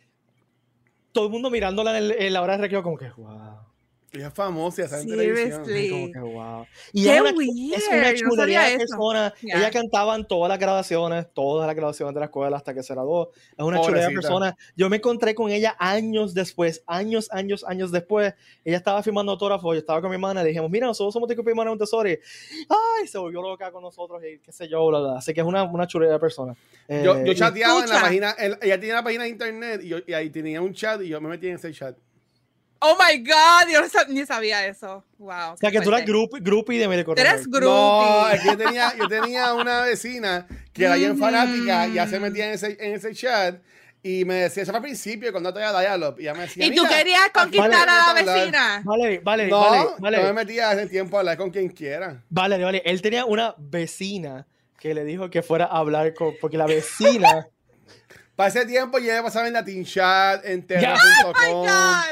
todo 1.11 1.25
el 1.25 1.31
mundo 1.31 1.51
mirándola 1.51 1.97
en, 1.97 2.11
en 2.11 2.33
la 2.33 2.41
hora 2.41 2.57
de 2.57 2.63
recreo, 2.63 2.81
como 2.81 2.97
que, 2.97 3.09
wow. 3.15 3.62
Ella 4.13 4.27
es 4.27 4.33
famosa, 4.33 4.83
está 4.83 5.01
en 5.01 5.07
televisión. 5.07 5.63
Como 5.63 6.11
que, 6.11 6.19
wow. 6.19 6.67
Y 6.91 7.03
Qué 7.03 7.15
es 7.15 7.21
una, 7.21 7.31
es 7.31 7.87
una 7.91 8.13
chulería 8.13 8.61
de 8.65 8.77
persona. 8.77 9.33
Ella 9.41 9.71
cantaba 9.71 10.15
en 10.15 10.27
todas 10.27 10.49
las 10.49 10.59
grabaciones, 10.59 11.25
todas 11.33 11.65
las 11.65 11.75
grabaciones 11.75 12.13
de 12.13 12.19
la 12.19 12.27
escuela 12.27 12.57
hasta 12.57 12.75
que 12.75 12.83
se 12.83 12.93
graduó. 12.93 13.31
Es 13.57 13.65
una 13.65 13.81
chulera 13.81 14.09
de 14.09 14.13
persona. 14.13 14.55
Yo 14.75 14.87
me 14.87 14.97
encontré 14.97 15.33
con 15.33 15.49
ella 15.49 15.75
años 15.79 16.35
después, 16.35 16.83
años, 16.85 17.27
años, 17.31 17.65
años 17.67 17.91
después. 17.91 18.35
Ella 18.63 18.77
estaba 18.77 19.01
firmando 19.01 19.31
autógrafos, 19.31 19.73
yo 19.73 19.79
estaba 19.79 19.99
con 19.99 20.11
mi 20.11 20.15
hermana 20.15 20.43
y 20.43 20.47
dijimos, 20.47 20.69
mira, 20.69 20.85
nosotros 20.85 21.11
somos 21.11 21.27
de 21.27 21.33
Hermana 21.33 21.71
un 21.71 21.79
tesoro. 21.79 22.07
Y, 22.07 22.19
ay, 22.69 23.07
se 23.07 23.17
volvió 23.17 23.41
loca 23.41 23.71
con 23.71 23.81
nosotros 23.81 24.21
y 24.23 24.37
qué 24.39 24.51
sé 24.51 24.67
yo, 24.67 24.85
bla, 24.87 24.99
bla. 24.99 25.17
Así 25.17 25.33
que 25.33 25.41
es 25.41 25.47
una, 25.47 25.63
una 25.63 25.87
chulera 25.87 26.13
de 26.13 26.19
persona. 26.19 26.55
yo, 26.87 27.23
yo 27.23 27.31
eh, 27.31 27.35
chateaba 27.35 27.83
en 27.83 27.89
la 27.89 28.01
página, 28.01 28.35
ella 28.61 28.79
tenía 28.79 28.93
una 28.93 29.03
página 29.03 29.23
de 29.23 29.29
internet 29.29 29.81
y, 29.83 29.87
yo, 29.87 29.97
y 30.05 30.13
ahí 30.13 30.29
tenía 30.29 30.61
un 30.61 30.71
chat 30.71 31.01
y 31.01 31.07
yo 31.07 31.19
me 31.19 31.29
metí 31.29 31.47
en 31.47 31.55
ese 31.55 31.71
chat. 31.73 31.97
Oh 32.85 32.97
my 32.99 33.17
God, 33.19 33.71
yo 33.71 33.79
ni 34.09 34.25
sabía 34.25 34.67
eso. 34.67 35.05
Wow. 35.17 35.53
O 35.53 35.57
sea, 35.57 35.71
que 35.71 35.79
tú 35.79 35.87
eras 35.87 36.03
groupie 36.05 36.79
de 36.79 36.87
Medio 36.89 37.15
Eres 37.15 37.47
groupie. 37.47 37.69
No, 37.69 38.35
yo 38.43 38.57
tenía, 38.57 38.93
yo 38.97 39.07
tenía 39.07 39.53
una 39.53 39.83
vecina 39.83 40.45
que 40.73 40.83
era 40.83 40.95
bien 40.95 41.17
fanática 41.17 41.87
y 41.87 41.93
ya 41.93 42.07
se 42.07 42.19
metía 42.19 42.47
en 42.47 42.53
ese, 42.55 42.77
en 42.81 42.93
ese 42.93 43.15
chat 43.15 43.61
y 44.03 44.25
me 44.25 44.33
decía, 44.33 44.63
eso 44.63 44.73
fue 44.73 44.79
al 44.79 44.83
principio 44.83 45.31
cuando 45.31 45.53
todavía 45.53 45.79
Dialog. 45.79 46.19
Y, 46.19 46.23
ella 46.23 46.33
me 46.33 46.41
decía, 46.41 46.65
¿Y 46.65 46.75
tú 46.75 46.83
querías 46.85 47.29
conquistar 47.33 47.87
a 47.87 48.13
la 48.13 48.13
vecina? 48.13 48.81
Vale, 48.83 49.19
vale, 49.19 49.47
no, 49.47 49.61
vale, 49.61 49.89
vale. 49.99 50.17
No 50.17 50.23
me 50.25 50.33
metía 50.33 50.71
hace 50.71 50.87
tiempo 50.87 51.15
a 51.15 51.21
hablar 51.21 51.37
con 51.37 51.51
quien 51.51 51.69
quiera. 51.69 52.21
Vale, 52.29 52.61
vale. 52.61 52.81
Él 52.83 53.01
tenía 53.01 53.23
una 53.23 53.55
vecina 53.57 54.45
que 54.77 54.93
le 54.93 55.05
dijo 55.05 55.29
que 55.29 55.41
fuera 55.41 55.67
a 55.67 55.77
hablar 55.77 56.13
con, 56.13 56.33
porque 56.41 56.57
la 56.57 56.65
vecina. 56.65 57.47
Para 58.35 58.49
ese 58.49 58.65
tiempo 58.65 58.99
ya 58.99 59.15
me 59.15 59.23
pasaba 59.23 59.47
en 59.47 59.53
Latin 59.53 59.85
Chat, 59.85 60.43
en 60.43 60.67
Terra.com. 60.67 61.65
Oh 61.65 62.03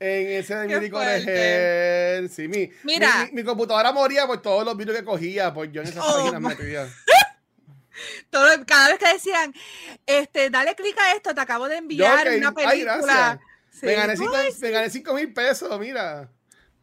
en 0.00 0.28
ese 0.28 0.54
de 0.54 0.80
mi 0.80 0.90
Correger. 0.90 2.28
Sí, 2.28 2.48
mi, 2.48 2.70
Mira. 2.84 3.26
Mi, 3.26 3.42
mi, 3.42 3.44
computadora 3.44 3.92
moría 3.92 4.26
por 4.26 4.40
todos 4.40 4.64
los 4.64 4.76
vídeos 4.76 4.96
que 4.96 5.04
cogía, 5.04 5.52
pues 5.52 5.70
yo 5.72 5.82
en 5.82 5.88
esas 5.88 6.04
oh, 6.06 6.16
páginas 6.16 6.40
metía. 6.40 6.88
Todo, 8.30 8.48
cada 8.66 8.88
vez 8.88 8.98
que 8.98 9.12
decían, 9.12 9.52
este, 10.06 10.50
dale 10.50 10.74
clic 10.74 10.96
a 10.98 11.14
esto, 11.14 11.34
te 11.34 11.40
acabo 11.40 11.68
de 11.68 11.78
enviar 11.78 12.28
una 12.36 12.54
película. 12.54 13.40
Sí. 13.70 13.86
Me, 13.86 13.94
gané 13.94 14.16
cinco, 14.16 14.34
me 14.60 14.70
gané 14.70 14.90
cinco 14.90 15.14
mil 15.14 15.32
pesos, 15.32 15.78
mira. 15.78 16.30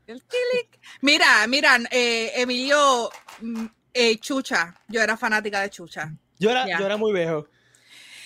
El 0.08 0.22
clic. 0.24 0.80
Mira, 1.02 1.48
mira, 1.48 1.78
eh, 1.90 2.32
Emilio 2.36 3.10
mm, 3.42 3.66
eh, 3.94 4.18
Chucha. 4.20 4.76
Yo 4.88 5.02
era 5.02 5.18
fanática 5.18 5.62
de 5.62 5.70
Chucha. 5.70 6.12
Yo 6.38 6.52
era, 6.52 6.66
yo 6.68 6.86
era 6.86 6.98
muy 6.98 7.12
viejo. 7.12 7.48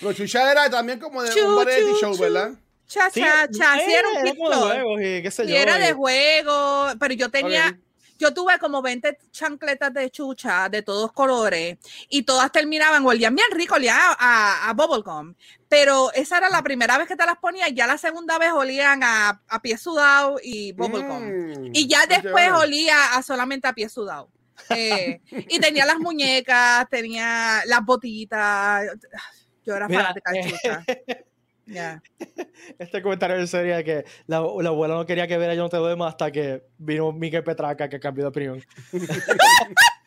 Pero 0.00 0.12
Chucha 0.12 0.50
era 0.50 0.68
también 0.68 0.98
como 0.98 1.22
de 1.22 1.42
un 1.42 1.56
variety 1.56 1.92
show, 2.00 2.16
¿verdad? 2.18 2.52
Cha, 2.90 3.08
cha, 3.08 3.46
cha. 3.48 3.78
Sí, 3.78 3.92
era 3.92 4.08
un 4.08 4.24
TikTok. 4.24 5.48
Y 5.48 5.54
era 5.54 5.78
de 5.78 5.92
juego, 5.92 6.88
pero 6.98 7.14
yo 7.14 7.30
tenía, 7.30 7.78
yo 8.18 8.34
tuve 8.34 8.58
como 8.58 8.82
20 8.82 9.16
chancletas 9.30 9.94
de 9.94 10.10
chucha 10.10 10.68
de 10.68 10.82
todos 10.82 11.12
colores 11.12 11.78
y 12.08 12.24
todas 12.24 12.50
terminaban, 12.50 13.06
olían 13.06 13.36
bien 13.36 13.46
rico, 13.52 13.76
olían 13.76 13.96
a, 13.96 14.68
a, 14.68 14.72
bubblegum. 14.72 15.36
Pero 15.68 16.12
esa 16.14 16.38
era 16.38 16.50
la 16.50 16.64
primera 16.64 16.98
vez 16.98 17.06
que 17.06 17.14
te 17.14 17.24
las 17.24 17.38
ponía 17.38 17.68
y 17.68 17.74
ya 17.74 17.86
la 17.86 17.96
segunda 17.96 18.38
vez 18.38 18.50
olían 18.50 19.04
a, 19.04 19.40
a 19.46 19.62
pie 19.62 19.78
sudado 19.78 20.40
y 20.42 20.72
bubblegum. 20.72 21.22
Mm, 21.22 21.70
y 21.72 21.86
ya 21.86 22.06
después 22.06 22.50
olía 22.50 23.14
a 23.14 23.22
solamente 23.22 23.68
a 23.68 23.72
pie 23.72 23.88
sudado. 23.88 24.28
Eh, 24.68 25.20
y 25.30 25.60
tenía 25.60 25.86
las 25.86 26.00
muñecas, 26.00 26.88
tenía 26.90 27.62
las 27.66 27.84
botitas. 27.84 28.84
Yo 29.64 29.76
era 29.76 29.88
fanática 29.88 30.32
de 30.32 30.50
chucha. 30.50 30.84
Este 32.78 33.02
comentario 33.02 33.36
en 33.36 33.48
serio 33.48 33.76
de 33.76 33.84
que 33.84 34.04
la, 34.26 34.38
abuela 34.38 34.94
no 34.94 35.06
quería 35.06 35.26
que 35.26 35.38
viera 35.38 35.54
Yo 35.54 35.62
no 35.62 35.68
te 35.68 35.76
doy 35.76 35.96
más 35.96 36.10
hasta 36.10 36.30
que 36.30 36.64
vino 36.78 37.12
Miguel 37.12 37.44
Petraca 37.44 37.88
que 37.88 38.00
cambió 38.00 38.24
de 38.24 38.28
opinión. 38.28 38.64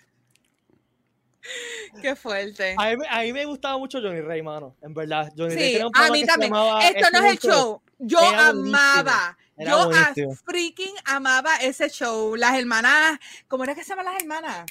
Qué 2.02 2.16
fuerte. 2.16 2.76
A 2.78 3.22
mí, 3.22 3.34
me 3.34 3.46
gustaba 3.46 3.78
mucho 3.78 4.00
Johnny 4.02 4.22
Rey, 4.22 4.42
mano. 4.42 4.76
En 4.82 4.94
verdad. 4.94 5.32
Johnny 5.38 5.56
sí, 5.56 5.80
a 5.94 6.10
mí 6.10 6.26
también. 6.26 6.54
Esto 6.82 7.12
no 7.12 7.26
es 7.26 7.32
el 7.32 7.40
show. 7.40 7.82
Yo 8.00 8.20
amaba. 8.20 9.38
yo 9.58 10.32
freaking 10.46 10.96
amaba 11.06 11.58
ese 11.58 11.90
show. 11.90 12.36
Las 12.36 12.58
hermanas, 12.58 13.20
¿cómo 13.48 13.64
era 13.64 13.76
que 13.76 13.84
se 13.84 13.90
llaman 13.90 14.06
las 14.06 14.22
hermanas? 14.22 14.66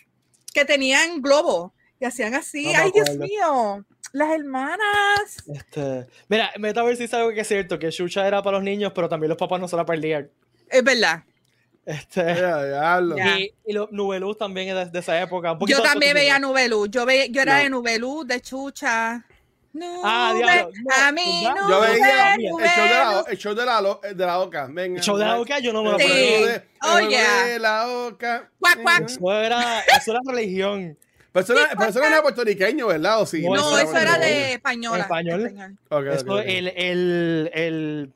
Que 0.53 0.65
tenían 0.65 1.23
globo 1.23 1.73
y 2.01 2.05
hacían 2.05 2.35
así. 2.35 2.75
Ay, 2.75 2.91
Dios 2.93 3.17
mío. 3.17 3.85
Las 4.13 4.31
hermanas. 4.31 5.43
Este, 5.49 6.07
mira, 6.29 6.53
ver 6.59 6.97
si 6.97 7.05
es 7.05 7.15
algo 7.15 7.31
que 7.31 7.41
es 7.41 7.49
cierto, 7.49 7.79
que 7.79 7.91
Xuxa 7.91 8.27
era 8.27 8.43
para 8.43 8.59
los 8.59 8.65
niños, 8.65 8.93
pero 8.95 9.09
también 9.09 9.31
los 9.31 9.39
papás 9.39 9.61
no 9.61 9.69
se 9.69 9.77
la 9.77 9.87
perdían. 9.87 10.31
Es 10.69 10.85
verdad. 10.85 11.25
Este, 11.85 12.23
y, 13.27 13.55
y 13.67 13.73
los 13.73 13.91
Nubeluz 13.91 14.39
también 14.39 14.77
es 14.77 14.93
de, 14.93 14.99
esa 15.01 15.21
época. 15.21 15.59
yo 15.67 15.83
también 15.83 16.15
veía 16.15 16.39
Nubeluz. 16.39 16.89
Yo, 16.91 17.05
yo 17.31 17.43
era 17.43 17.57
de 17.57 17.71
Nubeluz, 17.71 18.27
de 18.27 18.41
Chucha. 18.41 19.25
ah, 20.05 20.33
diablo. 20.37 20.73
a 21.03 21.11
mí 21.11 21.45
no. 21.45 21.69
Yo 21.69 21.81
veía 21.81 22.35
el 22.35 22.41
show, 22.43 22.59
de 22.59 22.65
la, 22.65 23.25
el 23.27 23.39
show 23.39 23.55
de 23.55 23.67
la, 23.67 24.15
de 24.15 24.27
la 24.27 24.41
oca. 24.41 24.69
Venga, 24.71 24.99
el 24.99 25.03
show 25.03 25.17
de 25.17 25.25
la 25.25 25.41
oca 25.41 25.59
yo 25.59 25.73
no 25.73 25.83
me 25.83 25.93
lo 25.93 25.99
sí. 25.99 26.07
Oh, 26.83 27.01
yeah. 27.01 27.47
de 27.47 27.59
la 27.59 27.89
oca. 27.89 28.49
Cuac, 28.61 28.83
cuac. 28.83 29.11
Eso 29.11 29.33
era, 29.33 29.81
eso 29.81 30.13
era 30.13 30.21
religión. 30.25 30.97
Pero 31.33 31.45
eso, 31.45 31.53
era, 31.55 31.89
eso 31.89 32.05
era 32.05 32.21
puertorriqueño, 32.21 32.87
¿verdad? 32.89 33.23
¿O 33.23 33.27
sí? 33.27 33.43
No, 33.43 33.55
no 33.55 33.79
eso 33.79 33.97
era 33.97 34.19
de 34.19 34.55
española. 34.55 35.03
Español. 35.03 35.79
Okay, 35.89 36.13
eso, 36.13 36.35
okay. 36.35 36.59
El, 36.59 36.69
el, 36.69 37.51
el, 37.55 38.13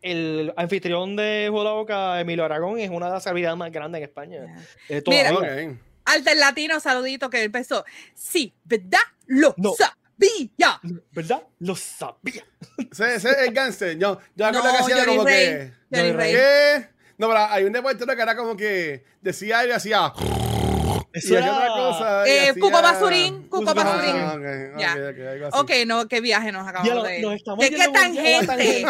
el, 0.00 0.54
anfitrión 0.56 1.14
de 1.14 1.48
Juego 1.50 1.58
de 1.58 1.64
la 1.64 1.74
Boca, 1.74 2.20
Emilio 2.20 2.44
Aragón, 2.44 2.78
es 2.78 2.88
una 2.88 3.06
de 3.06 3.12
las 3.12 3.22
celebridades 3.22 3.58
más 3.58 3.70
grandes 3.70 3.98
en 3.98 4.04
España. 4.04 4.66
Yeah. 4.88 5.02
Mira, 5.06 5.34
okay. 5.34 5.78
Alter 6.06 6.36
Latino, 6.38 6.80
saludito, 6.80 7.28
que 7.28 7.42
empezó. 7.42 7.84
Sí, 8.14 8.54
¿verdad? 8.64 9.00
Lo 9.26 9.54
no. 9.58 9.74
sabía. 9.74 10.80
¿Verdad? 11.12 11.42
Lo 11.58 11.76
sabía. 11.76 12.44
Ese, 12.90 13.16
ese 13.16 13.30
es 13.30 13.82
el. 13.82 13.98
Yo, 13.98 14.18
yo 14.34 14.52
no, 14.52 14.62
que 14.62 14.68
hacía 14.68 15.04
como 15.04 15.24
Rey. 15.24 15.34
que. 15.34 15.72
Johnny 15.92 16.12
Rey. 16.12 16.32
¿Qué? 16.32 16.88
No, 17.18 17.28
pero 17.28 17.40
hay 17.40 17.64
un 17.64 17.72
deportero 17.72 18.16
que 18.16 18.22
era 18.22 18.34
como 18.34 18.56
que 18.56 19.04
decía 19.20 19.66
y 19.66 19.70
hacía. 19.70 20.12
Eso 21.14 21.38
era 21.38 21.56
otra 21.56 21.68
cosa. 21.68 22.26
Eh, 22.26 22.54
Cuco 22.60 22.82
Basurín. 22.82 23.48
Cuco 23.48 23.72
Basurín. 23.72 24.16
Ah, 24.16 24.34
okay, 24.34 24.70
ya. 24.76 24.92
Okay, 24.92 25.08
okay, 25.08 25.42
ok, 25.52 25.86
no, 25.86 26.08
qué 26.08 26.20
viaje 26.20 26.50
nos 26.50 26.66
acabamos 26.66 27.04
de. 27.04 27.22
Nos 27.22 27.40
¿Qué, 27.60 27.70
qué 27.70 27.88
tangente? 27.88 28.56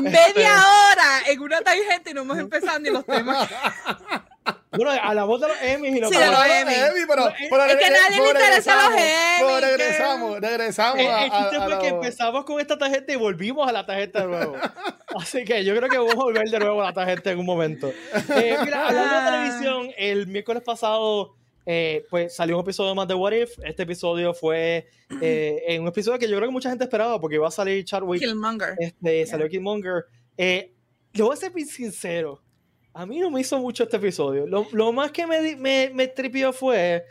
Media 0.00 0.26
este. 0.26 0.48
hora 0.48 1.22
en 1.28 1.40
una 1.40 1.60
tangente 1.60 2.10
y 2.10 2.14
no 2.14 2.22
hemos 2.22 2.38
empezado 2.38 2.78
ni 2.78 2.88
los 2.88 3.04
temas. 3.04 3.46
Bueno, 4.72 4.90
a 4.90 5.14
la 5.14 5.24
voz 5.24 5.40
de 5.40 5.48
los 5.48 5.56
Emmys 5.62 5.96
y 5.96 6.00
los 6.00 6.10
sí, 6.10 6.16
de 6.16 6.26
los 6.26 6.44
Emmys. 6.46 7.04
pero, 7.06 7.32
pero 7.50 7.64
es 7.64 7.76
que 7.76 7.90
nadie 7.90 8.22
le 8.22 8.28
interesa 8.28 8.74
los 8.76 8.92
Emmys. 8.92 9.38
Pero 9.38 9.60
regresamos, 9.60 10.40
regresamos. 10.40 10.98
El, 10.98 11.06
el 11.06 11.30
chiste 11.30 11.60
fue 11.60 11.78
que 11.78 11.88
empezamos 11.88 12.44
con 12.44 12.60
esta 12.60 12.78
tarjeta 12.78 13.12
y 13.12 13.16
volvimos 13.16 13.68
a 13.68 13.72
la 13.72 13.84
tarjeta 13.84 14.20
de 14.20 14.26
nuevo. 14.28 14.56
Así 15.16 15.44
que 15.44 15.64
yo 15.64 15.76
creo 15.76 15.88
que 15.88 15.98
vamos 15.98 16.14
a 16.14 16.16
volver 16.16 16.48
de 16.48 16.58
nuevo 16.58 16.80
a 16.82 16.86
la 16.86 16.92
tarjeta 16.92 17.30
en 17.30 17.38
un 17.38 17.46
momento. 17.46 17.92
Eh, 18.36 18.56
mira, 18.64 18.88
hablando 18.88 19.14
de 19.14 19.30
televisión, 19.30 19.90
el 19.96 20.26
miércoles 20.26 20.62
pasado 20.62 21.36
eh, 21.64 22.06
pues 22.10 22.34
salió 22.34 22.56
un 22.56 22.62
episodio 22.62 22.94
más 22.94 23.06
de 23.08 23.14
What 23.14 23.32
If. 23.32 23.58
Este 23.64 23.84
episodio 23.84 24.34
fue 24.34 24.88
eh, 25.20 25.78
un 25.80 25.86
episodio 25.86 26.18
que 26.18 26.28
yo 26.28 26.36
creo 26.36 26.48
que 26.48 26.52
mucha 26.52 26.70
gente 26.70 26.84
esperaba 26.84 27.20
porque 27.20 27.36
iba 27.36 27.48
a 27.48 27.50
salir 27.50 27.84
Chadwick. 27.84 28.20
Killmonger. 28.20 28.74
Este, 28.78 29.26
salió 29.26 29.48
Killmonger. 29.48 30.06
Eh, 30.36 30.72
le 31.12 31.22
voy 31.22 31.34
a 31.34 31.36
ser 31.36 31.52
bien 31.52 31.68
sincero. 31.68 32.42
A 32.94 33.06
mí 33.06 33.18
no 33.20 33.30
me 33.30 33.40
hizo 33.40 33.58
mucho 33.58 33.84
este 33.84 33.96
episodio. 33.96 34.46
Lo, 34.46 34.66
lo 34.72 34.92
más 34.92 35.10
que 35.10 35.26
me, 35.26 35.56
me, 35.56 35.90
me 35.94 36.08
tripió 36.08 36.52
fue, 36.52 37.06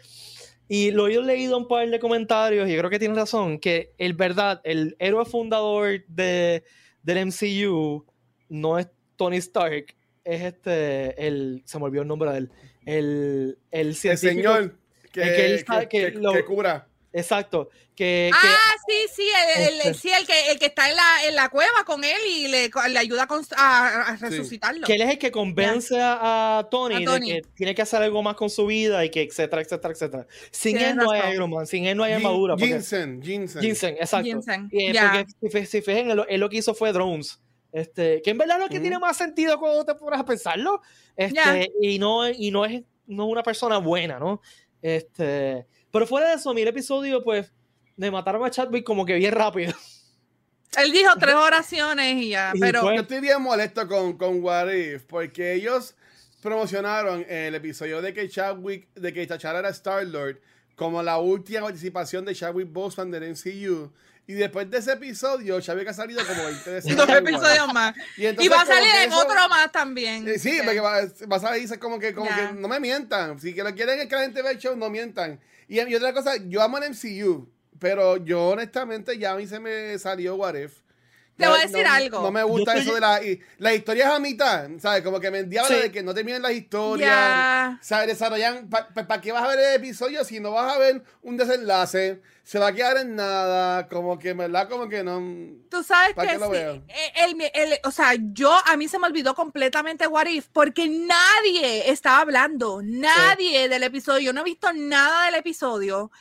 y 0.68 0.92
lo 0.92 1.08
he 1.08 1.22
leído 1.22 1.58
un 1.58 1.68
par 1.68 1.90
de 1.90 2.00
comentarios, 2.00 2.70
y 2.70 2.78
creo 2.78 2.90
que 2.90 3.00
tiene 3.00 3.16
razón, 3.16 3.60
que 3.60 3.94
el 3.98 4.14
verdad, 4.14 4.62
el 4.64 4.96
héroe 5.00 5.26
fundador 5.26 6.06
de, 6.08 6.64
del 7.04 7.26
MCU 7.28 8.06
no 8.50 8.78
es 8.78 8.88
Tony 9.16 9.38
Stark, 9.38 9.96
es 10.24 10.42
este, 10.42 11.28
el, 11.28 11.64
se 11.66 11.80
me 11.80 11.86
olvidó 11.86 12.04
el 12.04 12.08
nombre 12.08 12.32
de 12.32 12.38
él, 12.38 12.52
el, 12.86 13.58
el, 13.72 13.88
el 13.88 13.96
señor 13.96 14.78
que, 15.12 15.22
que, 15.22 15.66
que, 15.66 15.88
que, 15.90 16.22
que 16.22 16.46
cura. 16.46 16.88
Exacto. 17.14 17.70
Que, 17.96 18.32
ah, 18.34 18.74
sí, 18.88 18.96
sí, 19.14 19.28
el, 19.58 19.74
el, 19.74 19.82
este 19.82 20.18
el, 20.18 20.26
que, 20.26 20.52
el 20.52 20.60
que 20.60 20.68
está 20.68 20.90
en 20.90 20.96
la, 20.96 21.28
en 21.28 21.36
la 21.36 21.50
cueva 21.50 21.84
con 21.86 22.04
él 22.04 22.18
y 22.26 22.48
le, 22.48 22.72
le 22.90 23.00
ayuda 23.00 23.28
a, 23.58 24.02
a 24.02 24.16
resucitarlo. 24.16 24.88
Que 24.88 24.96
él 24.96 25.02
es 25.02 25.10
el 25.10 25.20
que 25.20 25.30
convence 25.30 25.98
a, 26.00 26.68
Tony, 26.72 27.06
de 27.06 27.20
que 27.20 27.42
tiene 27.54 27.76
que 27.76 27.82
hacer 27.82 28.02
algo 28.02 28.24
más 28.24 28.36
con 28.36 28.50
su 28.50 28.66
vida 28.66 29.04
y 29.06 29.10
que 29.10 29.22
etcétera, 29.22 29.62
etcétera, 29.62 29.94
etcétera. 29.94 30.28
Sin 30.52 30.78
él 30.78 30.96
no 30.96 31.12
hay 31.12 31.34
Iron 31.34 31.50
Man, 31.50 31.68
sin 31.68 31.86
él 31.86 31.98
no 31.98 32.04
hay 32.04 32.14
armadura. 32.14 32.56
Ginseng, 32.58 33.22
Ginseng. 33.22 33.62
Ginseng, 33.62 33.96
exacto. 33.96 34.26
Ginseng. 34.26 34.70
Y, 34.72 34.94
porque 35.40 35.66
si, 35.66 35.82
fijan, 35.82 36.10
él, 36.28 36.40
lo 36.40 36.50
que 36.50 36.58
hizo 36.58 36.74
fue 36.74 36.94
drones. 36.94 37.40
Este, 37.74 38.22
que 38.22 38.32
en 38.32 38.38
verdad 38.38 38.60
lo 38.60 38.68
que 38.68 38.80
tiene 38.80 39.00
más 39.00 39.16
sentido 39.18 39.60
cuando 39.60 39.86
te 39.86 39.96
pones 39.96 40.20
a 40.20 40.26
pensarlo. 40.26 40.82
Este, 41.16 41.72
y 41.82 42.00
no, 42.00 42.28
y 42.30 42.52
no 42.52 42.66
es 42.66 42.82
no 43.06 43.28
una 43.28 43.44
persona 43.44 43.78
buena, 43.78 44.18
¿no? 44.18 44.42
Este, 44.82 45.68
pero 45.92 46.08
fuera 46.08 46.30
de 46.30 46.36
eso, 46.36 46.50
a 46.50 46.54
mí 46.54 46.62
el 46.62 46.68
episodio, 46.68 47.24
pues, 47.24 47.52
de 47.98 48.12
mataron 48.12 48.44
a 48.46 48.50
Chadwick 48.50 48.84
como 48.84 49.06
que 49.06 49.16
bien 49.16 49.34
rápido. 49.34 49.74
Él 50.78 50.92
dijo 50.92 51.12
tres 51.20 51.36
oraciones 51.36 52.16
y 52.16 52.30
ya, 52.30 52.54
pero... 52.60 52.84
Yo 52.94 53.02
estoy 53.02 53.20
bien 53.20 53.42
molesto 53.42 53.88
con, 53.88 54.18
con 54.18 54.42
What 54.42 54.72
If, 54.72 55.04
porque 55.04 55.54
ellos 55.54 55.96
promocionaron 56.42 57.26
el 57.30 57.56
episodio 57.56 58.02
de 58.02 58.14
que 58.14 58.28
Chadwick, 58.30 58.88
de 58.96 59.14
que 59.14 59.28
T'Challa 59.28 59.60
era 59.60 59.70
Star-Lord, 59.70 60.40
como 60.76 61.04
la 61.04 61.20
última 61.20 61.62
participación 61.62 62.26
de 62.26 62.34
Chadwick 62.34 62.72
Boseman 62.72 63.12
del 63.12 63.32
MCU. 63.32 63.92
Y 64.28 64.34
después 64.34 64.70
de 64.70 64.78
ese 64.78 64.94
episodio, 64.94 65.60
Chadwick 65.60 65.90
ha 65.90 65.94
salido 65.94 66.26
como 66.26 66.46
20 66.46 66.70
veces. 66.72 66.96
Dos 66.96 67.10
episodios 67.10 67.74
más. 67.74 67.94
Y, 68.18 68.48
va 68.48 68.62
a 68.62 68.66
salir 68.66 68.90
en 69.04 69.12
otro 69.12 69.50
más 69.50 69.72
también. 69.72 70.28
Eh, 70.28 70.40
sí, 70.40 70.60
porque 70.64 70.80
va, 70.80 71.02
va, 71.32 71.36
a 71.36 71.40
salir 71.40 71.80
como 71.80 72.00
que, 72.00 72.14
como 72.14 72.30
que 72.30 72.54
no 72.54 72.68
me 72.68 72.80
mientan. 72.80 73.40
Si 73.40 73.54
que 73.54 73.64
lo 73.64 73.74
quieren 73.76 74.08
que 74.08 74.16
la 74.16 74.22
gente 74.22 74.42
vea 74.42 74.52
el 74.52 74.58
show, 74.58 74.76
no 74.76 74.90
mientan. 74.90 75.40
Y, 75.72 75.96
otra 75.96 76.12
cosa, 76.12 76.36
yo 76.36 76.62
amo 76.62 76.80
el 76.80 76.90
MCU, 76.90 77.48
pero 77.80 78.18
yo 78.18 78.50
honestamente 78.50 79.18
ya 79.18 79.32
a 79.32 79.38
mí 79.38 79.48
se 79.48 79.58
me 79.58 79.98
salió 80.00 80.36
What. 80.36 80.56
Te 81.42 81.48
voy 81.48 81.60
a 81.60 81.68
decir 81.68 81.86
algo. 81.86 82.22
No 82.22 82.32
me 82.32 82.44
gusta 82.44 82.76
eso 82.76 82.94
de 82.94 83.02
la. 83.02 83.24
Y, 83.24 83.40
las 83.58 83.74
historias 83.74 84.12
a 84.12 84.20
mitad, 84.20 84.70
¿sabes? 84.80 85.02
Como 85.02 85.20
que 85.20 85.32
me 85.32 85.40
endiabla 85.40 85.78
de 85.78 85.92
que 85.92 86.04
no 86.04 86.14
terminen 86.14 86.42
las 86.42 86.54
historias. 86.54 87.10
Yeah. 87.10 87.80
¿Sabes? 87.82 88.08
Desarrollan. 88.08 88.70
¿Para 88.70 89.22
qué 89.22 89.32
vas 89.32 89.44
a 89.44 89.48
ver 89.48 89.60
el 89.60 89.76
episodio 89.76 90.24
si 90.24 90.40
no 90.40 90.52
vas 90.52 90.76
a 90.76 90.78
ver 90.78 91.04
un 91.22 91.38
desenlace? 91.38 92.22
Se 92.44 92.60
va 92.60 92.68
a 92.68 92.74
quedar 92.74 92.98
en 92.98 93.16
nada. 93.16 93.88
Como 93.88 94.18
que, 94.18 94.34
¿verdad? 94.34 94.70
Como 94.70 94.88
que 94.88 95.04
no. 95.04 95.20
Tú 95.70 95.84
sabes 95.84 96.16
que. 96.16 96.38
Lo 96.38 96.50
veo? 96.50 96.84
El, 97.16 97.42
el, 97.54 97.80
o 97.84 97.92
sea, 97.92 98.14
yo. 98.18 98.56
A 98.66 98.78
mí 98.78 98.88
se 98.88 99.00
me 99.00 99.08
olvidó 99.08 99.36
completamente 99.36 100.08
What 100.08 100.28
If 100.28 100.48
porque 100.54 100.88
nadie 100.88 101.90
estaba 101.90 102.20
hablando. 102.20 102.82
Nadie 102.84 103.64
sí. 103.64 103.70
del 103.70 103.84
episodio. 103.84 104.22
Yo 104.22 104.34
no 104.34 104.42
he 104.42 104.46
visto 104.46 104.72
nada 104.74 105.26
del 105.26 105.36
episodio. 105.36 106.12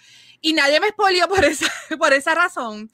Y 0.43 0.55
nadie 0.55 0.81
me 0.81 0.89
spoileó 0.89 1.29
por 1.29 1.45
esa, 1.45 1.71
por 1.99 2.13
esa 2.13 2.35
razón. 2.35 2.91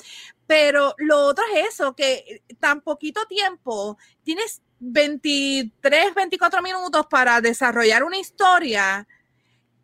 Pero 0.46 0.94
lo 0.98 1.26
otro 1.26 1.44
es 1.54 1.74
eso, 1.74 1.94
que 1.94 2.42
tan 2.60 2.80
poquito 2.80 3.26
tiempo, 3.26 3.98
tienes 4.22 4.62
23, 4.78 6.14
24 6.14 6.62
minutos 6.62 7.06
para 7.08 7.40
desarrollar 7.40 8.04
una 8.04 8.18
historia 8.18 9.06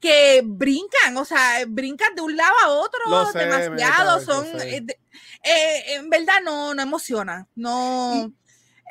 que 0.00 0.42
brincan, 0.44 1.16
o 1.16 1.24
sea, 1.24 1.64
brincan 1.66 2.14
de 2.14 2.22
un 2.22 2.36
lado 2.36 2.54
a 2.64 2.68
otro 2.70 3.30
sé, 3.30 3.38
demasiado, 3.38 4.20
son, 4.20 4.44
eh, 4.62 4.84
eh, 5.44 5.94
en 5.94 6.10
verdad 6.10 6.40
no, 6.44 6.74
no 6.74 6.82
emociona, 6.82 7.46
no... 7.54 8.32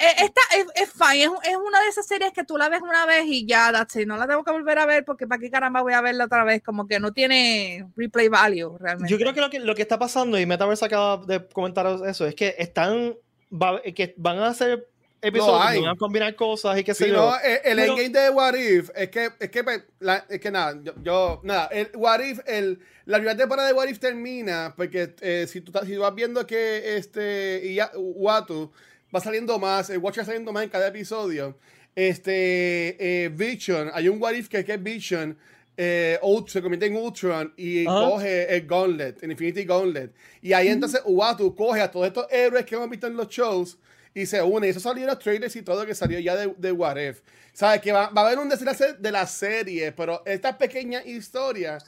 Eh, 0.02 0.16
esta 0.24 0.41
es, 0.58 0.66
es 0.76 0.91
fine, 0.91 1.26
es, 1.26 1.32
es, 1.52 1.56
una 1.56 1.80
de 1.80 1.88
esas 1.88 2.08
series 2.08 2.34
que 2.34 2.43
tú 2.43 2.58
la 2.58 2.70
ves 2.70 2.82
una 2.82 3.06
vez 3.06 3.26
y 3.28 3.45
ya, 3.45 3.72
that's 3.72 3.95
it. 3.95 4.08
no 4.08 4.18
la 4.18 4.28
tengo 4.28 4.43
que 4.43 4.52
volver 4.52 4.80
a 4.80 4.86
ver 4.88 5.06
porque 5.06 5.28
para 5.28 5.39
qué 5.39 5.52
caramba 5.52 5.82
voy 5.82 5.93
a 5.93 6.02
verla 6.02 6.26
otra 6.26 6.43
vez, 6.43 6.64
como 6.64 6.88
que 6.88 6.99
no 6.99 7.14
tiene 7.14 7.88
replay 7.95 8.28
value 8.28 8.78
realmente. 8.80 9.12
Yo 9.12 9.18
creo 9.18 9.34
que 9.34 9.41
lo 9.41 9.49
que, 9.49 9.60
lo 9.60 9.76
que 9.76 9.84
está 9.84 9.99
pasando, 9.99 10.39
y 10.39 10.45
Metaverse 10.45 10.86
acaba 10.86 11.18
de 11.26 11.47
comentar 11.47 11.86
eso, 12.08 12.26
es 12.26 12.34
que 12.34 12.56
están, 12.58 13.16
va, 13.52 13.80
que 13.82 14.16
van 14.18 14.39
a 14.39 14.47
hacer 14.47 14.88
episodios 15.22 15.84
van 15.84 15.95
a 15.95 15.95
combinar 15.95 16.36
cosas 16.36 16.80
y 16.80 16.84
qué 16.84 16.93
sé 16.93 17.10
yo. 17.10 17.34
Eh, 17.43 17.62
el, 17.66 17.80
endgame 17.80 18.10
de 18.10 18.30
What 18.30 18.56
If 18.56 18.89
es 18.95 19.10
que, 19.10 19.30
es 19.39 19.49
que, 19.49 19.64
pues, 19.64 19.84
es 20.30 20.39
que 20.39 20.52
nada, 20.52 20.80
yo, 21.04 21.39
nada, 21.43 21.68
el 21.68 21.91
What 21.95 22.22
If, 22.22 22.39
el, 22.47 22.80
la 23.06 23.18
primera 23.18 23.38
temporada 23.38 23.68
de 23.68 23.74
What 23.74 23.88
If 23.88 23.99
termina 23.99 24.74
porque 24.76 25.14
eh, 25.22 25.45
si, 25.47 25.62
tú, 25.62 25.72
si 25.86 25.95
vas 25.97 26.16
viendo 26.16 26.45
que 26.47 26.97
este 26.97 27.78
Watu 27.95 28.72
va 29.14 29.20
saliendo 29.20 29.59
más, 29.59 29.89
el 29.89 29.99
Watcher 29.99 30.26
saliendo 30.26 30.51
más 30.51 30.64
en 30.64 30.70
cada 30.70 30.88
episodio, 30.88 31.57
este 31.95 33.32
Vision, 33.36 33.91
hay 33.93 34.07
un 34.07 34.22
What 34.22 34.34
If 34.34 34.47
que, 34.47 34.59
es 34.59 34.84
Vision, 34.84 35.38
se 35.78 36.62
convierte 36.62 36.86
en 36.86 36.95
Ultron 36.95 37.53
y 37.57 37.86
coge 37.86 38.55
el 38.55 38.68
Gauntlet, 38.68 39.24
el 39.24 39.32
Infinity 39.32 39.66
Gauntlet. 39.66 40.14
Y 40.41 40.53
ahí 40.53 40.68
entonces 40.68 41.01
Uatu 41.05 41.55
coge 41.55 41.82
a 41.82 41.91
todos 41.91 42.07
estos 42.07 42.28
héroes 42.32 42.66
que 42.66 42.76
hemos 42.76 42.89
visto 42.89 43.07
en 43.07 43.16
los 43.16 43.28
shows 43.28 43.78
y 44.14 44.26
se 44.26 44.41
une. 44.41 44.68
Y 44.68 44.70
eso 44.72 44.80
salió 44.80 45.03
en 45.03 45.07
los 45.07 45.20
trailers 45.20 45.55
y 45.55 45.62
todo 45.62 45.86
que 45.86 45.95
salió 45.95 46.20
ya 46.20 46.36
de, 46.36 46.53
de 46.57 46.72
What 46.72 46.97
If. 46.97 47.22
¿Sabes? 47.53 47.82
Que 47.82 47.91
va, 47.91 48.09
va, 48.09 48.22
a 48.22 48.26
haber 48.28 48.39
un 48.39 48.49
desenlace 48.49 48.93
de 48.93 49.12
la 49.12 49.26
serie, 49.28 49.91
pero 49.91 50.24
esta 50.26 50.57
pequeña 50.57 51.03
historia. 51.03 51.80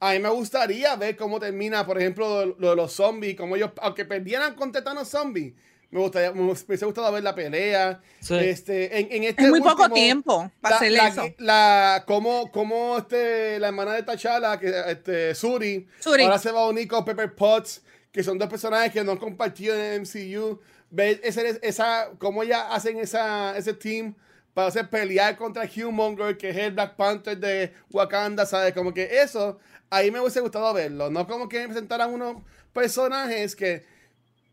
A 0.00 0.12
mí 0.12 0.18
me 0.18 0.30
gustaría 0.30 0.96
ver 0.96 1.16
cómo 1.16 1.38
termina, 1.38 1.86
por 1.86 1.96
ejemplo, 1.96 2.56
lo, 2.58 2.70
de 2.70 2.76
los 2.76 2.92
zombies, 2.92 3.36
como 3.36 3.54
ellos, 3.54 3.70
aunque 3.80 4.04
perdieran 4.04 4.54
con 4.54 4.72
Tetanos 4.72 5.08
Zombies, 5.08 5.54
me 5.92 6.00
gustaría, 6.00 6.32
me 6.32 6.40
hubiese 6.40 6.86
gustado 6.86 7.12
ver 7.12 7.22
la 7.22 7.34
pelea. 7.34 8.00
Este, 8.18 8.98
en, 8.98 9.12
en 9.12 9.24
este 9.24 9.42
es 9.44 9.50
muy 9.50 9.60
poco 9.60 9.90
tiempo 9.90 10.50
para 10.60 10.76
hacer 10.76 10.92
eso. 10.92 11.26
La, 11.36 12.02
como, 12.06 12.50
como 12.50 12.96
este, 12.96 13.60
la 13.60 13.68
hermana 13.68 13.92
de 13.92 14.02
T'Challa, 14.02 14.58
que 14.58 14.72
este, 14.88 15.34
Suri, 15.34 15.86
ahora 16.06 16.38
se 16.38 16.50
va 16.50 16.62
a 16.62 16.68
unir 16.68 16.88
con 16.88 17.04
Pepper 17.04 17.34
Potts, 17.34 17.82
que 18.10 18.22
son 18.22 18.38
dos 18.38 18.48
personajes 18.48 18.90
que 18.90 19.04
no 19.04 19.12
han 19.12 19.18
compartido 19.18 19.74
en 19.74 19.80
el 19.80 20.00
MCU 20.00 20.58
ver 20.90 21.20
ese, 21.24 21.58
esa, 21.62 22.08
cómo 22.18 22.42
ya 22.42 22.72
hacen 22.72 22.98
esa, 22.98 23.56
ese 23.56 23.74
team 23.74 24.14
para 24.54 24.68
hacer 24.68 24.88
pelear 24.88 25.36
contra 25.36 25.68
Humonger, 25.76 26.38
que 26.38 26.50
es 26.50 26.56
el 26.56 26.72
Black 26.72 26.96
Panther 26.96 27.36
de 27.36 27.74
Wakanda, 27.90 28.46
¿sabes? 28.46 28.72
Como 28.72 28.94
que 28.94 29.20
eso, 29.20 29.58
ahí 29.90 30.10
me 30.10 30.20
hubiese 30.20 30.40
gustado 30.40 30.72
verlo. 30.72 31.10
No 31.10 31.26
como 31.26 31.50
que 31.50 31.66
presentaran 31.66 32.12
unos 32.12 32.36
personajes 32.72 33.54
que 33.54 33.84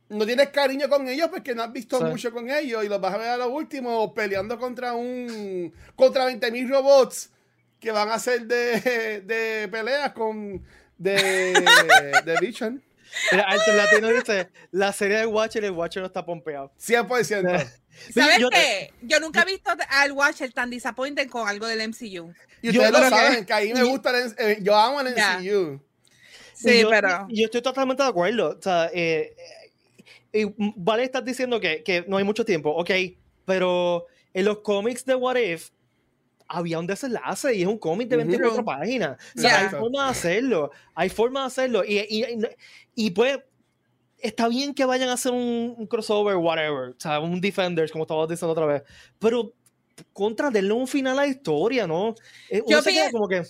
no 0.10 0.26
tienes 0.26 0.50
cariño 0.50 0.90
con 0.90 1.08
ellos 1.08 1.30
porque 1.30 1.54
no 1.54 1.64
has 1.64 1.72
visto 1.72 2.02
mucho 2.02 2.32
con 2.32 2.50
ellos 2.50 2.84
y 2.84 2.90
los 2.90 3.00
vas 3.00 3.14
a 3.14 3.18
ver 3.18 3.30
a 3.30 3.38
lo 3.38 3.50
último 3.50 4.14
peleando 4.14 4.58
contra 4.58 4.94
un 4.94 5.74
contra 5.96 6.30
20.000 6.30 6.70
robots 6.70 7.30
que 7.80 7.92
van 7.92 8.10
a 8.10 8.20
ser 8.20 8.46
de, 8.46 9.22
de 9.22 9.68
peleas 9.70 10.12
con 10.14 10.64
de, 10.98 11.54
de 12.26 12.38
Vision. 12.42 12.84
Mira, 13.32 13.48
Latino 13.76 14.10
dice, 14.10 14.50
la 14.72 14.94
serie 14.94 15.18
de 15.18 15.26
Watcher, 15.26 15.64
el 15.64 15.72
Watcher 15.72 16.02
no 16.02 16.08
está 16.08 16.26
pompeado. 16.26 16.72
100%. 16.80 17.72
¿Sabes 18.14 18.38
qué? 18.52 18.94
Yo 19.02 19.20
nunca 19.20 19.42
he 19.42 19.46
visto 19.46 19.72
al 19.90 20.12
Watcher 20.12 20.52
tan 20.54 20.70
disappointed 20.70 21.28
con 21.30 21.48
algo 21.48 21.66
del 21.68 21.88
MCU. 21.90 22.34
Y 22.62 22.70
ustedes 22.70 22.92
lo 22.92 23.10
saben, 23.10 23.46
que 23.46 23.54
ahí 23.54 23.74
me 23.74 23.84
gusta, 23.84 24.12
el, 24.18 24.36
eh, 24.38 24.60
yo 24.62 24.76
amo 24.76 25.02
el 25.02 25.16
MCU. 25.16 25.82
Sí, 26.54 26.84
pero... 26.90 27.26
Yo 27.30 27.46
estoy 27.46 27.62
totalmente 27.62 28.04
de 28.04 28.10
acuerdo. 28.10 28.58
O 28.58 28.62
sea, 28.62 28.90
eh, 28.94 29.34
eh, 30.34 30.54
vale, 30.58 31.04
estás 31.04 31.26
diciendo 31.26 31.60
que, 31.60 31.84
que 31.84 32.06
no 32.08 32.18
hay 32.18 32.24
mucho 32.24 32.46
tiempo, 32.46 32.70
ok, 32.72 32.92
pero 33.46 34.06
en 34.34 34.46
los 34.46 34.60
cómics 34.60 35.06
de 35.06 35.16
What 35.16 35.38
If, 35.38 35.72
había 36.50 36.80
un 36.80 36.88
desenlace 36.88 37.56
y 37.56 37.62
es 37.62 37.68
un 37.68 37.78
cómic 37.78 38.10
de 38.10 38.18
24 38.18 38.66
páginas. 38.66 39.18
O 39.38 39.40
sea, 39.40 39.60
hay 39.60 39.70
forma 39.70 40.06
de 40.06 40.10
hacerlo. 40.10 40.72
Hay 40.96 41.10
forma 41.10 41.42
de 41.42 41.46
hacerlo. 41.46 41.84
Y, 41.86 42.00
y, 42.00 42.26
y, 42.96 43.12
pues, 43.12 43.40
está 44.18 44.48
bien 44.48 44.74
que 44.74 44.84
vayan 44.84 45.10
a 45.10 45.14
hacer 45.14 45.32
un, 45.32 45.86
crossover, 45.88 46.36
whatever. 46.38 46.90
O 46.90 46.96
sea, 46.98 47.20
un 47.20 47.40
Defenders, 47.40 47.92
como 47.92 48.04
estabas 48.04 48.28
diciendo 48.28 48.52
otra 48.52 48.66
vez. 48.66 48.84
Pero, 49.20 49.54
contra, 50.12 50.50
denle 50.50 50.74
un 50.74 50.88
final 50.88 51.20
a 51.20 51.22
la 51.22 51.28
historia, 51.28 51.86
¿no? 51.86 52.16
Eh, 52.50 52.64
Yo 52.68 52.82
pienso 52.84 53.12
como 53.12 53.28
que 53.28 53.44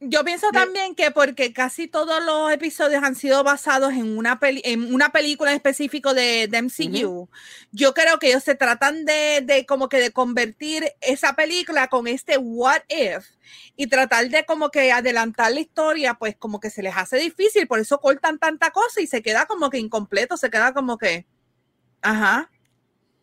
yo 0.00 0.24
pienso 0.24 0.50
también 0.52 0.94
que 0.94 1.10
porque 1.10 1.52
casi 1.52 1.88
todos 1.88 2.24
los 2.24 2.52
episodios 2.52 3.02
han 3.02 3.16
sido 3.16 3.42
basados 3.42 3.92
en 3.92 4.16
una, 4.16 4.38
en 4.42 4.94
una 4.94 5.10
película 5.10 5.50
en 5.50 5.56
específico 5.56 6.14
de, 6.14 6.46
de 6.48 6.62
MCU, 6.62 7.28
yo 7.72 7.94
creo 7.94 8.18
que 8.18 8.28
ellos 8.28 8.44
se 8.44 8.54
tratan 8.54 9.04
de, 9.04 9.42
de, 9.42 9.66
como 9.66 9.88
que 9.88 9.98
de 9.98 10.12
convertir 10.12 10.92
esa 11.00 11.32
película 11.34 11.88
con 11.88 12.06
este 12.06 12.38
what 12.38 12.82
if 12.88 13.26
y 13.74 13.88
tratar 13.88 14.28
de 14.28 14.44
como 14.44 14.70
que 14.70 14.92
adelantar 14.92 15.52
la 15.52 15.60
historia, 15.60 16.14
pues 16.14 16.36
como 16.36 16.60
que 16.60 16.70
se 16.70 16.82
les 16.82 16.96
hace 16.96 17.16
difícil, 17.18 17.66
por 17.66 17.80
eso 17.80 18.00
cortan 18.00 18.38
tanta 18.38 18.70
cosa 18.70 19.00
y 19.00 19.08
se 19.08 19.20
queda 19.20 19.46
como 19.46 19.68
que 19.68 19.78
incompleto, 19.78 20.36
se 20.36 20.50
queda 20.50 20.72
como 20.74 20.96
que, 20.96 21.26
ajá, 22.02 22.48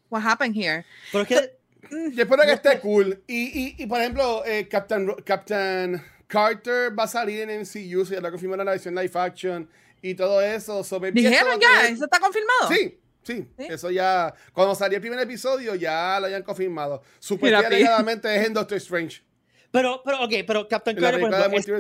what 0.10 0.26
happened 0.26 0.56
here? 0.58 0.86
Porque 1.14 1.54
yo 1.90 2.24
espero 2.24 2.44
que 2.44 2.52
esté 2.52 2.80
cool. 2.82 3.24
Y, 3.28 3.60
y, 3.60 3.76
y 3.78 3.86
por 3.86 4.02
ejemplo, 4.02 4.44
eh, 4.46 4.68
Captain, 4.68 5.14
Captain 5.24 6.02
Carter 6.36 7.00
va 7.00 7.04
a 7.04 7.08
salir 7.08 7.50
en 7.50 7.62
MCU, 7.62 8.04
ya 8.04 8.20
lo 8.20 8.30
confirmaron 8.30 8.66
la 8.66 8.74
versión 8.74 8.94
live 8.94 9.12
action 9.14 9.70
y 10.02 10.14
todo 10.14 10.42
eso. 10.42 10.84
Dijeron 11.14 11.60
ya, 11.60 11.88
eso 11.88 12.04
está 12.04 12.20
confirmado. 12.20 12.68
Sí, 12.68 13.00
sí, 13.24 13.48
eso 13.58 13.90
ya. 13.90 14.34
Cuando 14.52 14.76
salió 14.76 14.98
el 14.98 15.02
primer 15.02 15.20
episodio, 15.20 15.76
ya 15.76 16.20
lo 16.20 16.28
hayan 16.28 16.44
confirmado. 16.44 17.02
Supuestamente 17.20 18.36
es 18.36 18.48
en 18.48 18.54
Doctor 18.54 18.78
Strange. 18.78 19.24
Pero, 19.72 20.02
pero, 20.04 20.24
ok, 20.24 20.34
pero 20.46 20.68
Captain 20.68 20.98
Carter, 20.98 21.24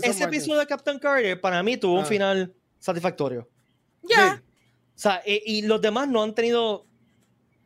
ese 0.03 0.24
episodio 0.24 0.60
de 0.60 0.68
Captain 0.68 0.99
Carter 0.99 1.39
para 1.39 1.62
mí 1.62 1.78
tuvo 1.78 1.95
un 1.95 2.03
ah. 2.03 2.06
final 2.06 2.53
satisfactorio. 2.80 3.49
Ya. 4.03 4.41
O 4.95 4.97
sea, 4.97 5.22
y, 5.26 5.64
los 5.64 5.82
demás 5.82 6.08
no 6.08 6.24
han 6.24 6.34
tenido 6.34 6.86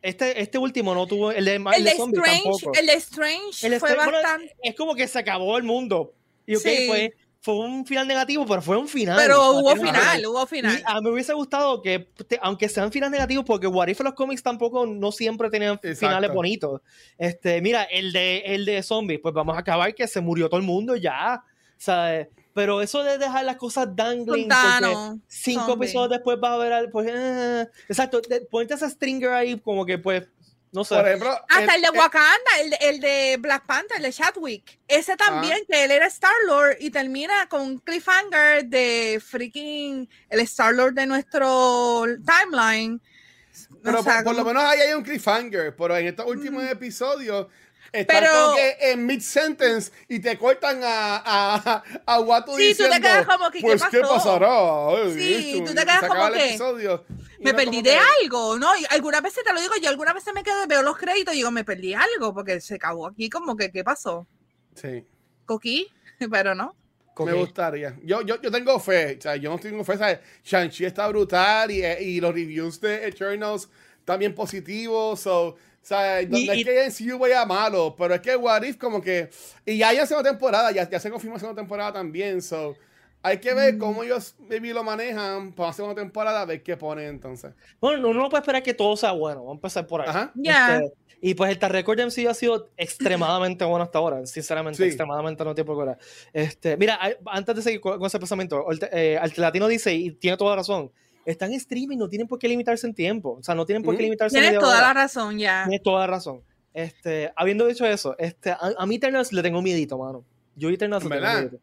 este, 0.02 0.40
este 0.40 0.58
último 0.58 0.94
no 0.94 1.06
tuvo 1.06 1.30
el 1.30 1.44
de, 1.44 1.56
el, 1.56 1.66
el 1.76 1.84
de, 1.84 1.90
Strange, 1.90 2.66
el 2.74 2.86
de 2.86 2.94
Strange 2.94 3.78
fue 3.78 3.94
bastante. 3.94 4.56
es 4.62 4.74
como 4.74 4.94
que 4.94 5.06
se 5.06 5.18
acabó 5.18 5.56
el 5.56 5.62
mundo. 5.62 6.14
Y 6.50 6.56
ok, 6.56 6.62
fue, 6.62 7.12
fue 7.40 7.54
un 7.54 7.86
final 7.86 8.08
negativo, 8.08 8.44
pero 8.46 8.60
fue 8.60 8.76
un 8.76 8.88
final. 8.88 9.16
Pero 9.16 9.52
hubo 9.52 9.76
final, 9.76 10.26
hubo 10.26 10.46
final. 10.46 10.82
a 10.84 10.94
mí 10.96 11.00
me 11.02 11.12
hubiese 11.12 11.32
gustado 11.32 11.80
que, 11.80 12.10
aunque 12.42 12.68
sean 12.68 12.90
finales 12.90 13.12
negativos, 13.12 13.44
porque 13.44 13.66
What 13.66 13.88
If 13.88 14.00
los 14.00 14.14
cómics 14.14 14.42
tampoco 14.42 14.86
no 14.86 15.12
siempre 15.12 15.48
tenían 15.50 15.78
finales 15.78 16.32
bonitos. 16.32 16.80
Este, 17.16 17.60
mira, 17.62 17.84
el 17.84 18.12
de, 18.12 18.38
el 18.46 18.64
de 18.64 18.82
zombies, 18.82 19.20
pues 19.22 19.34
vamos 19.34 19.56
a 19.56 19.60
acabar 19.60 19.94
que 19.94 20.08
se 20.08 20.20
murió 20.20 20.48
todo 20.48 20.60
el 20.60 20.66
mundo 20.66 20.96
ya. 20.96 21.44
¿sabes? 21.80 22.28
Pero 22.52 22.82
eso 22.82 23.02
de 23.02 23.16
dejar 23.16 23.44
las 23.44 23.56
cosas 23.56 23.88
dangling, 23.96 24.48
porque 24.48 25.18
cinco 25.28 25.74
episodios 25.74 26.10
después 26.10 26.36
va 26.42 26.50
a 26.50 26.54
haber, 26.54 26.90
pues, 26.90 27.08
eh, 27.10 27.66
exacto, 27.88 28.20
ponte 28.50 28.74
ese 28.74 28.90
stringer 28.90 29.30
ahí 29.30 29.58
como 29.58 29.86
que, 29.86 29.96
pues, 29.96 30.28
no 30.72 30.84
sé. 30.84 30.94
Por 30.94 31.06
ejemplo, 31.06 31.30
Hasta 31.48 31.74
el, 31.74 31.82
de 31.82 31.90
Wakanda, 31.90 32.50
el, 32.60 32.74
el, 32.80 33.00
de 33.00 33.36
Black 33.40 33.66
Panther, 33.66 33.96
el 33.96 34.04
de 34.04 34.12
Chadwick. 34.12 34.78
Ese 34.86 35.16
también, 35.16 35.58
ah. 35.62 35.66
que 35.68 35.84
él 35.84 35.90
era 35.90 36.06
Star-Lord 36.06 36.76
y 36.80 36.90
termina 36.90 37.48
con 37.48 37.62
un 37.62 37.78
cliffhanger 37.78 38.66
de 38.66 39.20
freaking 39.24 40.08
el 40.28 40.40
Star-Lord 40.40 40.94
de 40.94 41.06
nuestro 41.06 42.04
timeline. 42.24 43.00
Pero 43.82 44.04
por, 44.04 44.36
lo 44.36 44.44
menos 44.44 44.62
ahí 44.62 44.80
hay 44.80 44.92
un 44.92 45.02
cliffhanger, 45.02 45.74
pero 45.74 45.96
en 45.96 46.06
estos 46.06 46.26
últimos 46.26 46.62
episodios 46.64 47.48
están 47.92 48.20
pero, 48.20 48.54
que 48.54 48.92
en 48.92 49.06
mid-sentence 49.06 49.90
y 50.08 50.20
te 50.20 50.38
cortan 50.38 50.80
a, 50.84 51.22
a, 51.24 51.84
a 52.06 52.20
Watu 52.20 52.56
sí, 52.56 52.68
diciendo, 52.68 52.94
tú 52.94 53.00
te 53.00 53.08
quedas 53.08 53.26
como 53.26 53.50
que, 53.50 53.60
pues, 53.60 53.84
¿qué, 53.90 54.00
pasará? 54.00 55.12
sí, 55.12 55.62
tú 55.66 55.74
te 55.74 55.82
quedas 55.82 56.04
como 56.06 56.30
que 56.32 57.00
me 57.40 57.54
perdí 57.54 57.82
de 57.82 57.96
algo, 58.22 58.58
¿no? 58.58 58.76
Y 58.76 58.84
algunas 58.90 59.22
veces 59.22 59.42
te 59.44 59.52
lo 59.52 59.60
digo, 59.60 59.74
yo 59.82 59.88
algunas 59.88 60.14
veces 60.14 60.32
me 60.34 60.42
quedo, 60.42 60.66
veo 60.68 60.82
los 60.82 60.96
créditos 60.96 61.34
y 61.34 61.38
digo, 61.38 61.50
me 61.50 61.64
perdí 61.64 61.94
algo 61.94 62.34
porque 62.34 62.60
se 62.60 62.74
acabó 62.74 63.06
aquí 63.06 63.30
como 63.30 63.56
que, 63.56 63.72
¿qué 63.72 63.82
pasó? 63.82 64.26
Sí. 64.74 65.04
Coquí, 65.46 65.88
pero 66.30 66.54
no. 66.54 66.76
Me 67.18 67.32
gustaría. 67.34 67.98
Yo, 68.02 68.22
yo, 68.22 68.40
yo 68.40 68.50
tengo 68.50 68.78
fe, 68.78 69.16
o 69.18 69.20
sea, 69.20 69.36
yo 69.36 69.50
no 69.50 69.58
tengo 69.58 69.84
fe, 69.84 69.98
¿sabes? 69.98 70.20
Shang-Chi 70.42 70.86
está 70.86 71.06
brutal 71.08 71.70
y, 71.70 71.84
y 71.84 72.20
los 72.20 72.32
reviews 72.32 72.80
de 72.80 73.08
Eternals 73.08 73.68
también 74.04 74.34
positivos, 74.34 75.20
so 75.20 75.56
o 75.82 75.86
sea, 75.86 76.22
no, 76.28 76.36
es 76.36 76.64
que 76.64 76.84
en 76.84 76.92
sí 76.92 77.10
vaya 77.12 77.44
malo, 77.46 77.94
pero 77.96 78.14
es 78.14 78.20
que 78.20 78.36
What 78.36 78.62
If 78.62 78.76
como 78.76 79.00
que... 79.00 79.30
Y 79.64 79.78
ya 79.78 79.88
hay 79.88 80.06
segunda 80.06 80.30
temporada, 80.30 80.70
ya, 80.72 80.88
ya 80.88 81.00
se 81.00 81.10
confirmó 81.10 81.38
segunda 81.38 81.60
temporada 81.60 81.92
también, 81.92 82.42
so... 82.42 82.76
Hay 83.22 83.38
que 83.38 83.52
ver 83.52 83.76
cómo 83.76 84.00
mm. 84.00 84.04
ellos 84.04 84.34
maybe 84.48 84.72
lo 84.72 84.82
manejan 84.82 85.52
para 85.52 85.68
la 85.68 85.72
segunda 85.74 86.00
temporada, 86.00 86.40
a 86.40 86.44
ver 86.46 86.62
qué 86.62 86.76
ponen 86.76 87.06
entonces. 87.06 87.52
Bueno, 87.78 88.08
uno 88.08 88.22
no 88.22 88.30
puede 88.30 88.40
esperar 88.40 88.62
que 88.62 88.72
todo 88.72 88.96
sea 88.96 89.12
bueno. 89.12 89.40
Vamos 89.40 89.52
a 89.52 89.56
empezar 89.56 89.86
por 89.86 90.00
ahí. 90.00 90.08
Ajá. 90.08 90.32
Ya. 90.34 90.76
Este, 90.76 90.94
y 91.20 91.34
pues 91.34 91.50
el 91.50 91.60
Record 91.68 92.00
MC 92.00 92.26
ha 92.28 92.34
sido 92.34 92.70
extremadamente 92.78 93.64
bueno 93.66 93.84
hasta 93.84 93.98
ahora. 93.98 94.24
Sinceramente, 94.24 94.86
extremadamente 94.86 95.44
no 95.44 95.54
tiempo 95.54 95.78
que 95.84 95.96
Este, 96.32 96.78
mira, 96.78 96.98
antes 97.26 97.56
de 97.56 97.62
seguir 97.62 97.80
con, 97.80 98.02
ese 98.04 98.18
pensamiento, 98.18 98.64
eh, 98.90 99.20
Latino 99.36 99.68
dice, 99.68 99.92
y 99.92 100.12
tiene 100.12 100.38
toda 100.38 100.52
la 100.52 100.56
razón, 100.56 100.90
están 101.24 101.50
en 101.50 101.56
streaming, 101.56 101.98
no 101.98 102.08
tienen 102.08 102.26
por 102.26 102.38
qué 102.38 102.48
limitarse 102.48 102.86
en 102.86 102.94
tiempo. 102.94 103.38
O 103.40 103.42
sea, 103.42 103.54
no 103.54 103.66
tienen 103.66 103.82
por 103.82 103.96
qué 103.96 104.02
limitarse 104.02 104.36
en 104.36 104.42
Tienes 104.42 104.60
toda 104.60 104.80
la 104.80 104.92
razón, 104.92 105.38
ya. 105.38 105.64
Tienes 105.64 105.82
toda 105.82 106.00
la 106.00 106.06
razón. 106.06 106.42
Este, 106.72 107.32
habiendo 107.36 107.66
dicho 107.66 107.84
eso, 107.84 108.16
este, 108.18 108.50
a, 108.52 108.86
mí 108.86 108.96
Eternals 108.96 109.32
le 109.32 109.42
tengo 109.42 109.60
miedito, 109.60 109.98
mano. 109.98 110.24
Yo 110.54 110.68
Eternals 110.70 111.04
le 111.04 111.10
tengo 111.10 111.32
miedito. 111.32 111.58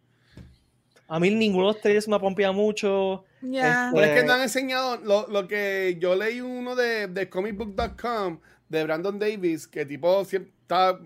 A 1.10 1.20
mí 1.20 1.30
ninguno 1.30 1.68
de 1.68 1.74
los 1.74 1.82
trailers 1.82 2.08
me 2.08 2.16
ha 2.18 2.20
pompeado 2.20 2.54
mucho. 2.54 3.24
Ya. 3.42 3.90
Este... 3.90 4.04
es 4.04 4.22
que 4.22 4.28
no 4.28 4.34
han 4.34 4.42
enseñado 4.42 4.98
lo, 4.98 5.28
lo, 5.28 5.48
que 5.48 5.98
yo 6.00 6.16
leí 6.16 6.42
uno 6.42 6.76
de, 6.76 7.08
de 7.08 7.30
comicbook.com 7.30 8.40
de 8.68 8.84
Brandon 8.84 9.18
Davis, 9.18 9.68
que 9.68 9.86
tipo 9.86 10.26
siempre 10.26 10.52
está... 10.62 11.00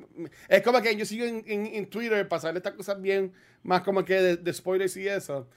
Es 0.48 0.64
como 0.64 0.82
que 0.82 0.96
yo 0.96 1.06
sigo 1.06 1.26
en, 1.26 1.44
en, 1.48 1.86
Twitter 1.88 2.28
para 2.28 2.42
saber 2.42 2.58
estas 2.58 2.74
cosas 2.74 3.00
bien, 3.00 3.32
más 3.64 3.82
como 3.82 4.04
que 4.04 4.38
de, 4.38 4.54
spoilers 4.54 4.98
y 4.98 5.08
eso. 5.08 5.48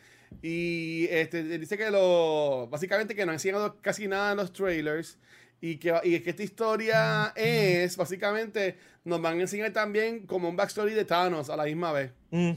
Y 0.43 1.07
este, 1.11 1.43
dice 1.59 1.77
que 1.77 1.91
lo... 1.91 2.69
Básicamente 2.71 3.15
que 3.15 3.25
no 3.25 3.31
han 3.31 3.37
enseñado 3.37 3.77
casi 3.81 4.09
nada 4.09 4.33
en 4.33 4.39
los 4.39 4.53
trailers. 4.53 5.19
Y 5.61 5.77
que, 5.77 5.95
y 6.05 6.21
que 6.21 6.31
esta 6.31 6.43
historia 6.43 7.33
es, 7.37 7.97
básicamente, 7.97 8.77
nos 9.05 9.23
van 9.23 9.39
a 9.39 9.43
enseñar 9.43 9.73
también 9.73 10.27
como 10.27 10.49
un 10.49 10.57
backstory 10.57 10.93
de 10.93 11.05
Thanos 11.05 11.49
a 11.49 11.57
la 11.57 11.65
misma 11.65 11.93
vez. 11.93 12.13
Mm. 12.31 12.53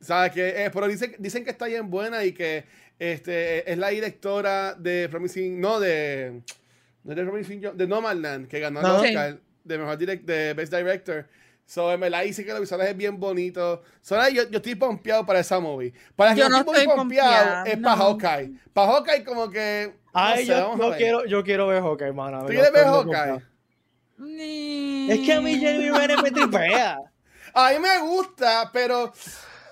¿Sabes? 0.00 0.32
Que, 0.32 0.64
eh, 0.64 0.70
pero 0.70 0.86
dicen, 0.86 1.16
dicen 1.18 1.44
que 1.44 1.50
está 1.50 1.66
bien 1.66 1.88
buena 1.88 2.22
y 2.24 2.32
que 2.32 2.64
este, 2.98 3.70
es 3.70 3.78
la 3.78 3.88
directora 3.88 4.74
de 4.74 5.08
Promising, 5.08 5.58
no, 5.58 5.80
de, 5.80 6.42
de 7.02 7.24
Promising, 7.24 7.62
de 7.74 7.86
Nomadland, 7.86 8.46
que 8.48 8.60
ganó 8.60 8.80
el 8.80 8.86
Oscar 8.86 9.40
de 9.64 9.78
mejor 9.78 9.98
direct, 9.98 10.24
de 10.24 10.52
Best 10.54 10.72
Director. 10.72 11.26
So, 11.66 11.90
en 11.92 12.00
verdad, 12.00 12.22
dice 12.22 12.44
que 12.44 12.50
los 12.50 12.60
visuales 12.60 12.88
es 12.88 12.96
bien 12.96 13.18
bonito. 13.18 13.82
So, 14.02 14.16
yo, 14.28 14.48
yo 14.50 14.58
estoy 14.58 14.74
pompeado 14.74 15.24
para 15.24 15.40
esa 15.40 15.58
movie. 15.60 15.92
Para 16.14 16.34
yo 16.34 16.48
no 16.48 16.58
estoy 16.58 16.86
pompeado 16.86 17.64
es 17.64 17.78
para 17.78 17.96
Hawkeye. 17.96 18.52
Para 18.72 18.92
Hawkeye, 18.92 19.24
como 19.24 19.50
que. 19.50 19.94
Ay, 20.12 20.46
yo, 20.46 20.76
yo 20.78 20.96
quiero, 20.96 21.24
yo 21.26 21.42
quiero 21.42 21.66
ver 21.68 21.82
Hawkeye, 21.82 22.12
mano. 22.12 22.40
¿Tú 22.42 22.48
quieres 22.48 22.72
ver 22.72 22.84
Hawkeye? 22.84 23.54
Es 25.10 25.20
que 25.20 25.32
a 25.32 25.40
mí 25.40 25.54
Jamie 25.54 25.90
Renner 25.90 26.22
me 26.22 26.30
tripea. 26.30 26.98
A 27.56 27.70
mí 27.70 27.78
me 27.78 28.00
gusta, 28.00 28.68
pero 28.72 29.12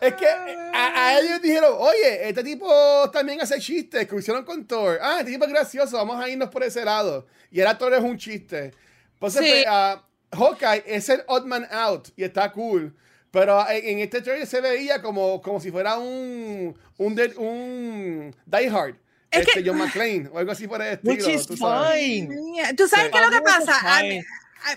es 0.01 0.15
que 0.15 0.25
a, 0.25 1.19
ellos 1.19 1.43
dijeron, 1.43 1.75
oye, 1.77 2.29
este 2.29 2.45
tipo 2.45 2.69
también 3.13 3.41
hace 3.41 3.59
chistes 3.59 4.07
que 4.07 4.17
hicieron 4.17 4.45
con 4.45 4.65
Thor. 4.69 5.01
Ah, 5.03 5.17
este 5.19 5.33
tipo 5.33 5.45
es 5.45 5.51
gracioso, 5.51 5.97
vamos 5.97 6.23
a 6.23 6.29
irnos 6.29 6.49
por 6.49 6.63
ese 6.63 6.85
lado. 6.85 7.27
Y 7.51 7.61
ahora 7.61 7.77
Thor 7.77 7.95
es 7.95 8.01
un 8.01 8.17
chiste. 8.17 8.73
Pues 9.19 9.33
sí. 9.33 9.65
uh, 9.65 10.01
Hawkeye 10.33 10.85
es 10.87 11.09
el 11.09 11.23
odd 11.27 11.45
man 11.45 11.67
out 11.71 12.09
y 12.17 12.25
está 12.25 12.53
cool. 12.53 12.95
Pero 13.31 13.67
en, 13.69 14.01
este 14.01 14.21
trailer 14.21 14.47
se 14.47 14.61
veía 14.61 15.01
como, 15.01 15.41
como 15.41 15.59
si 15.59 15.71
fuera 15.71 15.97
un, 15.97 16.77
un, 16.99 17.21
un 17.39 18.37
Die 18.45 18.69
Hard. 18.69 18.97
Es 19.31 19.41
este, 19.41 19.63
que, 19.63 19.69
John 19.69 19.79
McClane 19.79 20.29
o 20.31 20.39
algo 20.39 20.53
así 20.53 20.69
por 20.69 20.83
el 20.83 20.95
estilo. 20.95 21.15
Which 21.15 21.27
is 21.27 21.47
¿tú 21.47 21.57
sabes? 21.57 21.99
fine. 21.99 22.75
¿Tú 22.77 22.87
sabes 22.87 23.11
qué 23.11 23.19
es 23.19 23.25
lo 23.25 23.31
que 23.31 23.41
pasa? 23.41 23.75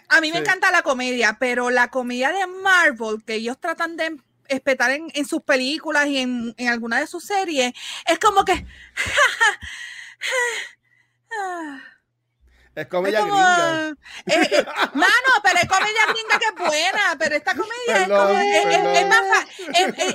A, 0.08 0.22
mí 0.22 0.32
me 0.32 0.40
encanta 0.40 0.72
la 0.72 0.82
comedia, 0.82 1.36
pero 1.38 1.70
la 1.70 1.90
comedia 1.90 2.32
de 2.32 2.48
Marvel, 2.48 3.22
que 3.26 3.36
ellos 3.36 3.60
tratan 3.60 3.98
de 3.98 4.18
espetar 4.48 4.92
en, 4.92 5.08
en 5.14 5.26
sus 5.26 5.42
películas 5.42 6.08
y 6.08 6.20
en, 6.20 6.54
en 6.58 6.70
alguna 6.70 7.00
de 7.00 7.08
sus 7.08 7.26
series, 7.26 7.74
es 8.08 8.20
como 8.20 8.46
que. 8.46 8.54
Es 12.76 12.88
comedia 12.88 13.22
gringa. 13.22 13.90
Eh, 13.90 13.96
eh, 14.26 14.66
mano, 14.94 15.14
pero 15.46 15.60
es 15.62 15.68
comedia 15.68 16.06
gringa 16.08 16.40
que 16.40 16.46
es 16.46 16.70
buena, 16.70 17.16
pero 17.20 17.36
esta 17.36 17.56
comedia 17.56 18.02
es, 18.02 18.08
como, 18.08 18.96
es, 18.98 19.08
más. 19.08 19.46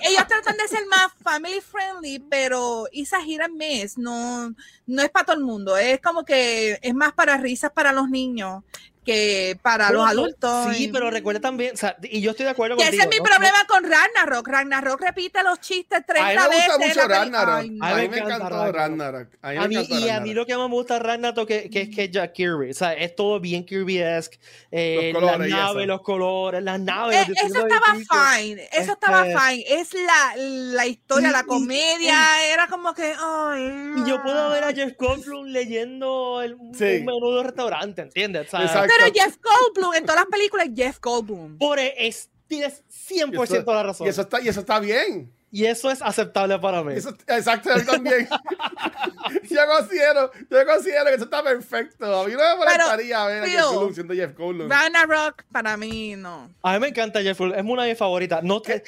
ellos 0.02 0.26
tratan 0.26 0.56
de 0.56 0.68
ser 0.68 0.84
más 0.86 1.12
family 1.22 1.60
friendly, 1.60 2.18
pero 2.18 2.86
esa 2.92 3.20
gira 3.22 3.48
mes 3.48 3.96
no, 3.96 4.52
no 4.86 5.02
es 5.02 5.10
para 5.10 5.26
todo 5.26 5.36
el 5.36 5.44
mundo. 5.44 5.76
Es 5.76 6.00
como 6.00 6.24
que 6.24 6.78
es 6.82 6.94
más 6.94 7.12
para 7.12 7.36
risas 7.36 7.70
para 7.72 7.92
los 7.92 8.08
niños 8.08 8.64
que 9.04 9.58
para 9.62 9.90
los 9.90 10.06
adultos. 10.06 10.74
Sí, 10.74 10.88
pero 10.92 11.10
recuerda 11.10 11.40
también, 11.40 11.72
o 11.74 11.76
sea, 11.76 11.96
y 12.02 12.20
yo 12.20 12.32
estoy 12.32 12.44
de 12.44 12.50
acuerdo 12.50 12.76
con 12.76 12.86
Ese 12.86 12.96
es 12.96 13.08
mi 13.08 13.20
problema 13.20 13.64
con 13.66 13.84
Ragnarok. 13.84 14.46
Ragnarok 14.46 15.00
repite 15.00 15.42
los 15.42 15.60
chistes 15.60 16.04
30 16.06 16.26
veces. 16.26 16.44
A 16.44 16.48
mí 16.48 16.54
me 16.56 16.66
gusta 16.66 16.86
mucho 16.86 17.08
Ragnarok. 17.08 17.54
a 17.56 17.94
mí 17.94 18.08
me, 18.08 18.18
encantó 18.18 18.72
Ragnarok. 18.72 19.28
A 19.42 19.68
mí, 19.68 19.76
y 19.88 20.08
a 20.08 20.20
mí 20.20 20.34
lo 20.34 20.44
que 20.44 20.56
más 20.56 20.68
me 20.68 20.74
gusta 20.74 20.98
Ragnarok 20.98 21.46
que, 21.46 21.70
que 21.70 21.82
es 21.82 21.94
que 21.94 22.10
Jack 22.10 22.32
Kirby. 22.32 22.70
O 22.70 22.74
sea, 22.74 22.92
es 22.92 23.14
todo 23.16 23.40
bien 23.40 23.64
Kirby-esque. 23.64 24.38
Eh, 24.70 25.12
las 25.18 25.38
naves, 25.38 25.86
los 25.86 26.02
colores, 26.02 26.62
las 26.62 26.80
naves. 26.80 27.28
Eh, 27.28 27.34
eso 27.44 27.66
estaba 27.66 28.36
fine. 28.36 28.68
Eso 28.72 28.92
estaba 28.92 29.26
este 29.26 29.40
fine. 29.40 29.80
Es 29.80 29.94
la, 29.94 30.34
la 30.36 30.86
historia, 30.86 31.30
la 31.30 31.44
comedia. 31.44 32.52
era 32.52 32.66
como 32.68 32.94
que. 32.94 33.14
Ay, 33.18 33.94
y 33.96 34.08
yo 34.08 34.22
puedo 34.22 34.50
ver 34.50 34.64
a 34.64 34.72
Jeff 34.72 34.92
Goldblum 34.98 35.46
leyendo 35.46 36.42
el, 36.42 36.54
un 36.54 36.72
menú 36.78 37.36
de 37.36 37.42
restaurante, 37.44 38.02
¿entiendes? 38.02 38.42
Exacto 38.42 38.89
pero 38.96 39.12
Jeff 39.12 39.36
Goldblum, 39.42 39.94
en 39.94 40.04
todas 40.04 40.22
las 40.22 40.30
películas, 40.30 40.68
Jeff 40.74 40.98
Goldblum. 41.00 41.58
Por 41.58 41.78
eso, 41.78 42.28
tienes 42.46 42.82
100% 42.88 43.64
la 43.66 43.82
razón. 43.82 44.06
Y 44.06 44.10
eso, 44.10 44.22
está, 44.22 44.40
y 44.40 44.48
eso 44.48 44.60
está 44.60 44.80
bien. 44.80 45.32
Y 45.52 45.64
eso 45.64 45.90
es 45.90 46.00
aceptable 46.00 46.58
para 46.60 46.84
mí. 46.84 46.94
Eso, 46.94 47.10
exacto, 47.26 47.76
yo 47.76 47.84
también. 47.84 48.28
yo, 49.50 49.60
considero, 49.66 50.30
yo 50.48 50.66
considero 50.66 51.06
que 51.06 51.14
eso 51.14 51.24
está 51.24 51.42
perfecto. 51.42 52.20
A 52.20 52.24
mí 52.24 52.32
no 52.32 52.38
me 52.38 52.56
molestaría 52.56 53.24
ver 53.24 53.42
a 53.42 53.46
Jeff 53.48 53.64
Goldblum 53.64 53.94
siendo 53.94 54.14
Jeff 54.14 54.36
Goldblum. 54.36 54.70
Rock, 55.08 55.42
para 55.50 55.76
mí, 55.76 56.14
no. 56.16 56.50
A 56.62 56.74
mí 56.74 56.80
me 56.80 56.88
encanta 56.88 57.20
Jeff 57.20 57.38
Goldblum. 57.38 57.58
Es 57.58 57.64
una 57.64 57.82
de 57.82 57.90
mis 57.90 57.98
favoritas. 57.98 58.44
No, 58.44 58.62
que, 58.62 58.82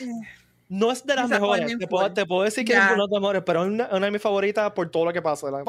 no 0.68 0.92
es 0.92 1.04
de 1.04 1.16
las 1.16 1.28
mejores. 1.28 1.76
Te 1.78 1.86
puedo, 1.88 2.12
te 2.12 2.26
puedo, 2.26 2.44
decir 2.44 2.64
que 2.64 2.72
es 2.72 2.78
una 2.78 2.92
de 2.92 2.96
las 2.96 3.10
mejores, 3.10 3.42
pero 3.44 3.64
es 3.64 3.68
una, 3.68 3.88
de 3.88 4.10
mis 4.10 4.22
favoritas 4.22 4.70
por 4.72 4.88
todo 4.88 5.06
lo 5.06 5.12
que 5.12 5.20
pasa. 5.20 5.50
la 5.50 5.64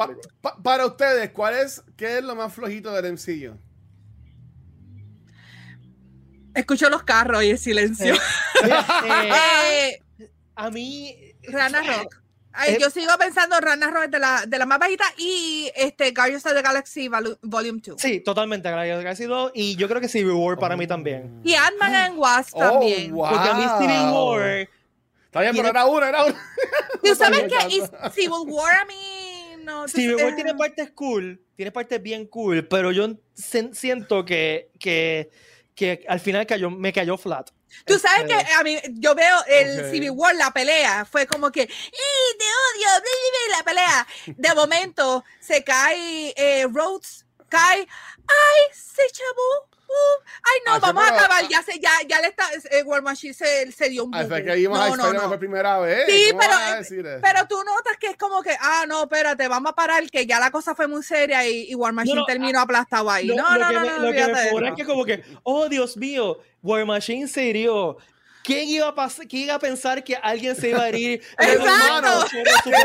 para 0.62 0.86
ustedes, 0.86 1.30
¿cuál 1.30 1.54
es, 1.54 1.82
¿qué 1.96 2.18
es 2.18 2.24
lo 2.24 2.36
más 2.36 2.54
flojito 2.54 2.92
del 2.92 3.12
MCU? 3.12 3.58
Escucho 6.54 6.88
los 6.88 7.02
carros 7.02 7.42
y 7.44 7.50
el 7.50 7.58
silencio. 7.58 8.14
Eh, 8.64 10.00
eh, 10.18 10.30
a 10.54 10.70
mí. 10.70 11.14
Rana 11.42 11.82
Rock. 11.82 12.16
Ay, 12.52 12.78
yo 12.80 12.88
sigo 12.88 13.10
pensando 13.18 13.60
Rana 13.60 13.90
Rock 13.90 14.06
de 14.06 14.18
la, 14.18 14.46
de 14.46 14.58
la 14.58 14.64
más 14.64 14.78
bajita 14.78 15.04
y 15.18 15.70
este 15.74 16.12
Guardians 16.12 16.46
of 16.46 16.54
the 16.54 16.62
Galaxy 16.62 17.08
Volume 17.42 17.80
2. 17.84 18.00
Sí, 18.00 18.20
totalmente. 18.20 18.70
Guardians 18.70 18.96
of 18.96 19.00
the 19.00 19.04
Galaxy 19.04 19.24
2 19.24 19.52
y 19.54 19.76
yo 19.76 19.88
creo 19.88 20.00
que 20.00 20.08
Civil 20.08 20.32
War 20.32 20.58
para 20.58 20.76
mí 20.76 20.86
también. 20.86 21.40
Y 21.44 21.54
Ant-Man 21.54 21.94
and 21.94 22.18
Wasp 22.18 22.54
oh, 22.54 22.60
también. 22.60 23.14
Porque 23.14 23.48
a 23.48 23.54
mí 23.54 23.64
Civil 23.80 24.12
War. 24.12 24.68
Está 25.26 25.40
bien, 25.40 25.56
pero 25.56 25.68
era 25.68 25.84
una, 25.84 26.08
era 26.08 26.24
una. 26.24 26.52
¿Tú 27.02 27.14
sabes 27.16 27.42
que 27.42 28.10
Civil 28.12 28.46
War 28.46 28.76
a 28.76 28.84
mí 28.84 29.56
no? 29.64 29.88
Civil 29.88 30.16
War 30.16 30.34
tiene 30.34 30.54
partes 30.54 30.90
cool, 30.92 31.40
tiene 31.56 31.72
partes 31.72 32.00
bien 32.00 32.26
cool, 32.26 32.66
pero 32.68 32.92
yo 32.92 33.08
siento 33.34 34.24
que, 34.24 34.70
que 34.78 35.30
que 35.74 36.04
al 36.08 36.20
final 36.20 36.46
cayó, 36.46 36.70
me 36.70 36.92
cayó 36.92 37.16
flat. 37.16 37.50
Tú 37.84 37.98
sabes 37.98 38.26
que 38.26 38.38
este, 38.38 38.52
a 38.52 38.62
mí, 38.62 38.78
yo 38.92 39.14
veo 39.14 39.44
el 39.46 39.90
Civil 39.90 40.10
War, 40.10 40.34
la 40.36 40.52
pelea, 40.52 41.04
fue 41.04 41.26
como 41.26 41.50
que, 41.50 41.62
¡y 41.62 41.66
te 41.66 42.44
odio! 42.44 43.02
La 43.50 43.64
pelea. 43.64 44.06
De 44.26 44.54
momento 44.54 45.24
se 45.40 45.64
cae 45.64 46.32
eh, 46.36 46.66
Rhodes, 46.70 47.26
cae, 47.48 47.80
¡ay! 47.80 48.60
Se 48.72 49.02
chavó 49.10 49.73
ay, 49.88 50.60
no, 50.66 50.80
vamos 50.80 51.04
a 51.04 51.08
acabar. 51.08 51.48
Ya, 51.48 51.62
se, 51.62 51.78
ya, 51.78 51.90
ya 52.06 52.20
le 52.20 52.28
está. 52.28 52.44
Eh, 52.70 52.82
War 52.82 53.02
Machine 53.02 53.34
se, 53.34 53.70
se, 53.72 53.88
dio 53.88 54.04
un 54.04 54.10
boom. 54.10 54.22
Hasta 54.22 54.42
que 54.42 54.58
íbamos 54.58 54.96
no, 54.96 55.04
a 55.04 55.12
no, 55.12 55.12
no. 55.12 55.28
por 55.28 55.38
primera 55.38 55.78
vez. 55.78 56.06
Sí, 56.06 56.32
pero, 56.38 57.20
pero 57.20 57.46
tú 57.48 57.56
notas 57.64 57.96
que 57.98 58.08
es 58.08 58.16
como 58.16 58.42
que, 58.42 58.56
ah, 58.60 58.84
no, 58.86 59.02
espérate, 59.02 59.48
vamos 59.48 59.72
a 59.72 59.74
parar, 59.74 60.08
que 60.10 60.26
ya 60.26 60.40
la 60.40 60.50
cosa 60.50 60.74
fue 60.74 60.86
muy 60.86 61.02
seria 61.02 61.46
y, 61.46 61.70
y 61.70 61.74
War 61.74 61.92
Machine 61.92 62.22
terminó 62.26 62.60
aplastado 62.60 63.10
ahí. 63.10 63.26
no, 63.26 63.36
no, 63.36 63.72
no, 63.72 63.84
no, 63.84 63.98
Lo 63.98 64.12
que 64.12 64.26
me 64.26 64.68
es 64.68 64.74
que, 64.74 64.84
como 64.84 65.04
que, 65.04 65.22
oh, 65.42 65.68
Dios 65.68 65.96
mío, 65.96 66.38
War 66.62 66.84
Machine 66.84 67.28
se 67.28 67.44
hirió. 67.44 67.96
¿Quién 68.44 68.68
iba, 68.68 68.88
a 68.88 69.08
¿Quién 69.26 69.44
iba 69.44 69.54
a 69.54 69.58
pensar 69.58 70.04
que 70.04 70.14
alguien 70.16 70.54
se 70.54 70.68
iba 70.68 70.82
a 70.82 70.88
herir? 70.90 71.22
Exacto. 71.38 72.26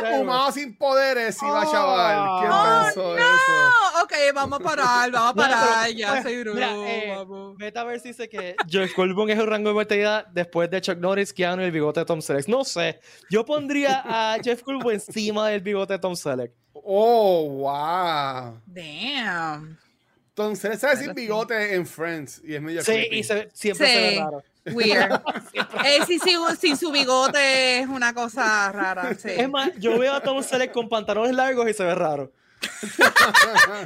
Fumado 0.18 0.51
sin 0.53 0.78
poderes 0.78 1.38
iba 1.41 1.68
oh, 1.68 1.72
chaval. 1.72 2.39
¿Quién 2.39 2.51
oh, 2.51 2.82
pensó 2.86 3.01
no. 3.01 3.18
eso? 3.18 4.03
Ok, 4.03 4.14
vamos 4.34 4.60
a 4.62 4.64
parar, 4.64 5.12
vamos 5.12 5.32
a 5.32 5.36
parar. 5.36 5.91
ya 5.91 6.24
se 6.24 6.32
iró. 6.32 6.57
Eh, 6.57 7.14
Metaverse 7.57 8.07
dice 8.07 8.30
que 8.30 8.55
Jeff 8.70 8.95
Goldblum 8.95 9.30
es 9.32 9.38
el 9.38 9.47
rango 9.47 9.68
de 9.70 9.76
mortalidad 9.76 10.28
después 10.28 10.70
de 10.70 10.80
Chuck 10.80 10.97
Norris, 10.97 11.34
Keanu 11.34 11.62
y 11.62 11.66
el 11.66 11.72
bigote 11.72 11.99
de 11.99 12.05
Tom 12.05 12.22
Selleck. 12.22 12.47
No 12.47 12.64
sé. 12.64 13.01
Yo 13.30 13.43
pondría 13.43 14.01
a 14.05 14.38
Jeff 14.41 14.64
Goldblum 14.64 14.93
encima 14.93 15.49
del 15.49 15.60
bigote 15.60 15.93
de 15.93 15.99
Tom 15.99 16.16
Selleck. 16.16 16.53
Oh, 16.72 17.49
wow. 17.49 18.62
Damn. 18.66 19.78
Tom 20.34 20.55
Selleck 20.55 20.80
sabe 20.80 20.95
decir 20.95 21.14
bigote 21.14 21.76
en 21.76 21.86
Friends 21.86 22.41
y 22.45 22.55
es 22.55 22.62
medio 22.62 22.82
Sí, 22.82 23.10
y 23.12 23.24
se, 23.24 23.49
siempre 23.51 23.88
se 23.88 23.99
ve 23.99 24.16
raro. 24.20 24.43
Weird. 24.74 25.22
eh, 25.86 25.99
sí, 26.07 26.20
sí, 26.20 26.36
sin 26.59 26.78
su 26.78 26.91
bigote 26.91 27.80
es 27.80 27.88
una 27.88 28.13
cosa 28.13 28.72
rara. 28.72 29.13
Sí. 29.15 29.30
Es 29.30 29.49
más, 29.49 29.72
yo 29.78 29.97
veo 29.97 30.13
a 30.13 30.22
Tom 30.22 30.41
Selleck 30.43 30.72
con 30.72 30.89
pantalones 30.89 31.36
largos 31.36 31.70
y 31.70 31.74
se 31.74 31.84
ve 31.84 31.95
raro. 31.95 32.32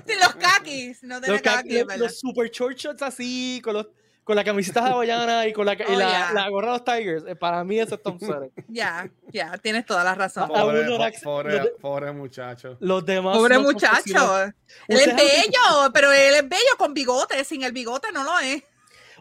sí, 0.05 0.13
los 0.19 0.35
kakis, 0.35 1.03
no 1.03 1.21
tiene 1.21 1.39
kakis, 1.41 1.85
los, 1.85 1.97
los 1.97 2.19
super 2.19 2.49
short 2.49 2.75
shorts 2.75 3.03
así, 3.03 3.61
con 3.63 3.75
los 3.75 3.87
con 4.23 4.35
la 4.35 4.43
camiseta 4.43 4.85
hawaiana 4.87 5.47
y 5.47 5.53
con 5.53 5.65
la, 5.65 5.73
y 5.73 5.95
la, 5.95 6.29
oh, 6.29 6.33
la, 6.33 6.49
gorra 6.49 6.67
de 6.67 6.73
los 6.73 6.83
Tigers. 6.85 7.23
Eh, 7.27 7.35
para 7.35 7.63
mí 7.63 7.79
eso 7.79 7.95
es 7.95 8.01
Tom 8.01 8.19
Selleck. 8.19 8.51
Ya, 8.69 9.09
ya, 9.31 9.57
tienes 9.57 9.85
toda 9.85 10.03
la 10.03 10.15
razón. 10.15 10.47
Pobre, 10.47 10.85
pobre, 11.23 11.73
pobre, 11.79 12.11
muchacho. 12.11 12.77
Los 12.79 13.05
demás. 13.05 13.37
Pobre 13.37 13.59
muchacho. 13.59 14.45
Él 14.87 14.99
es 14.99 15.15
bello, 15.15 15.91
pero 15.93 16.11
él 16.11 16.35
es 16.35 16.49
bello 16.49 16.77
con 16.77 16.93
bigote. 16.93 17.43
Sin 17.43 17.63
el 17.63 17.71
bigote 17.71 18.11
no 18.13 18.23
lo 18.23 18.39
es. 18.39 18.63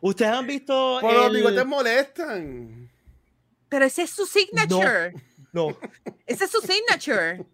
Ustedes 0.02 0.32
han 0.32 0.46
visto. 0.48 0.98
Por 1.00 1.14
los 1.14 1.32
bigotes 1.32 1.64
molestan. 1.64 2.90
Pero 3.68 3.84
ese 3.84 4.02
es 4.02 4.10
su 4.10 4.26
signature. 4.26 5.14
No. 5.52 5.76
Ese 6.26 6.44
es 6.44 6.50
su 6.50 6.60
signature. 6.60 7.44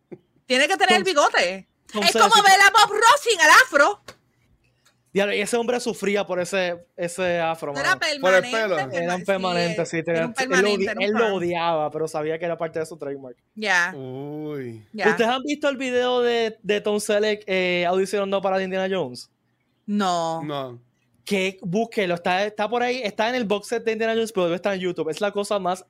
Tiene 0.47 0.67
que 0.67 0.77
tener 0.77 0.97
el 0.97 1.05
bigote. 1.05 1.69
es 1.93 2.13
como 2.13 2.43
ver 2.43 2.61
a 2.67 2.71
Bob 2.71 2.91
Ross 2.91 3.21
sin 3.23 3.39
el 3.39 3.51
afro. 3.65 4.03
Y 5.13 5.21
ese 5.21 5.57
hombre 5.57 5.79
sufría 5.79 6.27
por 6.27 6.41
ese, 6.41 6.87
ese 6.97 7.39
afro. 7.39 7.75
Era 7.77 7.99
permanente. 7.99 8.21
Por 8.21 8.35
el 8.35 8.51
pelo. 8.51 8.79
Era 8.79 9.19
permanente, 9.19 9.87
sí. 9.87 10.03
él, 10.07 11.13
lo, 11.13 11.35
odiaba, 11.35 11.91
pero 11.91 12.09
sabía 12.09 12.39
que 12.39 12.47
era 12.47 12.57
parte 12.57 12.79
de 12.79 12.87
su 12.87 12.97
trademark. 12.97 13.37
Ya. 13.55 13.93
Uy. 13.95 14.87
¿Ustedes 14.95 15.29
han 15.29 15.43
visto 15.43 15.69
el 15.69 15.77
video 15.77 16.23
de, 16.23 16.57
de 16.63 16.81
Tom 16.81 16.99
Selleck 16.99 17.43
eh, 17.47 17.85
audicionando 17.87 18.41
para 18.41 18.63
Indiana 18.63 18.89
Jones? 18.91 19.31
No. 19.87 20.43
No. 20.45 20.88
Que 21.29 21.59
búsquelo, 21.61 22.15
está, 22.15 22.47
está 22.47 22.67
por 22.67 22.83
ahí, 22.83 23.03
está 23.05 23.29
en 23.29 23.35
el 23.35 23.45
box 23.45 23.67
set 23.67 23.85
de 23.85 23.93
Indiana 23.93 24.15
Jones, 24.15 24.33
pero 24.33 24.45
debe 24.45 24.57
estar 24.57 24.73
en 24.73 24.81
YouTube. 24.81 25.11
Es 25.11 25.21
la 25.21 25.31
cosa 25.31 25.59
más 25.59 25.85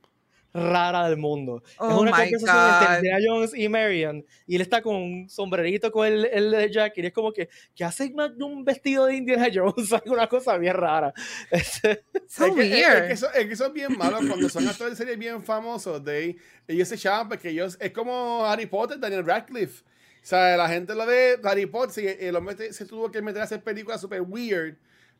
rara 0.52 1.08
del 1.08 1.16
mundo. 1.16 1.62
es 1.64 1.74
oh 1.78 2.00
una 2.00 2.10
conversación 2.10 2.82
entre 2.82 2.96
Indiana 2.96 3.18
Jones 3.24 3.52
y 3.54 3.68
Marion 3.68 4.24
y 4.46 4.56
él 4.56 4.62
está 4.62 4.82
con 4.82 4.96
un 4.96 5.28
sombrerito 5.28 5.92
con 5.92 6.08
el, 6.08 6.24
el 6.24 6.72
Jack 6.72 6.94
y 6.96 7.06
es 7.06 7.12
como 7.12 7.32
que, 7.32 7.48
¿qué 7.72 7.84
hace 7.84 8.12
un 8.40 8.64
vestido 8.64 9.06
de 9.06 9.14
Indiana 9.14 9.46
Jones? 9.52 9.90
una 10.06 10.26
cosa 10.26 10.56
bien 10.58 10.74
rara. 10.74 11.12
Este, 11.50 12.04
so 12.26 12.46
es, 12.46 12.54
que, 12.54 12.80
es, 12.80 13.02
que 13.02 13.12
eso, 13.12 13.66
es, 13.66 13.72
bien 13.72 13.96
malo 13.96 14.18
cuando 14.26 14.48
son 14.48 14.66
actores 14.68 14.94
de 14.94 14.96
series 14.96 15.18
bien 15.18 15.42
famosos. 15.44 16.04
De, 16.04 16.36
ellos 16.66 16.88
se 16.88 16.96
echaban 16.96 17.28
porque 17.28 17.50
ellos, 17.50 17.76
es 17.80 17.92
como 17.92 18.44
Harry 18.44 18.66
Potter, 18.66 18.98
Daniel 18.98 19.24
Radcliffe. 19.24 19.84
O 19.84 20.26
sea, 20.28 20.56
la 20.56 20.68
gente 20.68 20.94
lo 20.94 21.06
ve 21.06 21.38
Harry 21.44 21.66
Potter, 21.66 22.16
el 22.20 22.34
hombre 22.36 22.72
se 22.72 22.84
tuvo 22.84 23.10
que 23.10 23.22
meter 23.22 23.40
a 23.40 23.44
hacer 23.44 23.62
películas 23.62 24.00
super 24.00 24.20
weird. 24.20 24.76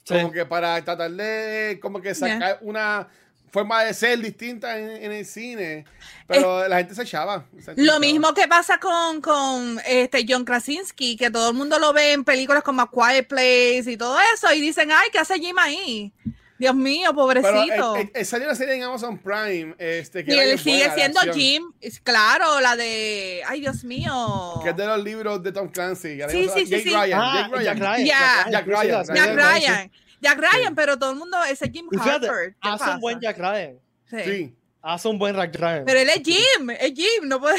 Como 0.08 0.32
que 0.32 0.44
para 0.46 0.82
tratar 0.82 1.10
de 1.10 1.78
como 1.80 2.00
que 2.00 2.14
sacar 2.14 2.58
una 2.62 3.08
forma 3.50 3.84
de 3.84 3.94
ser 3.94 4.18
distinta 4.18 4.78
en, 4.78 5.10
el 5.10 5.24
cine, 5.24 5.84
pero 6.26 6.68
la 6.68 6.78
gente 6.78 6.94
se 6.94 7.02
echaba. 7.02 7.44
lo 7.76 7.98
mismo 7.98 8.34
que 8.34 8.46
pasa 8.46 8.78
con, 8.78 9.20
con 9.20 9.80
este 9.86 10.24
John 10.28 10.44
Krasinski, 10.44 11.16
que 11.16 11.30
todo 11.30 11.50
el 11.50 11.56
mundo 11.56 11.78
lo 11.78 11.92
ve 11.92 12.12
en 12.12 12.24
películas 12.24 12.62
como 12.62 12.82
A 12.82 12.90
Quiet 12.90 13.26
Place 13.26 13.84
y 13.86 13.96
todo 13.96 14.18
eso, 14.34 14.52
y 14.52 14.60
dicen, 14.60 14.90
ay, 14.92 15.08
¿qué 15.12 15.18
hace 15.18 15.38
Jim 15.38 15.56
ahí? 15.58 16.12
Dios 16.58 16.74
mío, 16.74 17.14
pobrecito. 17.14 17.94
Pero, 18.12 18.24
salió 18.24 18.46
una 18.46 18.56
serie 18.56 18.74
en 18.74 18.82
Amazon 18.82 19.16
Prime. 19.18 19.74
Este, 19.78 20.24
que 20.24 20.34
y 20.34 20.38
él 20.38 20.58
sigue 20.58 20.90
siendo 20.94 21.20
Jim. 21.32 21.72
Claro, 22.02 22.60
la 22.60 22.74
de. 22.74 23.42
Ay, 23.46 23.60
Dios 23.60 23.84
mío. 23.84 24.60
Que 24.62 24.70
es 24.70 24.76
de 24.76 24.86
los 24.86 25.02
libros 25.02 25.42
de 25.42 25.52
Tom 25.52 25.68
Clancy. 25.68 26.18
Sí, 26.28 26.48
sí, 26.52 26.66
sí, 26.66 26.80
sí. 26.80 26.90
Ryan, 26.90 27.20
ah, 27.22 27.48
Jack 27.62 27.78
Ryan. 27.78 28.06
Jack 28.50 28.66
Ryan. 28.66 29.04
Jack 29.14 29.34
Ryan. 29.36 29.92
Jack 30.20 30.38
Ryan, 30.38 30.74
pero 30.74 30.98
todo 30.98 31.12
el 31.12 31.16
mundo. 31.16 31.36
Ese 31.44 31.70
Jim 31.70 31.86
Harper. 31.98 32.56
Hace 32.60 32.90
un 32.90 33.00
buen 33.00 33.20
Jack 33.20 33.38
Ryan. 33.38 33.78
Sí. 34.10 34.54
Hace 34.82 35.08
un 35.08 35.18
buen 35.18 35.36
Jack 35.36 35.54
Ryan. 35.54 35.84
Pero 35.84 36.00
él 36.00 36.08
es 36.08 36.22
Jim. 36.24 36.70
Es 36.70 36.92
Jim. 36.92 37.28
No 37.28 37.40
puede. 37.40 37.58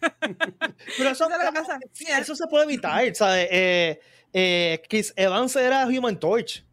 pero 0.98 1.10
eso, 1.10 1.28
eso 2.18 2.36
se 2.36 2.46
puede 2.46 2.64
evitar. 2.64 3.14
¿sabes? 3.16 3.48
Eh, 3.50 4.00
eh, 4.32 4.82
Chris 4.88 5.12
Evans 5.16 5.56
era 5.56 5.86
Human 5.86 6.20
Torch. 6.20 6.64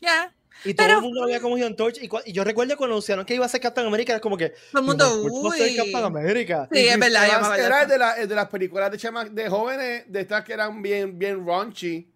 Ya. 0.00 0.34
Y 0.64 0.74
todo 0.74 0.88
el 0.88 1.00
mundo 1.00 1.20
lo 1.20 1.26
veía 1.26 1.40
como 1.40 1.54
Human 1.54 1.76
Torch. 1.76 1.98
Y, 2.02 2.32
yo 2.32 2.44
recuerdo 2.44 2.76
cuando 2.76 2.94
anunciaron 2.94 3.24
que 3.24 3.34
iba 3.34 3.46
a 3.46 3.48
ser 3.48 3.60
Captain 3.60 3.86
America, 3.86 4.12
era 4.12 4.20
como 4.20 4.36
que. 4.36 4.50
Todo 4.72 4.80
el 4.80 4.86
mundo. 4.86 5.22
Uy. 5.22 5.58
ser 5.58 5.76
Captain 5.76 6.04
America. 6.04 6.68
Sí, 6.72 6.88
es 6.88 6.98
verdad. 6.98 7.58
Era 7.58 7.86
de, 7.86 7.98
la, 7.98 8.14
de, 8.14 8.34
las 8.34 8.48
películas 8.48 8.90
de, 8.90 8.98
chama, 8.98 9.24
de 9.24 9.48
jóvenes, 9.48 10.04
de 10.06 10.20
estas 10.20 10.44
que 10.44 10.52
eran 10.52 10.82
bien, 10.82 11.18
bien 11.18 11.46
raunchy. 11.46 12.08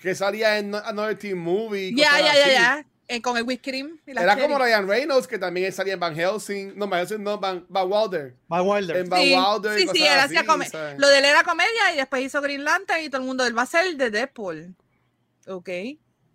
Que 0.00 0.14
salía 0.14 0.58
en 0.58 0.74
Another 0.74 1.18
Team 1.18 1.38
Movie. 1.38 1.92
Ya, 1.94 2.18
ya, 2.18 2.34
ya, 2.34 2.48
ya. 2.48 2.86
Con 3.20 3.36
el 3.36 3.42
whipped 3.42 3.62
cream. 3.62 3.98
Era 4.06 4.38
como 4.38 4.58
Ryan 4.58 4.88
Reynolds, 4.88 5.26
que 5.26 5.38
también 5.38 5.70
salía 5.70 5.94
en 5.94 6.00
Van 6.00 6.14
Helsing. 6.14 6.72
No, 6.76 6.86
Van 6.86 7.00
Helsing, 7.00 7.22
no, 7.22 7.38
Van, 7.38 7.66
Van 7.68 7.86
Wilder. 7.90 8.34
Van 8.48 8.66
Wilder. 8.66 8.96
En 8.96 9.08
Van 9.10 9.20
sí, 9.20 9.34
Wilder. 9.36 9.78
Sí, 9.78 9.88
sí, 9.92 10.06
él 10.06 10.18
hacía 10.18 10.46
comedia. 10.46 10.94
Lo 10.96 11.08
de 11.08 11.18
él 11.18 11.24
era 11.26 11.44
comedia 11.44 11.92
y 11.92 11.96
después 11.98 12.22
hizo 12.22 12.40
Green 12.40 12.64
Lantern 12.64 13.02
y 13.02 13.10
todo 13.10 13.20
el 13.20 13.26
mundo, 13.26 13.44
él 13.44 13.56
va 13.56 13.62
a 13.62 13.66
ser 13.66 13.96
de 13.96 14.10
Deadpool. 14.10 14.74
Ok. 15.46 15.68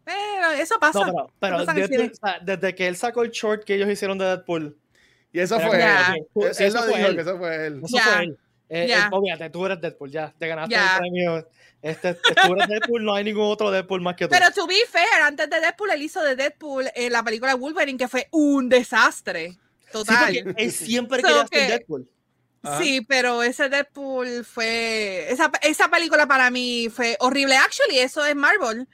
Pero 0.08 0.52
eso 0.52 0.80
pasa. 0.80 1.06
No, 1.06 1.30
pero, 1.38 1.66
desde, 1.66 2.74
que 2.74 2.88
él 2.88 2.96
sacó 2.96 3.24
el 3.24 3.32
short 3.32 3.66
que 3.66 3.76
ellos 3.76 3.90
hicieron 3.90 4.18
de 4.18 4.24
Deadpool. 4.24 4.78
Y 5.34 5.40
eso 5.42 5.60
fue 5.60 5.76
él. 5.76 6.26
Eso, 6.34 6.88
dijo 6.88 7.14
que 7.14 7.22
eso 7.22 7.38
fue 7.38 7.68
él. 7.68 7.82
Eso 7.84 7.98
fue 7.98 8.24
él. 8.24 8.38
Eh, 8.70 8.88
eh, 8.90 8.96
obviamente, 9.12 9.50
tú 9.50 9.66
eres 9.66 9.82
Deadpool, 9.82 10.10
ya. 10.10 10.34
Te 10.38 10.48
ganaste 10.48 10.76
el 10.76 10.82
premio. 10.98 11.48
Este, 11.82 12.14
tú 12.14 12.54
eres 12.54 12.68
Deadpool, 12.70 13.04
no 13.04 13.16
hay 13.16 13.26
ningún 13.26 13.46
otro 13.46 13.70
Deadpool 13.70 14.02
más 14.02 14.16
que 14.16 14.26
tú. 14.26 14.32
Pero 14.32 14.50
to 14.52 14.66
be 14.66 14.76
fair, 14.90 15.22
antes 15.24 15.50
de 15.50 15.60
Deadpool, 15.60 15.92
él 15.92 16.02
hizo 16.02 16.24
de 16.24 16.38
Deadpool 16.38 16.86
en 16.96 17.12
la 17.12 17.22
película 17.24 17.56
Wolverine, 17.56 17.98
que 17.98 18.08
fue 18.08 18.28
un 18.32 18.70
desastre. 18.70 19.58
Total. 19.92 20.34
Sí, 20.34 20.44
él 20.56 20.72
siempre 20.72 21.22
quería 21.22 21.48
ser 21.48 21.68
Deadpool. 21.68 22.10
Sí, 22.80 23.02
pero 23.02 23.44
ese 23.44 23.68
Deadpool 23.68 24.46
fue. 24.46 25.32
Esa, 25.32 25.52
esa 25.62 25.90
película 25.90 26.28
para 26.28 26.50
mí 26.50 26.90
fue 26.90 27.18
horrible. 27.20 27.56
Actually, 27.58 28.00
eso 28.00 28.26
es 28.26 28.36
Marvel. 28.36 28.88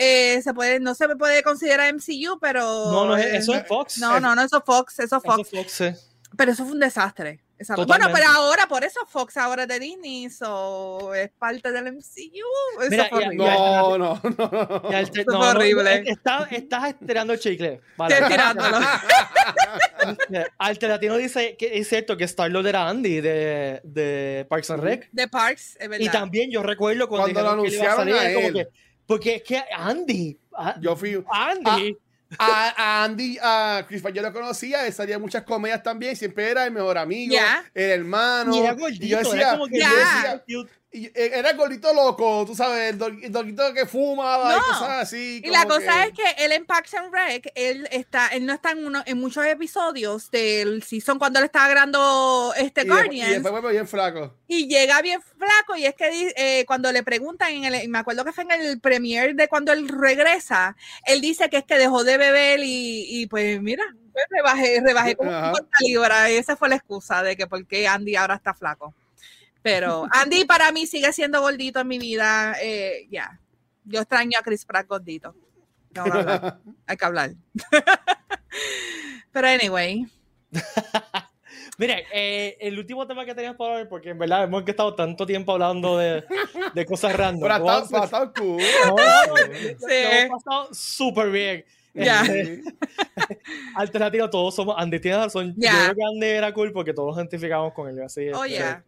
Eh, 0.00 0.40
se 0.42 0.54
puede, 0.54 0.78
no 0.78 0.94
se 0.94 1.08
puede 1.16 1.42
considerar 1.42 1.92
MCU, 1.92 2.38
pero. 2.40 2.62
No, 2.62 3.04
no, 3.06 3.16
eso 3.16 3.52
es 3.52 3.66
Fox. 3.66 3.98
No, 3.98 4.20
no, 4.20 4.36
no, 4.36 4.42
eso 4.42 4.58
es 4.58 4.64
Fox, 4.64 5.00
eso 5.00 5.16
es 5.16 5.22
Fox. 5.24 5.40
Eso 5.40 5.56
es 5.56 5.64
Fox 5.64 5.72
sí. 5.72 6.08
Pero 6.36 6.52
eso 6.52 6.62
fue 6.64 6.74
un 6.74 6.80
desastre. 6.80 7.40
Bueno, 7.88 8.06
pero 8.12 8.28
ahora, 8.28 8.68
por 8.68 8.84
eso 8.84 9.00
Fox 9.08 9.36
ahora 9.36 9.62
es 9.62 9.68
de 9.68 9.80
Disney, 9.80 10.30
so, 10.30 11.12
es 11.12 11.30
parte 11.36 11.72
del 11.72 11.92
MCU. 11.92 12.80
Eso 12.80 12.90
Mira, 12.90 13.08
horrible. 13.10 13.36
no, 13.36 13.98
no, 13.98 14.20
no, 14.22 14.90
Eso 14.90 15.22
horrible. 15.36 16.04
estás, 16.06 16.52
estirando 16.52 17.32
el 17.32 17.40
chicle. 17.40 17.80
Vale. 17.96 18.14
Estoy 18.14 18.28
estirándolo. 18.28 18.78
Alteratino 20.58 21.16
dice 21.16 21.56
que 21.56 21.76
es 21.76 21.88
cierto 21.88 22.16
que 22.16 22.24
Star-Lord 22.24 22.68
era 22.68 22.88
Andy 22.88 23.20
de, 23.20 23.80
de 23.82 24.46
Parks 24.48 24.70
and 24.70 24.82
Rec. 24.84 25.08
De 25.10 25.26
Parks, 25.26 25.76
es 25.80 25.88
verdad. 25.88 26.04
Y 26.04 26.08
también 26.08 26.52
yo 26.52 26.62
recuerdo 26.62 27.08
cuando, 27.08 27.32
cuando 27.32 27.42
lo 27.42 27.50
anunciaron 27.50 28.06
que 28.06 28.14
a, 28.14 28.30
él. 28.30 28.34
Como 28.36 28.52
que, 28.52 28.68
porque 29.08 29.36
es 29.36 29.42
que 29.42 29.64
Andy. 29.74 30.38
Yo 30.80 30.94
fui. 30.94 31.24
Andy. 31.32 31.96
A, 32.38 33.04
Andy, 33.04 33.38
a 33.40 33.86
Chris 33.88 34.02
yo 34.12 34.20
lo 34.20 34.30
conocía, 34.34 34.86
él 34.86 34.92
salía 34.92 35.18
muchas 35.18 35.44
comedias 35.44 35.82
también, 35.82 36.14
siempre 36.14 36.50
era 36.50 36.66
el 36.66 36.72
mejor 36.72 36.98
amigo, 36.98 37.34
el 37.72 37.90
hermano. 37.90 38.54
Y, 38.54 38.58
era 38.58 38.74
gordito, 38.74 39.06
yo 39.06 39.18
decía, 39.18 39.34
era 39.34 39.52
como 39.52 39.66
que 39.66 40.66
y 40.90 41.10
era 41.14 41.50
el 41.50 41.56
gordito 41.56 41.92
loco, 41.92 42.44
tú 42.46 42.54
sabes, 42.54 42.94
el, 42.94 43.30
gordito 43.30 43.74
que 43.74 43.84
fumaba 43.84 44.56
y 44.56 44.60
cosas 44.60 45.02
así. 45.02 45.42
Y 45.44 45.50
la 45.50 45.66
cosa 45.66 46.06
es 46.06 46.14
que 46.14 46.24
él 46.38 46.52
en 46.52 46.64
Parks 46.64 46.94
and 46.94 47.12
Rec, 47.12 47.52
él 47.54 47.86
está, 47.90 48.28
él 48.28 48.46
no 48.46 48.54
está 48.54 48.70
en 48.70 48.86
uno, 48.86 49.02
en 49.04 49.18
muchos 49.18 49.44
episodios 49.44 50.30
del 50.30 50.82
season 50.82 51.18
cuando 51.18 51.40
él 51.40 51.44
estaba 51.44 51.68
grabando 51.68 52.54
este 52.56 52.82
y 52.82 52.88
Guardians. 52.88 53.30
y 53.30 53.40
después 53.40 53.70
bien 53.70 53.86
flaco. 53.86 54.34
Y 54.46 54.66
llega 54.66 55.02
bien 55.02 55.20
flaco, 55.20 55.76
y 55.76 55.84
es 55.84 55.94
que 55.94 56.32
eh, 56.36 56.64
cuando 56.66 56.90
le 56.90 57.02
preguntan 57.02 57.52
en 57.52 57.64
el, 57.66 57.88
me 57.90 57.98
acuerdo 57.98 58.24
que 58.24 58.32
fue 58.32 58.44
en 58.44 58.52
el 58.52 58.80
premier 58.80 59.34
de 59.34 59.46
cuando 59.46 59.72
él 59.72 59.88
regresa, 59.88 60.74
él 61.04 61.20
dice 61.20 61.50
que 61.50 61.58
es 61.58 61.64
que 61.64 61.76
dejó 61.76 62.02
de 62.02 62.16
beber 62.16 62.60
y, 62.60 63.04
y 63.08 63.26
pues 63.26 63.60
mira, 63.60 63.84
pues 64.10 64.24
rebajé, 64.30 64.80
rebajé 64.80 65.16
como 65.16 65.30
un 65.30 65.68
libra. 65.80 66.30
Y 66.30 66.36
esa 66.36 66.56
fue 66.56 66.70
la 66.70 66.76
excusa 66.76 67.22
de 67.22 67.36
que 67.36 67.46
por 67.46 67.66
qué 67.66 67.86
Andy 67.86 68.16
ahora 68.16 68.36
está 68.36 68.54
flaco. 68.54 68.94
Pero 69.62 70.06
Andy 70.10 70.44
para 70.44 70.72
mí 70.72 70.86
sigue 70.86 71.12
siendo 71.12 71.40
gordito 71.40 71.80
en 71.80 71.88
mi 71.88 71.98
vida. 71.98 72.54
Eh, 72.62 73.06
ya. 73.10 73.40
Yo 73.84 74.00
extraño 74.00 74.38
a 74.38 74.42
Chris 74.42 74.64
Pratt 74.64 74.86
gordito. 74.86 75.34
No, 75.94 76.06
no, 76.06 76.58
Hay 76.86 76.96
que 76.96 77.04
hablar. 77.04 77.30
Pero 79.32 79.48
anyway. 79.48 80.06
Mire, 81.78 82.06
eh, 82.12 82.56
el 82.60 82.76
último 82.76 83.06
tema 83.06 83.24
que 83.24 83.36
teníamos 83.36 83.56
para 83.56 83.76
ver, 83.76 83.88
porque 83.88 84.10
en 84.10 84.18
verdad 84.18 84.44
hemos 84.44 84.66
estado 84.66 84.96
tanto 84.96 85.24
tiempo 85.24 85.52
hablando 85.52 85.96
de, 85.96 86.24
de 86.74 86.86
cosas 86.86 87.14
random. 87.14 87.42
Pero 87.42 87.70
ha 87.70 88.04
estado 88.04 88.32
cool. 88.32 88.60
sí. 89.78 89.86
hemos 89.88 90.42
pasado 90.42 90.68
súper 90.72 91.30
bien. 91.30 91.64
Ya. 91.94 92.22
Este, 92.22 92.62
alternativo, 93.76 94.28
todos 94.28 94.56
somos. 94.56 94.74
Andy 94.76 94.98
tiene 94.98 95.18
razón. 95.18 95.54
Yo 95.56 95.70
creo 95.70 95.94
que 95.94 96.02
Andy 96.02 96.26
era 96.26 96.52
cool 96.52 96.72
porque 96.72 96.92
todos 96.92 97.10
nos 97.10 97.18
identificamos 97.18 97.72
con 97.72 97.88
él. 97.88 98.02
Así, 98.02 98.28
oh, 98.30 98.44
este, 98.44 98.82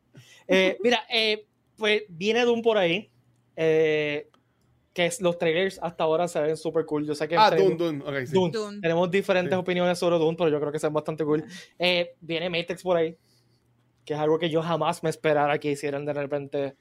eh, 0.51 0.76
mira, 0.82 1.05
eh, 1.09 1.46
pues 1.76 2.03
viene 2.09 2.44
Doom 2.44 2.62
por 2.62 2.78
ahí. 2.78 3.11
Eh, 3.57 4.28
que 4.92 5.07
es, 5.07 5.20
los 5.20 5.38
trailers 5.38 5.78
hasta 5.80 6.03
ahora 6.03 6.26
se 6.26 6.40
ven 6.40 6.57
súper 6.57 6.84
cool. 6.84 7.07
Yo 7.07 7.14
sé 7.14 7.28
que 7.28 7.36
ah, 7.36 7.51
Doom, 7.51 7.76
Doom. 7.76 8.03
Okay, 8.03 8.26
sí. 8.26 8.32
Doom. 8.32 8.80
Tenemos 8.80 9.11
diferentes 9.11 9.57
opiniones 9.57 9.98
sobre 9.98 10.18
Doom, 10.18 10.34
pero 10.36 10.51
yo 10.51 10.59
creo 10.59 10.72
que 10.72 10.80
se 10.80 10.86
ven 10.88 10.94
bastante 10.94 11.24
cool. 11.24 11.44
viene 12.20 12.51
Matrix 12.51 12.82
por 12.82 12.96
ahí, 12.96 13.16
que 14.05 14.14
es 14.14 14.18
algo 14.18 14.38
que 14.38 14.51
yo 14.51 14.62
jamás 14.62 15.03
me 15.03 15.11
esperara 15.11 15.59
que 15.59 15.70
hicieran 15.70 16.05
de 16.05 16.12
repente 16.12 16.76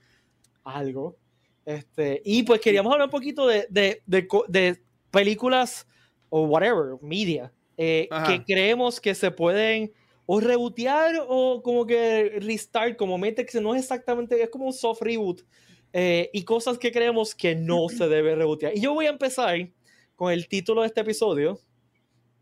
algo. 0.63 1.17
Este, 1.65 2.21
y 2.25 2.41
pues 2.41 2.59
queríamos 2.61 2.91
hablar 2.91 3.07
un 3.07 3.11
poquito 3.11 3.45
de, 3.45 3.67
de, 3.69 4.01
de, 4.07 4.27
de 4.47 4.81
películas 5.11 5.87
o 6.29 6.45
whatever, 6.45 6.97
media, 7.01 7.53
que 7.77 8.43
creemos 8.45 8.99
que 8.99 9.13
se 9.13 9.29
pueden 9.29 9.93
o 10.31 10.39
rebotear 10.39 11.25
o 11.27 11.59
como 11.63 11.87
que 11.87 12.37
restart, 12.39 12.95
como 12.95 13.17
Matrix 13.17 13.55
no 13.55 13.73
es 13.73 13.81
exactamente, 13.81 14.39
es 14.39 14.49
como 14.51 14.67
un 14.67 14.73
soft 14.73 15.01
reboot 15.01 15.41
eh, 15.91 16.29
y 16.31 16.43
cosas 16.43 16.77
que 16.77 16.91
creemos 16.91 17.33
que 17.33 17.55
no 17.55 17.89
se 17.89 18.07
debe 18.07 18.35
rebotear. 18.35 18.77
Y 18.77 18.81
yo 18.81 18.93
voy 18.93 19.07
a 19.07 19.09
empezar 19.09 19.57
con 20.15 20.31
el 20.31 20.47
título 20.47 20.81
de 20.81 20.87
este 20.87 21.01
episodio, 21.01 21.59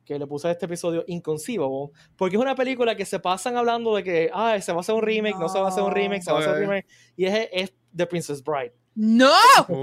que 0.04 0.20
le 0.20 0.28
puse 0.28 0.50
a 0.50 0.52
este 0.52 0.66
episodio 0.66 1.06
Inconceivable, 1.08 1.98
porque 2.18 2.36
es 2.36 2.42
una 2.42 2.56
película 2.56 2.94
que 2.94 3.06
se 3.06 3.20
pasan 3.20 3.56
hablando 3.56 3.96
de 3.96 4.04
que 4.04 4.30
ah, 4.34 4.60
se 4.60 4.74
va 4.74 4.80
a 4.80 4.82
hacer 4.82 4.94
un 4.94 5.04
remake, 5.04 5.40
no, 5.40 5.48
se 5.48 5.58
va 5.58 5.68
a 5.68 5.70
hacer 5.70 5.84
un 5.84 5.92
remake, 5.94 6.24
se 6.24 6.32
va 6.34 6.40
a 6.40 6.42
hacer 6.42 6.54
un 6.56 6.60
remake, 6.60 6.88
y 7.16 7.24
es, 7.24 7.48
es 7.54 7.74
The 7.96 8.06
Princess 8.06 8.44
Bride. 8.44 8.74
No. 8.96 9.32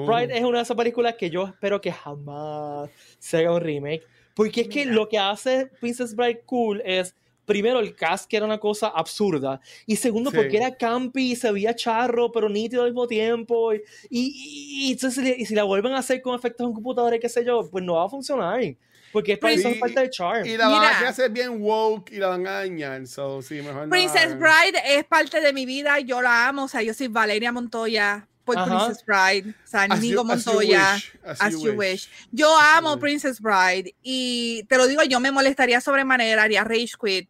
Bride 0.07 0.37
es 0.37 0.45
una 0.45 0.59
de 0.59 0.65
esas 0.65 0.77
películas 0.77 1.15
que 1.15 1.31
yo 1.31 1.47
espero 1.47 1.81
que 1.81 1.91
jamás 1.91 2.91
se 3.19 3.39
haga 3.39 3.55
un 3.55 3.63
remake. 3.63 4.03
Porque 4.35 4.63
es 4.63 4.69
que 4.69 4.85
lo 4.85 5.09
que 5.09 5.19
hace 5.19 5.71
Princess 5.81 6.15
Bride 6.15 6.43
cool 6.45 6.83
es 6.85 7.15
primero, 7.45 7.81
el 7.81 7.95
cast 7.95 8.29
que 8.29 8.37
era 8.37 8.47
una 8.47 8.59
cosa 8.59 8.89
absurda. 8.89 9.61
Y 9.87 9.97
segundo, 9.97 10.31
porque 10.31 10.57
era 10.57 10.77
campi 10.77 11.33
y 11.33 11.37
se 11.37 11.51
veía 11.53 11.75
charro, 11.75 12.33
pero 12.33 12.49
nítido 12.49 12.83
al 12.83 12.91
mismo 12.91 13.07
tiempo. 13.07 13.73
Y, 13.75 13.83
y, 14.11 14.93
entonces, 14.93 15.39
y 15.39 15.47
si 15.47 15.55
la 15.55 15.65
vuelven 15.65 15.93
a 15.95 15.99
hacer 15.99 16.23
con 16.23 16.35
efectos 16.35 16.67
en 16.67 16.73
computadora 16.73 17.17
y 17.17 17.21
qué 17.21 17.29
sé 17.29 17.45
yo, 17.45 17.69
pues 17.71 17.85
no 17.85 17.95
va 17.95 18.07
a 18.07 18.09
funcionar. 18.09 18.61
Porque 19.15 19.39
es 19.41 19.59
eso 19.61 19.73
falta 19.79 20.01
de 20.01 20.11
charm. 20.11 20.45
Y 20.45 20.57
la 20.57 20.67
van 20.67 21.05
a 21.05 21.09
hacer 21.09 21.31
bien 21.31 21.63
woke 21.63 22.11
y 22.11 22.17
la 22.17 22.27
van 22.27 22.45
a 22.49 22.51
dañar. 22.51 23.07
So, 23.07 23.43
sí, 23.43 23.63
mejor 23.63 23.89
Princess 23.89 24.37
Bride 24.37 24.83
es 24.85 25.05
parte 25.05 25.41
de 25.41 25.53
mi 25.53 25.67
vida. 25.67 26.01
Yo 26.01 26.21
la 26.21 26.49
amo. 26.49 26.65
O 26.65 26.69
sea, 26.69 26.83
yo 26.83 26.93
soy 26.93 27.07
Valeria 27.07 27.53
Montoya 27.53 28.27
por 28.45 28.57
Princess 28.65 29.05
Bride. 29.07 29.51
O 29.51 29.67
sea, 29.69 29.87
Nigo 29.87 30.25
Montoya. 30.25 30.97
As, 31.25 31.53
you, 31.53 31.75
wish. 31.75 32.09
Yo 32.33 32.59
amo 32.59 32.99
Princess 32.99 33.41
Bride. 33.41 33.95
Y 34.03 34.65
te 34.69 34.77
lo 34.77 34.89
digo, 34.89 35.05
yo 35.05 35.21
me 35.21 35.31
molestaría 35.31 35.81
sobremanera, 35.81 36.43
haría 36.43 36.65
rage 36.65 36.95
quit 37.01 37.29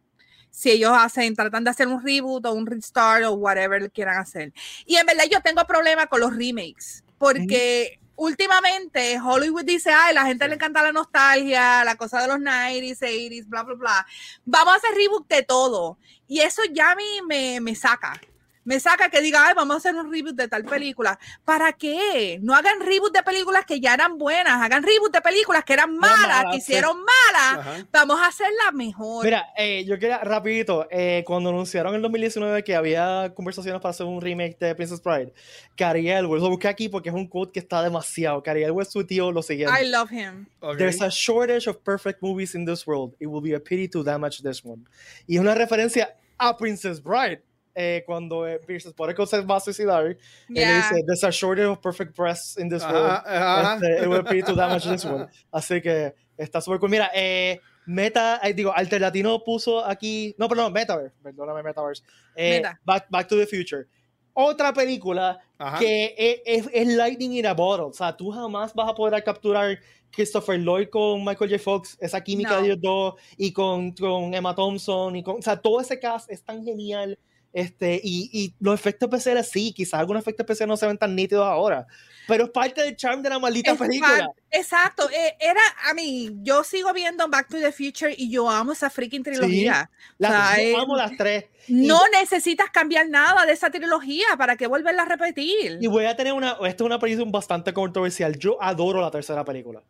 si 0.55 0.71
ellos 0.71 0.93
hacen, 0.97 1.35
tratan 1.35 1.65
de 1.65 1.69
hacer 1.69 1.85
un 1.89 2.01
reboot 2.01 2.45
o 2.45 2.53
un 2.53 2.65
restart 2.65 3.25
o 3.25 3.33
whatever 3.33 3.91
quieran 3.91 4.17
hacer. 4.17 4.53
Y 4.85 4.95
en 4.95 5.05
verdad 5.05 5.25
yo 5.29 5.41
tengo 5.41 5.65
problema 5.65 6.07
con 6.07 6.21
los 6.21 6.33
remakes, 6.33 7.03
porque 7.17 7.99
últimamente 8.15 9.19
Hollywood 9.19 9.65
dice, 9.65 9.91
ay, 9.91 10.13
la 10.13 10.25
gente 10.25 10.47
le 10.47 10.55
encanta 10.55 10.81
la 10.81 10.93
nostalgia, 10.93 11.83
la 11.83 11.97
cosa 11.97 12.21
de 12.21 12.29
los 12.29 12.37
90s, 12.37 12.99
80s, 12.99 13.49
bla, 13.49 13.63
bla, 13.63 13.75
bla. 13.75 14.07
Vamos 14.45 14.73
a 14.73 14.77
hacer 14.77 14.91
reboot 14.95 15.27
de 15.27 15.43
todo. 15.43 15.97
Y 16.25 16.39
eso 16.39 16.61
ya 16.71 16.91
a 16.91 16.95
mí 16.95 17.03
me, 17.27 17.59
me 17.59 17.75
saca 17.75 18.17
me 18.65 18.79
saca 18.79 19.09
que 19.09 19.21
diga, 19.21 19.47
ay, 19.47 19.53
vamos 19.55 19.75
a 19.75 19.77
hacer 19.77 19.95
un 19.95 20.11
reboot 20.11 20.35
de 20.35 20.47
tal 20.47 20.65
película. 20.65 21.17
¿Para 21.45 21.71
qué? 21.73 22.39
No 22.41 22.53
hagan 22.55 22.79
reboot 22.81 23.13
de 23.13 23.23
películas 23.23 23.63
que 23.65 23.79
ya 23.79 23.93
eran 23.93 24.17
buenas, 24.17 24.61
hagan 24.61 24.83
reboot 24.83 25.13
de 25.13 25.21
películas 25.21 25.63
que 25.63 25.73
eran 25.73 25.95
malas, 25.97 26.45
que 26.51 26.57
hicieron 26.57 26.97
malas. 26.97 27.85
Vamos 27.91 28.19
a 28.19 28.27
hacerla 28.27 28.71
mejor. 28.73 29.23
Mira, 29.23 29.45
eh, 29.55 29.85
yo 29.85 29.97
quería, 29.99 30.17
rapidito, 30.19 30.87
eh, 30.89 31.23
cuando 31.25 31.49
anunciaron 31.49 31.93
en 31.93 31.97
el 31.97 32.01
2019 32.01 32.63
que 32.63 32.75
había 32.75 33.31
conversaciones 33.35 33.81
para 33.81 33.91
hacer 33.91 34.05
un 34.05 34.19
remake 34.19 34.57
de 34.59 34.75
Princess 34.75 35.01
Bride, 35.01 35.31
Cary 35.77 36.09
Elwes, 36.09 36.41
lo 36.41 36.49
busqué 36.49 36.67
aquí 36.67 36.89
porque 36.89 37.09
es 37.09 37.15
un 37.15 37.27
quote 37.27 37.51
que 37.51 37.59
está 37.59 37.83
demasiado. 37.83 38.41
Cary 38.41 38.63
Elwes 38.63 38.89
su 38.91 39.05
tío 39.05 39.31
lo 39.31 39.43
siguiente. 39.43 39.73
I 39.79 39.87
love 39.89 40.11
him. 40.11 40.47
There's 40.77 41.01
a 41.01 41.09
shortage 41.09 41.67
of 41.67 41.77
perfect 41.83 42.21
movies 42.21 42.55
in 42.55 42.65
this 42.65 42.87
world. 42.87 43.13
It 43.19 43.27
will 43.27 43.41
be 43.41 43.53
a 43.53 43.59
pity 43.59 43.87
to 43.89 44.03
damage 44.03 44.41
this 44.41 44.65
one. 44.65 44.83
Y 45.27 45.35
es 45.35 45.41
una 45.41 45.53
referencia 45.53 46.15
a 46.37 46.57
Princess 46.57 47.01
Bride 47.01 47.43
eh, 47.75 48.03
cuando 48.05 48.47
eh, 48.47 48.59
Pierce 48.65 48.89
Spotico 48.89 49.25
se 49.25 49.41
va 49.41 49.57
a 49.57 49.59
suicidar, 49.59 50.17
yeah. 50.47 50.69
él 50.69 50.75
dice, 50.81 51.03
there's 51.05 51.23
a 51.23 51.31
shortage 51.31 51.67
of 51.67 51.79
perfect 51.81 52.15
breasts 52.15 52.57
in 52.57 52.69
this 52.69 52.83
world. 52.83 53.21
Uh 53.25 53.75
Este, 53.75 54.03
it 54.03 54.07
will 54.07 54.23
be 54.23 54.41
to 54.41 54.55
damage 54.55 54.85
this 54.85 55.05
one. 55.05 55.27
Así 55.51 55.81
que 55.81 56.15
está 56.37 56.61
súper 56.61 56.79
cool. 56.79 56.89
Mira, 56.89 57.11
eh, 57.13 57.59
Meta, 57.85 58.39
eh, 58.41 58.53
digo, 58.53 58.73
Alterlatino 58.73 59.43
puso 59.43 59.85
aquí, 59.85 60.33
no, 60.37 60.47
perdón, 60.47 60.73
Metaverse, 60.73 61.15
perdóname, 61.21 61.61
Metaverse. 61.61 62.03
Eh, 62.35 62.57
Meta. 62.57 62.79
Back, 62.83 63.07
Back 63.09 63.27
to 63.27 63.37
the 63.37 63.45
Future. 63.45 63.87
Otra 64.33 64.73
película 64.73 65.39
Ajá. 65.57 65.79
que 65.79 66.13
es, 66.17 66.65
es, 66.65 66.69
es, 66.73 66.87
Lightning 66.87 67.33
in 67.33 67.45
a 67.45 67.53
Bottle. 67.53 67.85
O 67.85 67.93
sea, 67.93 68.15
tú 68.15 68.31
jamás 68.31 68.73
vas 68.73 68.89
a 68.89 68.93
poder 68.93 69.23
capturar 69.23 69.79
Christopher 70.11 70.59
Lloyd 70.59 70.89
con 70.89 71.23
Michael 71.23 71.51
J. 71.51 71.59
Fox, 71.59 71.97
esa 71.99 72.21
química 72.21 72.51
no. 72.51 72.57
de 72.57 72.65
ellos 72.65 72.77
dos, 72.81 73.13
y 73.37 73.51
con, 73.51 73.91
con 73.91 74.33
Emma 74.33 74.55
Thompson, 74.55 75.15
y 75.15 75.23
con, 75.23 75.37
o 75.37 75.41
sea, 75.41 75.57
todo 75.57 75.79
ese 75.79 75.99
cast 75.99 76.29
es 76.31 76.43
tan 76.43 76.63
genial 76.63 77.17
este, 77.55 78.01
y, 78.03 78.29
y, 78.33 78.53
los 78.59 78.75
efectos 78.75 79.07
especiales 79.07 79.49
sí, 79.49 79.71
quizás 79.71 80.01
algunos 80.01 80.21
efectos 80.21 80.43
especiales 80.43 80.67
no 80.67 80.75
se 80.75 80.87
ven 80.87 80.97
tan 80.97 81.15
nítidos 81.15 81.45
ahora, 81.45 81.87
pero 82.27 82.43
es 82.43 82.49
parte 82.49 82.83
del 82.83 82.97
charm 82.97 83.21
de 83.21 83.29
la 83.29 83.39
maldita 83.39 83.71
es 83.71 83.77
película. 83.77 84.29
exacto, 84.51 85.09
eh, 85.09 85.37
era, 85.39 85.61
a 85.89 85.93
mí, 85.93 86.31
yo 86.41 86.65
sigo 86.65 86.91
viendo 86.91 87.29
Back 87.29 87.47
to 87.47 87.57
the 87.57 87.71
Future 87.71 88.13
y 88.17 88.29
yo 88.29 88.49
amo 88.49 88.73
esa 88.73 88.89
freaking 88.89 89.23
trilogía. 89.23 89.89
Sí, 89.89 90.15
las, 90.17 90.31
o 90.31 90.55
sea, 90.55 90.69
yo 90.69 90.79
amo 90.79 90.97
las 90.97 91.15
tres. 91.15 91.45
No 91.69 92.01
y, 92.07 92.19
necesitas 92.19 92.69
cambiar 92.71 93.07
nada 93.07 93.45
de 93.45 93.53
esa 93.53 93.69
trilogía 93.69 94.25
para 94.37 94.57
que 94.57 94.67
volverla 94.67 95.03
a 95.03 95.05
repetir. 95.05 95.77
Y 95.79 95.87
voy 95.87 96.03
a 96.03 96.15
tener 96.17 96.33
una, 96.33 96.57
esta 96.63 96.67
es 96.67 96.81
una 96.81 96.99
película 96.99 97.31
bastante 97.31 97.71
controversial, 97.71 98.37
yo 98.37 98.61
adoro 98.61 98.99
la 98.99 99.11
tercera 99.11 99.45
película. 99.45 99.81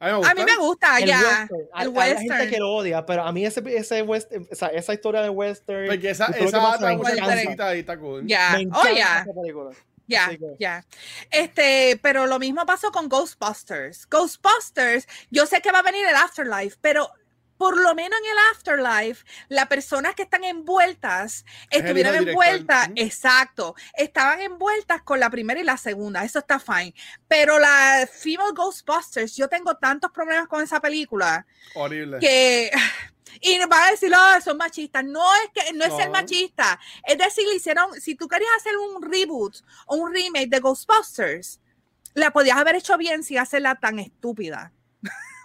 A 0.00 0.34
mí 0.34 0.44
me 0.44 0.56
gusta, 0.56 0.98
el 0.98 1.06
ya. 1.06 1.18
Western. 1.20 1.68
El 1.78 1.88
western. 1.88 2.18
Hay 2.18 2.28
gente 2.28 2.48
que 2.48 2.58
lo 2.58 2.72
odia, 2.72 3.04
pero 3.04 3.22
a 3.22 3.32
mí 3.32 3.44
ese, 3.44 3.62
ese 3.76 4.02
west, 4.02 4.32
esa, 4.50 4.68
esa 4.68 4.94
historia 4.94 5.20
de 5.20 5.28
western. 5.28 5.88
Porque 5.88 6.10
esa, 6.10 6.26
esa 6.26 6.74
otra 6.74 6.96
musicalcita 6.96 7.68
ahí 7.68 7.80
está 7.80 7.98
cool. 7.98 8.26
Ya, 8.26 8.58
oh, 8.72 8.88
ya. 8.96 9.26
Ya, 10.06 10.30
ya. 10.58 10.84
Este, 11.30 12.00
pero 12.02 12.26
lo 12.26 12.38
mismo 12.38 12.66
pasó 12.66 12.90
con 12.90 13.08
Ghostbusters. 13.08 14.08
Ghostbusters, 14.08 15.06
yo 15.30 15.46
sé 15.46 15.60
que 15.60 15.70
va 15.70 15.80
a 15.80 15.82
venir 15.82 16.04
el 16.04 16.16
Afterlife, 16.16 16.76
pero 16.80 17.08
por 17.60 17.78
lo 17.78 17.94
menos 17.94 18.18
en 18.18 18.24
el 18.24 18.38
afterlife, 18.52 19.22
las 19.50 19.66
personas 19.66 20.14
que 20.14 20.22
están 20.22 20.44
envueltas 20.44 21.44
estuvieron 21.68 22.14
envueltas, 22.14 22.88
exacto, 22.96 23.74
estaban 23.92 24.40
envueltas 24.40 25.02
con 25.02 25.20
la 25.20 25.28
primera 25.28 25.60
y 25.60 25.64
la 25.64 25.76
segunda, 25.76 26.24
eso 26.24 26.38
está 26.38 26.58
fine. 26.58 26.94
Pero 27.28 27.58
la 27.58 28.08
Female 28.10 28.52
Ghostbusters, 28.54 29.36
yo 29.36 29.46
tengo 29.46 29.74
tantos 29.76 30.10
problemas 30.10 30.48
con 30.48 30.62
esa 30.62 30.80
película. 30.80 31.46
Horrible. 31.74 32.18
Que. 32.18 32.70
Y 33.42 33.58
van 33.60 33.88
a 33.88 33.90
decir, 33.92 34.12
oh, 34.12 34.40
son 34.40 34.56
machistas. 34.56 35.04
No 35.04 35.24
es 35.36 35.50
que 35.54 35.72
no 35.72 35.84
es 35.84 35.94
ser 35.94 36.10
machista. 36.10 36.80
Es 37.04 37.16
decir, 37.16 37.46
le 37.46 37.54
hicieron, 37.54 37.98
si 38.00 38.16
tú 38.16 38.26
querías 38.26 38.50
hacer 38.56 38.76
un 38.76 39.00
reboot 39.00 39.56
o 39.86 39.96
un 39.96 40.12
remake 40.12 40.48
de 40.48 40.58
Ghostbusters, 40.58 41.60
la 42.14 42.32
podías 42.32 42.56
haber 42.56 42.74
hecho 42.74 42.98
bien 42.98 43.22
sin 43.22 43.38
hacerla 43.38 43.76
tan 43.76 44.00
estúpida. 44.00 44.72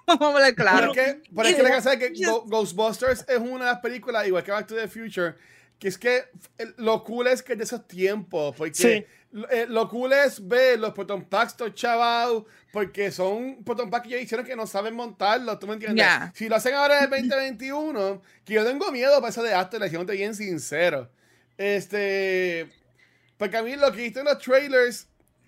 Vamos 0.19 0.21
a 0.21 0.33
hablar 0.33 0.55
claro. 0.55 0.87
Porque, 0.87 1.21
por 1.33 1.45
es 1.45 1.55
que 1.55 1.63
la 1.63 1.75
cosa 1.75 1.97
que 1.97 2.13
Ghostbusters 2.45 3.25
es 3.27 3.37
una 3.37 3.65
de 3.65 3.71
las 3.71 3.79
películas, 3.79 4.27
igual 4.27 4.43
que 4.43 4.51
Back 4.51 4.67
to 4.67 4.75
the 4.75 4.87
Future, 4.87 5.35
que 5.79 5.87
es 5.87 5.97
que 5.97 6.25
lo 6.77 7.03
cool 7.03 7.27
es 7.27 7.41
que 7.41 7.53
es 7.53 7.57
de 7.57 7.63
esos 7.65 7.87
tiempos, 7.87 8.55
porque 8.55 8.73
sí. 8.73 9.05
lo, 9.31 9.49
eh, 9.49 9.65
lo, 9.67 9.89
cool 9.89 10.13
es 10.13 10.47
ver 10.47 10.79
los 10.79 10.93
proton 10.93 11.25
packs 11.25 11.55
chaval, 11.73 12.45
porque 12.71 13.11
son 13.11 13.63
proton 13.63 13.89
packs 13.89 14.07
que 14.07 14.11
ya 14.11 14.17
hicieron 14.19 14.45
que 14.45 14.55
no 14.55 14.67
saben 14.67 14.95
montarlos, 14.95 15.59
¿tú 15.59 15.67
me 15.67 15.73
entiendes? 15.73 16.05
Yeah. 16.05 16.31
Si 16.35 16.47
lo 16.47 16.55
hacen 16.55 16.75
ahora 16.75 16.99
en 16.99 17.13
el 17.13 17.29
2021, 17.29 18.21
que 18.45 18.53
yo 18.53 18.65
tengo 18.65 18.91
miedo 18.91 19.15
para 19.19 19.29
eso 19.29 19.43
de 19.43 19.53
After, 19.53 19.81
le 19.81 20.15
bien 20.15 20.35
sincero. 20.35 21.09
Este, 21.57 22.69
porque 23.37 23.57
a 23.57 23.63
mí 23.63 23.75
lo 23.75 23.91
que 23.91 24.03
viste 24.03 24.19
en 24.19 24.25
los 24.25 24.39
trailers 24.39 25.07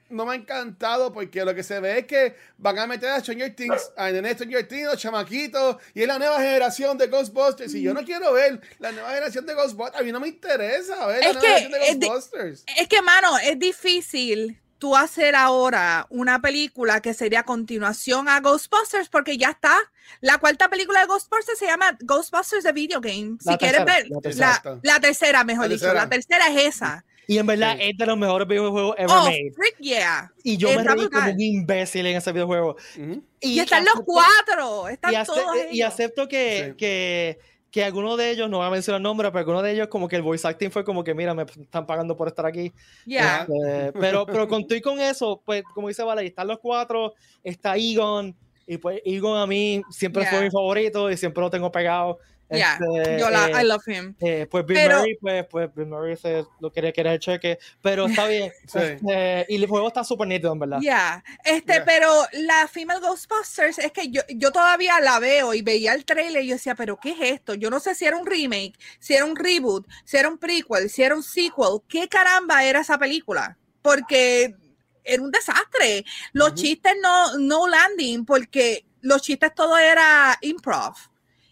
no 0.10 0.26
me 0.26 0.34
ha 0.34 0.36
encantado 0.36 1.12
porque 1.14 1.44
lo 1.44 1.54
que 1.54 1.64
se 1.64 1.80
ve 1.80 2.00
es 2.00 2.06
que 2.06 2.36
van 2.58 2.78
a 2.80 2.88
meter 2.88 3.10
a 3.10 3.20
Stranger 3.20 3.56
Things, 3.56 3.92
a 3.96 4.10
Nene 4.12 4.34
Stranger 4.34 4.68
Things, 4.68 4.86
los 4.86 4.98
chamaquitos, 4.98 5.78
y 5.94 6.02
es 6.02 6.08
la 6.08 6.20
nueva 6.20 6.38
generación 6.38 6.98
de 6.98 7.08
Ghostbusters. 7.08 7.74
Y 7.76 7.82
yo 7.82 7.94
no 7.94 8.04
quiero 8.04 8.34
ver 8.34 8.62
la 8.80 8.92
nueva 8.92 9.10
generación 9.10 9.46
de 9.46 9.54
Ghostbusters, 9.54 10.00
a 10.00 10.04
mí 10.04 10.12
no 10.12 10.20
me 10.20 10.30
interesa 10.30 11.06
ver 11.08 11.24
es 11.24 11.36
la 11.36 11.42
que, 11.42 11.48
nueva 11.48 11.60
generación 11.60 12.00
de 12.00 12.08
Ghostbusters. 12.08 12.64
Es, 12.68 12.82
es 12.82 12.88
que, 12.88 13.02
mano, 13.02 13.38
es 13.40 13.60
difícil 13.60 14.60
tú 14.80 14.96
hacer 14.96 15.36
ahora 15.36 16.06
una 16.10 16.42
película 16.42 17.02
que 17.02 17.14
sería 17.14 17.44
continuación 17.44 18.30
a 18.30 18.40
Ghostbusters 18.40 19.10
porque 19.10 19.38
ya 19.38 19.50
está. 19.50 19.76
La 20.22 20.38
cuarta 20.38 20.70
película 20.70 21.02
de 21.02 21.08
Ghostbusters 21.08 21.60
se 21.60 21.66
llama 21.66 21.98
Ghostbusters 22.02 22.64
The 22.64 22.72
Video 22.72 23.02
Game. 23.02 23.38
Si 23.40 23.58
quieres 23.58 23.84
ver, 23.86 24.08
la 24.10 24.22
tercera, 24.22 24.62
la, 24.64 24.80
la 24.84 25.00
tercera 25.00 25.44
mejor 25.44 25.66
la 25.66 25.70
dicho, 25.70 25.86
tercera. 25.86 26.04
la 26.04 26.10
tercera 26.10 26.48
es 26.50 26.76
esa. 26.76 27.06
Y 27.28 27.38
en 27.38 27.46
verdad 27.46 27.76
sí. 27.78 27.90
es 27.90 27.98
de 27.98 28.06
los 28.06 28.18
mejores 28.18 28.48
videojuegos 28.48 28.96
ever 28.98 29.12
oh, 29.12 29.26
made. 29.26 29.52
Freak 29.54 29.76
yeah. 29.80 30.32
Y 30.44 30.56
yo 30.56 30.70
Está 30.70 30.96
me 30.96 31.02
reí 31.02 31.10
como 31.10 31.32
un 31.32 31.42
imbécil 31.42 32.06
en 32.06 32.16
ese 32.16 32.32
videojuego. 32.32 32.78
Uh 32.98 33.00
-huh. 33.00 33.24
y, 33.42 33.50
y, 33.50 33.60
están 33.60 33.84
acepto, 33.84 33.98
los 33.98 34.06
cuatro. 34.06 34.88
Están 34.88 35.12
y, 35.12 35.16
ace 35.16 35.32
todos 35.34 35.58
y 35.70 35.82
acepto 35.82 36.28
que, 36.30 36.68
sí. 36.70 36.74
que, 36.78 37.40
que 37.70 37.84
algunos 37.84 38.18
de 38.18 38.32
ellos, 38.32 38.50
no 38.50 38.58
voy 38.58 38.68
a 38.68 38.70
mencionar 38.70 39.02
nombres, 39.02 39.30
pero 39.32 39.40
algunos 39.40 39.64
de 39.64 39.74
ellos 39.74 39.90
como 39.90 40.08
que 40.08 40.16
el 40.16 40.22
voice 40.22 40.48
acting 40.48 40.72
fue 40.72 40.86
como 40.86 41.04
que, 41.04 41.14
mira, 41.14 41.34
me 41.34 41.44
están 41.44 41.86
pagando 41.86 42.16
por 42.16 42.30
estar 42.30 42.46
aquí. 42.46 42.72
Yeah. 43.06 43.42
Este, 43.42 43.92
pero, 44.00 44.26
pero 44.26 44.48
con, 44.48 44.66
y 44.70 44.82
con 44.82 45.02
eso, 45.02 45.42
pues 45.46 45.64
como 45.74 45.90
dice 45.90 46.04
Valerie, 46.04 46.30
están 46.30 46.48
los 46.48 46.60
cuatro, 46.60 47.14
está 47.44 47.76
Egon, 47.76 48.38
y 48.66 48.78
pues 48.78 49.02
Egon 49.04 49.38
a 49.38 49.46
mí 49.46 49.82
siempre 49.90 50.24
yeah. 50.24 50.32
fue 50.32 50.42
mi 50.44 50.50
favorito 50.50 51.12
y 51.12 51.18
siempre 51.18 51.42
lo 51.42 51.50
tengo 51.50 51.72
pegado. 51.72 52.20
Yeah, 52.50 52.80
este, 52.82 53.20
yo 53.20 53.30
la, 53.30 53.48
eh, 53.50 53.62
I 53.62 53.66
love 53.66 53.88
him. 53.88 54.16
Eh, 54.22 54.48
pues 54.50 54.66
Bill 54.66 54.78
pero, 54.78 55.00
Murray, 55.00 55.18
pues, 55.20 55.46
pues 55.50 55.76
Bill 55.76 55.88
Murray 55.88 56.16
se 56.16 56.46
lo 56.62 56.72
quería 56.72 56.94
querer 56.94 57.14
el 57.14 57.20
cheque, 57.20 57.60
pero 57.82 58.06
está 58.06 58.26
bien. 58.28 58.54
sí. 58.66 58.80
este, 58.80 59.46
y 59.50 59.56
el 59.56 59.68
juego 59.68 59.88
está 59.88 60.04
súper 60.04 60.28
nítido, 60.28 60.54
en 60.54 60.60
verdad. 60.60 60.80
Yeah. 60.80 61.24
Este, 61.44 61.74
yeah. 61.74 61.86
pero 61.86 62.10
la 62.32 62.68
Female 62.70 63.02
Ghostbusters 63.02 63.80
es 63.80 63.92
que 63.92 64.10
yo, 64.10 64.22
yo 64.30 64.52
todavía 64.52 65.00
la 65.02 65.20
veo 65.20 65.54
y 65.54 65.62
veía 65.62 65.94
el 65.94 66.06
trailer 66.06 66.44
y 66.44 66.48
yo 66.48 66.56
decía, 66.56 66.76
pero 66.76 66.98
¿qué 66.98 67.12
es 67.12 67.18
esto? 67.22 67.54
Yo 67.54 67.70
no 67.70 67.80
sé 67.82 67.96
si 67.96 68.06
era 68.06 68.16
un 68.18 68.26
remake, 68.26 68.78
si 69.00 69.14
era 69.14 69.26
un 69.26 69.36
reboot, 69.36 69.86
si 70.06 70.18
era 70.18 70.30
un 70.30 70.38
prequel, 70.38 70.90
si 70.90 71.04
era 71.04 71.16
un 71.16 71.24
sequel. 71.24 71.82
¿Qué 71.90 72.08
caramba 72.08 72.64
era 72.64 72.80
esa 72.80 72.98
película? 72.98 73.58
Porque 73.82 74.56
era 75.04 75.22
un 75.22 75.32
desastre. 75.32 76.06
Los 76.32 76.50
uh 76.50 76.52
-huh. 76.52 76.56
chistes 76.56 76.94
no, 77.04 77.38
no 77.40 77.68
landing, 77.68 78.26
porque 78.26 78.86
los 79.02 79.22
chistes 79.22 79.54
todo 79.54 79.78
era 79.78 80.38
improv 80.42 80.96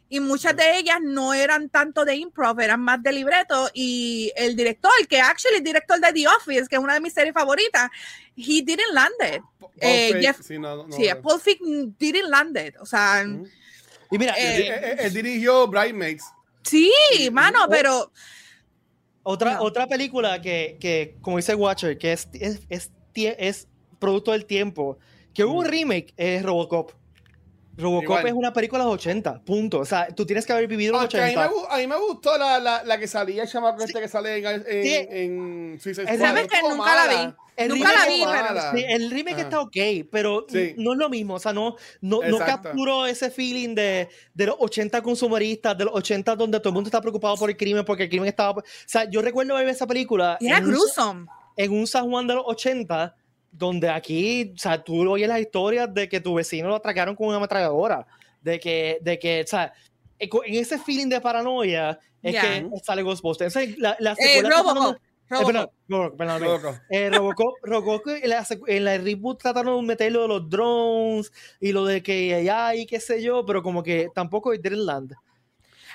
y 0.08 0.20
muchas 0.20 0.56
de 0.56 0.78
ellas 0.78 1.00
no 1.02 1.34
eran 1.34 1.70
tanto 1.70 2.06
de 2.06 2.16
improv, 2.16 2.60
eran 2.60 2.80
más 2.80 3.02
de 3.02 3.12
libreto 3.12 3.70
y 3.74 4.32
el 4.36 4.56
director, 4.56 4.92
que 5.10 5.20
actually 5.20 5.58
el 5.58 5.64
director 5.64 6.00
de 6.00 6.14
The 6.14 6.28
Office, 6.28 6.68
que 6.70 6.76
es 6.76 6.82
una 6.82 6.94
de 6.94 7.02
mis 7.02 7.14
series 7.14 7.34
favoritas, 7.34 7.90
he 8.36 8.62
didn't 8.62 8.94
land 8.94 9.14
it. 9.36 9.42
Eh, 9.82 10.18
Jeff, 10.22 10.42
sí, 10.42 10.60
no, 10.60 10.86
sí 10.92 11.08
Paul 11.22 11.40
Fick 11.40 11.60
didn't 11.98 12.30
land 12.30 12.58
it, 12.58 12.76
o 12.80 12.86
sea... 12.86 13.26
Y 14.12 14.18
mira, 14.20 14.36
eh, 14.38 14.98
él, 15.00 15.14
dirigió 15.14 15.68
Bridesmaids. 15.68 16.24
Sí, 16.64 16.92
mano, 17.32 17.68
pero... 17.70 18.12
Otra, 19.24 19.60
otra 19.62 19.88
película 19.88 20.40
que, 20.40 20.78
que, 20.80 21.18
como 21.20 21.38
dice 21.38 21.56
Watcher, 21.56 21.98
que 21.98 22.14
es, 22.14 22.30
es, 22.34 22.62
es, 22.70 22.92
es 23.16 23.68
producto 23.98 24.34
del 24.34 24.46
tiempo, 24.46 25.00
que 25.34 25.44
hubo 25.44 25.60
un 25.60 25.66
remake, 25.66 26.14
es 26.16 26.44
Robocop. 26.44 26.92
Robocop 27.78 28.26
es 28.26 28.34
una 28.34 28.54
película 28.54 28.84
de 28.84 28.90
los 28.90 28.96
80, 28.96 29.42
punto. 29.44 29.80
O 29.80 29.86
sea, 29.86 30.08
tú 30.08 30.26
tienes 30.26 30.46
que 30.46 30.54
haber 30.54 30.68
vivido 30.68 30.94
los 30.94 31.04
80. 31.04 31.44
A 31.70 31.78
mí, 31.78 31.88
me, 31.88 31.98
gustó 31.98 32.38
la, 32.38 32.60
la, 32.60 32.84
la, 32.84 32.98
que 32.98 33.08
salía, 33.08 33.44
el 33.44 33.50
chamaco 33.50 33.84
este 33.84 34.00
que 34.00 34.08
sale 34.08 34.38
en, 34.38 34.64
en, 34.68 35.80
en 35.80 35.80
¿Sabes 35.80 36.48
que 36.48 36.62
nunca 36.62 36.96
la 36.96 37.08
vi? 37.08 37.34
El 37.58 37.70
nunca 37.70 37.94
la 37.94 38.06
vi, 38.06 38.24
pero... 38.26 38.72
Sí, 38.72 38.86
el 38.88 39.12
remake 39.12 39.42
está 39.42 39.62
ok, 39.62 39.78
pero 40.12 40.46
no 40.78 40.94
es 40.94 40.98
lo 40.98 41.10
mismo. 41.10 41.36
O 41.36 41.40
sea, 41.40 41.54
no, 41.54 41.76
no, 42.02 42.22
no 42.22 42.38
capturó 42.40 43.06
ese 43.06 43.30
feeling 43.30 43.76
de, 43.76 44.10
de 44.34 44.46
los 44.46 44.56
80 44.60 45.02
consumeristas, 45.02 45.78
de 45.78 45.86
los 45.86 45.96
80 45.96 46.36
donde 46.36 46.60
todo 46.60 46.70
el 46.70 46.76
mundo 46.76 46.88
está 46.88 47.02
preocupado 47.02 47.36
por 47.38 47.50
el 47.50 47.58
crimen, 47.58 47.86
porque 47.86 48.04
el 48.04 48.10
crimen 48.10 48.28
estaba... 48.28 48.52
O 48.52 48.64
sea, 48.86 49.10
yo 49.10 49.22
recuerdo 49.22 49.56
ver 49.56 49.68
esa 49.70 49.88
película... 49.88 50.38
Era 50.42 50.60
gruesome. 50.60 51.28
En 51.58 51.72
un 51.72 51.88
San 51.88 52.10
Juan 52.10 52.28
de 52.28 52.36
los 52.36 52.44
80 52.46 53.16
donde 53.58 53.90
aquí, 53.90 54.54
o 54.56 54.58
sea, 54.58 54.84
tú 54.84 55.10
oyes 55.10 55.28
las 55.28 55.40
historias 55.40 55.94
de 55.94 56.10
que 56.10 56.20
tu 56.20 56.34
vecino 56.34 56.68
lo 56.68 56.76
atracaron 56.76 57.16
con 57.16 57.28
una 57.28 57.38
ametralladora, 57.38 58.06
de 58.42 58.60
que, 58.60 59.00
de 59.02 59.18
que, 59.18 59.42
o 59.42 59.48
sea, 59.48 59.74
en 60.20 60.56
ese 60.56 60.78
feeling 60.80 61.10
de 61.10 61.22
paranoia 61.22 62.00
es 62.22 62.42
que 62.42 62.70
sale 62.84 63.04
Ghostbusters. 63.04 63.56
la, 63.78 63.96
la 64.00 64.16
eh, 64.18 64.42
Robocop. 64.42 64.98
Robocop. 65.30 66.76
Eh, 66.90 67.10
Robocop, 67.10 67.56
Robocop 67.64 68.08
en, 68.08 68.30
la, 68.30 68.46
en 68.68 68.86
la 68.86 68.98
reboot 68.98 69.42
trataron 69.42 69.82
de 69.82 69.88
meterlo 69.88 70.22
de 70.24 70.28
los 70.28 70.50
drones 70.50 71.32
y 71.60 71.72
lo 71.72 71.86
de 71.86 72.04
que 72.04 72.36
allá 72.36 72.76
y 72.76 72.86
qué 72.86 73.00
sé 73.00 73.24
yo, 73.24 73.46
pero 73.46 73.64
como 73.64 73.82
que 73.82 74.10
tampoco 74.14 74.54
es 74.54 74.62
Dreamland. 74.62 75.14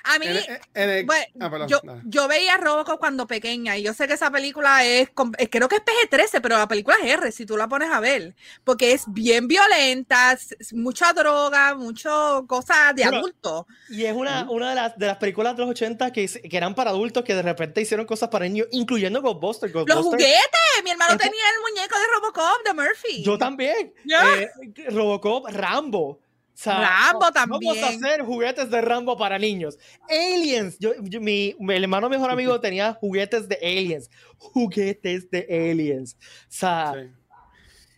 A 0.05 0.19
mí, 0.19 0.27
ah, 0.29 1.67
yo, 1.67 1.81
yo, 2.05 2.29
veía 2.29 2.57
Robocop 2.57 2.99
cuando 2.99 3.27
pequeña 3.27 3.77
y 3.77 3.83
yo 3.83 3.95
sé 3.95 4.07
que 4.07 4.15
esa 4.15 4.31
película 4.31 4.85
es, 4.85 5.11
creo 5.51 5.69
que 5.69 5.77
es 5.77 5.83
PG-13, 5.83 6.41
pero 6.41 6.57
la 6.57 6.69
película 6.69 6.97
es 7.03 7.13
R 7.13 7.33
si 7.33 7.47
tú 7.47 7.57
la 7.57 7.69
pones 7.69 7.91
a 7.91 8.01
ver, 8.01 8.35
porque 8.65 8.93
es 8.93 9.05
bien 9.09 9.49
violenta, 9.49 10.39
mucha 10.73 11.13
droga, 11.13 11.75
mucho 11.75 12.45
cosas 12.47 12.95
de 12.95 13.05
adultos. 13.05 13.67
Y 13.89 14.05
es 14.05 14.15
una, 14.15 14.51
una 14.51 14.71
de, 14.71 14.75
las, 14.75 14.99
de 14.99 15.07
las 15.07 15.17
películas 15.19 15.57
de 15.57 15.63
los 15.63 15.71
80 15.71 16.13
que, 16.13 16.27
que 16.27 16.57
eran 16.57 16.75
para 16.75 16.91
adultos 16.91 17.25
que 17.25 17.35
de 17.35 17.43
repente 17.43 17.81
hicieron 17.81 18.07
cosas 18.07 18.29
para 18.29 18.47
niños, 18.47 18.69
incluyendo 18.71 19.21
Ghostbusters. 19.21 19.73
Los 19.73 20.05
juguetes, 20.05 20.83
mi 20.85 20.91
hermano 20.91 21.17
tenía 21.17 21.43
el 21.55 21.73
muñeco 21.73 21.99
de 21.99 22.07
Robocop 22.15 22.65
de 22.65 22.75
Murphy. 22.75 23.23
Yo 23.23 23.39
también. 23.39 23.93
Eh, 24.09 24.51
Robocop, 24.91 25.49
Rambo. 25.49 26.21
Rambo 26.65 27.31
también. 27.33 27.61
Vamos 27.75 27.83
a 27.83 27.89
hacer 27.89 28.23
juguetes 28.23 28.71
de 28.71 28.81
Rambo 28.81 29.17
para 29.17 29.39
niños. 29.39 29.79
Aliens. 30.09 30.79
Yo, 30.79 30.93
mi, 31.21 31.55
hermano 31.69 32.09
mejor 32.09 32.31
amigo 32.31 32.61
tenía 32.61 32.95
juguetes 32.95 33.49
de 33.49 33.57
aliens. 33.57 34.11
Juguetes 34.39 35.31
de 35.31 35.47
aliens. 35.71 36.17
O 36.21 36.47
sea, 36.49 36.95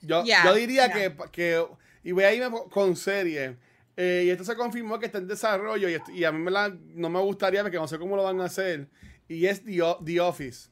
yo, 0.00 0.24
yo, 0.24 0.54
diría 0.54 0.90
que, 0.90 1.14
que, 1.30 1.64
y 2.02 2.12
voy 2.12 2.24
a 2.24 2.34
irme 2.34 2.56
con 2.70 2.96
serie. 2.96 3.56
Eh, 3.96 4.24
y 4.26 4.30
esto 4.30 4.44
se 4.44 4.56
confirmó 4.56 4.98
que 4.98 5.06
está 5.06 5.18
en 5.18 5.28
desarrollo 5.28 5.88
y, 5.88 6.00
y 6.14 6.24
a 6.24 6.32
mí 6.32 6.38
me 6.38 6.50
la, 6.50 6.74
no 6.94 7.10
me 7.10 7.20
gustaría 7.20 7.62
porque 7.62 7.76
no 7.76 7.86
sé 7.86 7.98
cómo 7.98 8.16
lo 8.16 8.24
van 8.24 8.40
a 8.40 8.44
hacer. 8.44 8.88
Y 9.28 9.46
es 9.46 9.64
The, 9.64 9.80
The 10.04 10.20
Office. 10.20 10.71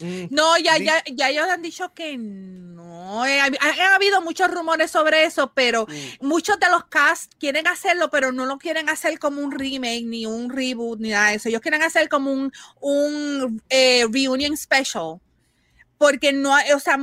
Mm. 0.00 0.26
No, 0.30 0.58
ya, 0.58 0.78
ya, 0.78 1.02
ya 1.06 1.30
ellos 1.30 1.48
han 1.48 1.62
dicho 1.62 1.92
que 1.94 2.16
no. 2.16 3.26
Eh, 3.26 3.40
ha, 3.40 3.94
habido 3.94 4.20
muchos 4.22 4.50
rumores 4.50 4.90
sobre 4.90 5.24
eso, 5.24 5.52
pero 5.54 5.86
mm. 5.86 6.26
muchos 6.26 6.58
de 6.58 6.68
los 6.70 6.84
cast 6.84 7.32
quieren 7.38 7.66
hacerlo, 7.66 8.10
pero 8.10 8.32
no 8.32 8.46
lo 8.46 8.58
quieren 8.58 8.88
hacer 8.88 9.18
como 9.18 9.42
un 9.42 9.52
remake, 9.52 10.04
ni 10.04 10.26
un 10.26 10.50
reboot, 10.50 11.00
ni 11.00 11.10
nada 11.10 11.30
de 11.30 11.36
eso. 11.36 11.48
Ellos 11.48 11.60
quieren 11.60 11.82
hacer 11.82 12.08
como 12.08 12.32
un, 12.32 12.52
un 12.80 13.62
eh, 13.68 14.06
reunion 14.10 14.56
special. 14.56 15.20
Porque 15.98 16.32
no, 16.32 16.54
o 16.74 16.80
sea, 16.80 16.96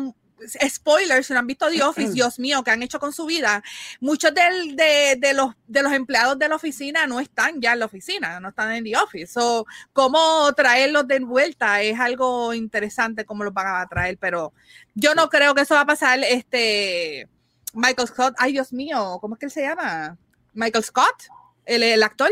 spoilers, 0.70 1.28
si 1.28 1.34
no 1.34 1.40
han 1.40 1.48
visto 1.48 1.70
The 1.70 1.84
Office, 1.84 2.14
Dios 2.14 2.40
mío, 2.40 2.64
que 2.64 2.72
han 2.72 2.84
hecho 2.84 3.00
con 3.00 3.14
su 3.14 3.26
vida, 3.26 3.64
muchos 4.00 4.34
de, 4.34 5.34
los, 5.34 5.54
de 5.68 5.84
los 5.84 5.94
empleados 5.94 6.38
de 6.38 6.48
la 6.48 6.56
oficina 6.56 7.08
no 7.08 7.20
están 7.20 7.62
ya 7.62 7.74
en 7.74 7.80
la 7.80 7.86
oficina, 7.86 8.40
no 8.40 8.50
están 8.50 8.72
en 8.74 8.84
The 8.84 8.98
Office. 8.98 9.28
So, 9.28 9.66
cómo 9.94 10.52
traerlos 10.54 11.08
de 11.08 11.20
vuelta 11.20 11.82
es 11.82 12.00
algo 12.00 12.54
interesante, 12.54 13.26
cómo 13.26 13.44
los 13.44 13.54
van 13.54 13.68
a 13.68 13.88
traer, 13.88 14.18
pero 14.18 14.54
yo 14.96 15.16
no 15.16 15.30
creo 15.30 15.54
que 15.56 15.62
eso 15.62 15.76
va 15.76 15.82
a 15.82 15.86
pasar. 15.86 16.20
Este 16.24 17.28
Michael 17.74 18.08
Scott, 18.08 18.36
ay 18.38 18.54
Dios 18.54 18.74
mío, 18.74 19.18
¿cómo 19.22 19.36
es 19.36 19.40
que 19.40 19.46
él 19.46 19.52
se 19.52 19.62
llama? 19.62 20.18
Michael 20.54 20.84
Scott, 20.84 21.24
el, 21.66 22.02
actor. 22.02 22.32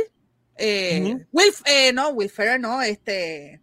Eh, 0.58 1.18
Will, 1.32 1.53
eh, 1.66 1.93
no, 1.93 2.10
Will 2.10 2.30
Ferrer, 2.30 2.60
no, 2.60 2.82
este. 2.82 3.62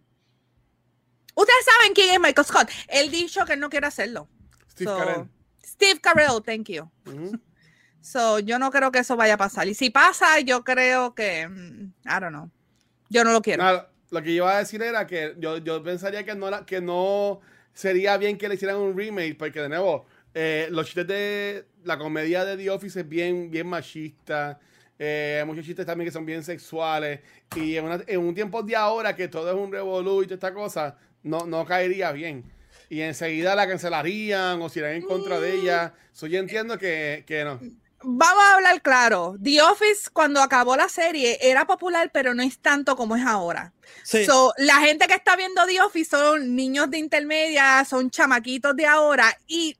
Ustedes 1.35 1.65
saben 1.65 1.93
quién 1.93 2.13
es 2.13 2.19
Michael 2.19 2.45
Scott. 2.45 2.69
Él 2.87 3.09
dijo 3.09 3.45
que 3.45 3.53
él 3.53 3.59
no 3.59 3.69
quiere 3.69 3.87
hacerlo. 3.87 4.27
Steve 4.71 4.91
Carell. 4.91 5.29
Steve 5.63 5.99
Carell, 5.99 6.41
thank 6.43 6.69
you. 6.69 6.89
So, 8.01 8.39
yo 8.39 8.59
no 8.59 8.69
creo 8.69 8.91
que 8.91 8.99
eso 8.99 9.15
vaya 9.15 9.35
a 9.35 9.37
pasar. 9.37 9.67
Y 9.67 9.73
si 9.73 9.89
pasa, 9.89 10.39
yo 10.41 10.63
creo 10.63 11.15
que, 11.15 11.47
mm, 11.47 11.93
I 12.05 12.19
don't 12.19 12.29
know. 12.29 12.51
Yo 13.09 13.23
no 13.23 13.31
lo 13.31 13.41
quiero. 13.41 13.87
lo 14.09 14.21
que 14.21 14.35
yo 14.35 14.43
iba 14.43 14.55
a 14.55 14.59
decir 14.59 14.81
era 14.81 15.07
que 15.07 15.35
yo, 15.39 15.57
yo 15.57 15.81
pensaría 15.81 16.23
que 16.23 16.35
no, 16.35 16.65
que 16.65 16.81
no 16.81 17.41
sería 17.73 18.17
bien 18.17 18.37
que 18.37 18.47
le 18.47 18.55
hicieran 18.55 18.77
un 18.77 18.95
remake, 18.95 19.35
porque 19.37 19.61
de 19.61 19.69
nuevo, 19.69 20.05
eh, 20.33 20.67
los 20.69 20.85
chistes 20.85 21.07
de 21.07 21.65
la 21.83 21.97
comedia 21.97 22.45
de 22.45 22.57
The 22.57 22.69
Office 22.69 22.99
es 22.99 23.07
bien, 23.09 23.49
bien 23.49 23.67
machista. 23.67 24.59
Eh, 24.99 25.37
hay 25.39 25.45
muchos 25.45 25.65
chistes 25.65 25.85
también 25.85 26.07
que 26.07 26.11
son 26.11 26.25
bien 26.25 26.43
sexuales. 26.43 27.21
Y 27.55 27.77
en, 27.77 28.03
en 28.05 28.19
un 28.19 28.35
tiempo 28.35 28.61
de 28.63 28.75
ahora 28.75 29.15
que 29.15 29.27
todo 29.27 29.49
es 29.49 29.55
un 29.55 29.71
revolú 29.71 30.21
y 30.21 30.25
toda 30.25 30.35
esta 30.35 30.53
cosa, 30.53 30.97
no, 31.23 31.45
no 31.45 31.65
caería 31.65 32.11
bien. 32.11 32.43
Y 32.89 33.01
enseguida 33.01 33.55
la 33.55 33.67
cancelarían 33.67 34.61
o 34.61 34.69
si 34.69 34.79
irán 34.79 34.93
en 34.93 35.01
contra 35.01 35.39
de 35.39 35.55
ella. 35.55 35.93
So, 36.11 36.27
yo 36.27 36.39
entiendo 36.39 36.77
que, 36.77 37.23
que 37.25 37.43
no. 37.43 37.59
Vamos 38.03 38.43
a 38.43 38.55
hablar 38.55 38.81
claro. 38.81 39.35
The 39.41 39.61
Office, 39.61 40.09
cuando 40.11 40.41
acabó 40.41 40.75
la 40.75 40.89
serie, 40.89 41.39
era 41.41 41.65
popular, 41.65 42.11
pero 42.13 42.33
no 42.33 42.43
es 42.43 42.59
tanto 42.59 42.95
como 42.95 43.15
es 43.15 43.25
ahora. 43.25 43.73
So, 44.03 44.53
la 44.57 44.75
gente 44.75 45.07
que 45.07 45.13
está 45.13 45.35
viendo 45.35 45.65
The 45.65 45.81
Office 45.81 46.11
son 46.11 46.55
niños 46.55 46.91
de 46.91 46.97
intermedia, 46.97 47.83
son 47.85 48.11
chamaquitos 48.11 48.75
de 48.75 48.85
ahora. 48.85 49.35
Y 49.47 49.77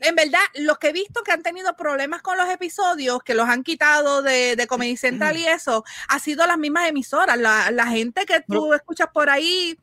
en 0.00 0.14
verdad, 0.14 0.40
los 0.54 0.78
que 0.78 0.88
he 0.88 0.92
visto 0.92 1.22
que 1.24 1.32
han 1.32 1.42
tenido 1.42 1.74
problemas 1.76 2.22
con 2.22 2.38
los 2.38 2.48
episodios, 2.48 3.20
que 3.24 3.34
los 3.34 3.48
han 3.48 3.64
quitado 3.64 4.22
de, 4.22 4.54
de 4.54 4.66
Comedy 4.68 4.96
Central 4.96 5.36
y 5.36 5.46
eso, 5.46 5.84
ha 6.08 6.20
sido 6.20 6.46
las 6.46 6.56
mismas 6.56 6.88
emisoras. 6.88 7.36
La, 7.36 7.72
la 7.72 7.88
gente 7.88 8.24
que 8.24 8.40
tú 8.40 8.72
escuchas 8.72 9.08
por 9.12 9.28
ahí 9.28 9.76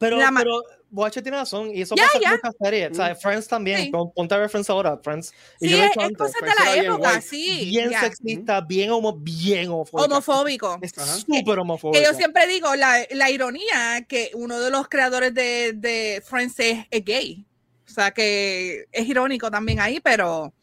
pero, 0.00 0.18
pero 0.34 0.62
Boache 0.88 1.20
tiene 1.20 1.36
razón, 1.36 1.70
y 1.74 1.82
eso 1.82 1.94
pasa 1.94 2.18
con 2.18 2.30
muchas 2.30 2.56
series. 2.58 2.98
O 2.98 3.14
Friends 3.16 3.46
también, 3.46 3.90
ponte 3.90 4.34
a 4.34 4.38
ver 4.38 4.48
Friends 4.48 4.70
ahora, 4.70 4.96
Friends. 4.96 5.30
Y 5.60 5.68
sí, 5.68 5.76
yo 5.76 5.84
es, 5.84 5.90
es 5.94 6.16
cosas 6.16 6.40
de 6.40 6.64
la 6.64 6.74
época, 6.74 7.20
sí. 7.20 7.66
Bien 7.68 7.90
sexista, 7.92 8.62
bien, 8.62 8.90
homo, 8.92 9.12
bien 9.12 9.68
homofóbico. 9.68 10.06
Homofóbico. 10.06 10.78
Es 10.80 10.92
súper 10.92 11.58
homofóbico. 11.58 12.00
Que 12.00 12.02
yo 12.02 12.14
siempre 12.14 12.46
digo, 12.46 12.74
la, 12.76 13.06
la, 13.10 13.30
ironía 13.30 14.06
que 14.08 14.30
uno 14.32 14.58
de 14.58 14.70
los 14.70 14.88
creadores 14.88 15.34
de, 15.34 15.74
de 15.74 16.22
Friends 16.24 16.58
es, 16.58 16.86
gay. 17.04 17.44
O 17.86 17.92
sea, 17.92 18.10
que 18.12 18.86
es 18.92 19.06
irónico 19.06 19.50
también 19.50 19.80
ahí, 19.80 20.00
pero, 20.00 20.54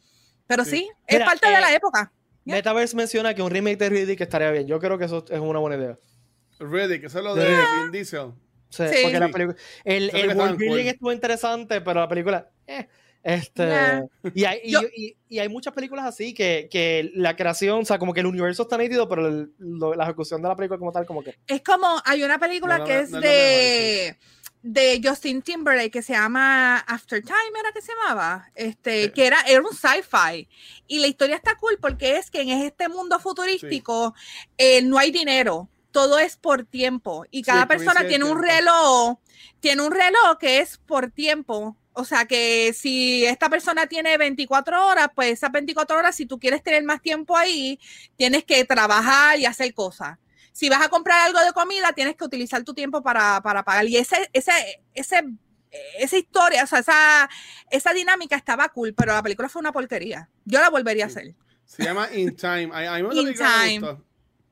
pero 0.47 0.65
sí, 0.65 0.89
es 1.05 1.23
parte 1.23 1.47
de 1.47 1.61
la 1.61 1.73
eh, 1.73 1.75
época. 1.75 2.11
Metaverse 2.43 2.95
menciona 2.95 3.35
que 3.35 3.43
un 3.43 3.51
remake 3.51 3.77
de 3.77 3.89
Riddick 3.89 4.21
estaría 4.21 4.49
bien. 4.49 4.65
Yo 4.65 4.79
creo 4.79 4.97
que 4.97 5.05
eso 5.05 5.23
es 5.29 5.39
una 5.39 5.59
buena 5.59 5.75
idea. 5.75 5.99
Riddick, 6.59 7.03
eso 7.03 7.19
es 7.19 7.23
lo 7.23 7.35
de 7.35 7.45
Vin 7.45 7.91
Diesel. 7.91 8.31
Sí, 8.69 8.83
porque 9.03 9.19
la 9.19 9.29
película. 9.29 9.57
El, 9.83 10.15
el 10.15 10.35
world 10.35 10.57
building 10.57 10.85
estuvo 10.85 11.11
interesante, 11.11 11.81
pero 11.81 12.01
la 12.01 12.07
película. 12.07 12.49
Eh, 12.65 12.87
este, 13.23 14.07
y, 14.33 14.45
hay, 14.45 14.61
y, 14.63 15.17
y, 15.27 15.39
hay 15.39 15.49
muchas 15.49 15.73
películas 15.73 16.05
así 16.05 16.33
que, 16.33 16.69
que, 16.71 17.11
la 17.13 17.35
creación, 17.35 17.81
o 17.81 17.85
sea, 17.85 17.99
como 17.99 18.13
que 18.13 18.21
el 18.21 18.25
universo 18.25 18.63
está 18.63 18.77
nítido, 18.77 19.09
pero 19.09 19.47
la 19.59 20.03
ejecución 20.05 20.41
de 20.41 20.47
la 20.47 20.55
película 20.55 20.79
como 20.79 20.93
tal, 20.93 21.05
como 21.05 21.21
que. 21.21 21.35
Es 21.45 21.61
como, 21.61 22.01
hay 22.05 22.23
una 22.23 22.39
película 22.39 22.85
que 22.85 22.99
es 22.99 23.11
de, 23.11 24.17
de 24.61 25.01
Justin 25.03 25.41
Timberlake 25.41 25.91
que 25.91 26.01
se 26.01 26.13
llama 26.13 26.77
After 26.79 27.21
Time, 27.21 27.59
¿era 27.59 27.71
que 27.73 27.81
se 27.81 27.91
llamaba? 27.93 28.49
Este, 28.55 29.11
que 29.11 29.27
era, 29.27 29.41
era 29.41 29.61
un 29.61 29.75
sci-fi. 29.75 30.47
Y 30.87 30.99
la 30.99 31.07
historia 31.07 31.35
está 31.35 31.55
cool 31.55 31.77
porque 31.81 32.15
es 32.15 32.31
que 32.31 32.41
en 32.41 32.49
este 32.49 32.87
mundo 32.87 33.19
futurístico 33.19 34.13
eh, 34.57 34.81
no 34.83 34.97
hay 34.97 35.11
dinero 35.11 35.69
todo 35.97 36.19
es 36.19 36.37
por 36.37 36.63
tiempo 36.63 37.25
y 37.31 37.41
cada 37.41 37.67
persona 37.67 38.07
tiene 38.07 38.23
un 38.23 38.39
reloj, 38.39 39.17
tiene 39.59 39.81
un 39.81 39.91
reloj 39.91 40.37
que 40.39 40.59
es 40.59 40.77
por 40.77 41.09
tiempo. 41.09 41.75
O 41.93 42.05
sea 42.05 42.25
que 42.25 42.71
si 42.73 43.25
esta 43.25 43.49
persona 43.49 43.87
tiene 43.87 44.15
24 44.15 44.85
horas, 44.85 45.07
pues 45.15 45.31
esas 45.31 45.51
24 45.51 45.97
horas, 45.97 46.15
si 46.15 46.27
tú 46.27 46.37
quieres 46.37 46.61
tener 46.61 46.83
más 46.83 47.01
tiempo 47.01 47.35
ahí, 47.35 47.79
tienes 48.15 48.43
que 48.43 48.63
trabajar 48.63 49.39
y 49.39 49.47
hacer 49.47 49.73
cosas. 49.73 50.19
Si 50.51 50.69
vas 50.69 50.83
a 50.83 50.89
comprar 50.89 51.25
algo 51.25 51.39
de 51.43 51.51
comida, 51.51 51.91
tienes 51.93 52.15
que 52.15 52.25
utilizar 52.25 52.63
tu 52.63 52.75
tiempo 52.75 53.01
para, 53.01 53.41
para 53.41 53.63
pagar. 53.63 53.87
Y 53.87 53.97
ese, 53.97 54.29
ese, 54.33 54.51
ese, 54.93 55.23
esa 55.97 56.15
historia, 56.15 56.63
o 56.63 56.67
sea, 56.67 56.77
esa, 56.77 57.29
esa 57.71 57.91
dinámica 57.91 58.35
estaba 58.35 58.69
cool, 58.69 58.93
pero 58.93 59.13
la 59.13 59.23
película 59.23 59.49
fue 59.49 59.61
una 59.61 59.71
porquería. 59.71 60.29
Yo 60.45 60.61
la 60.61 60.69
volvería 60.69 61.05
a 61.05 61.07
hacer. 61.07 61.33
Se 61.65 61.83
llama 61.83 62.07
In 62.13 62.35
Time. 62.35 62.69
In 63.13 63.33
Time. 63.33 63.97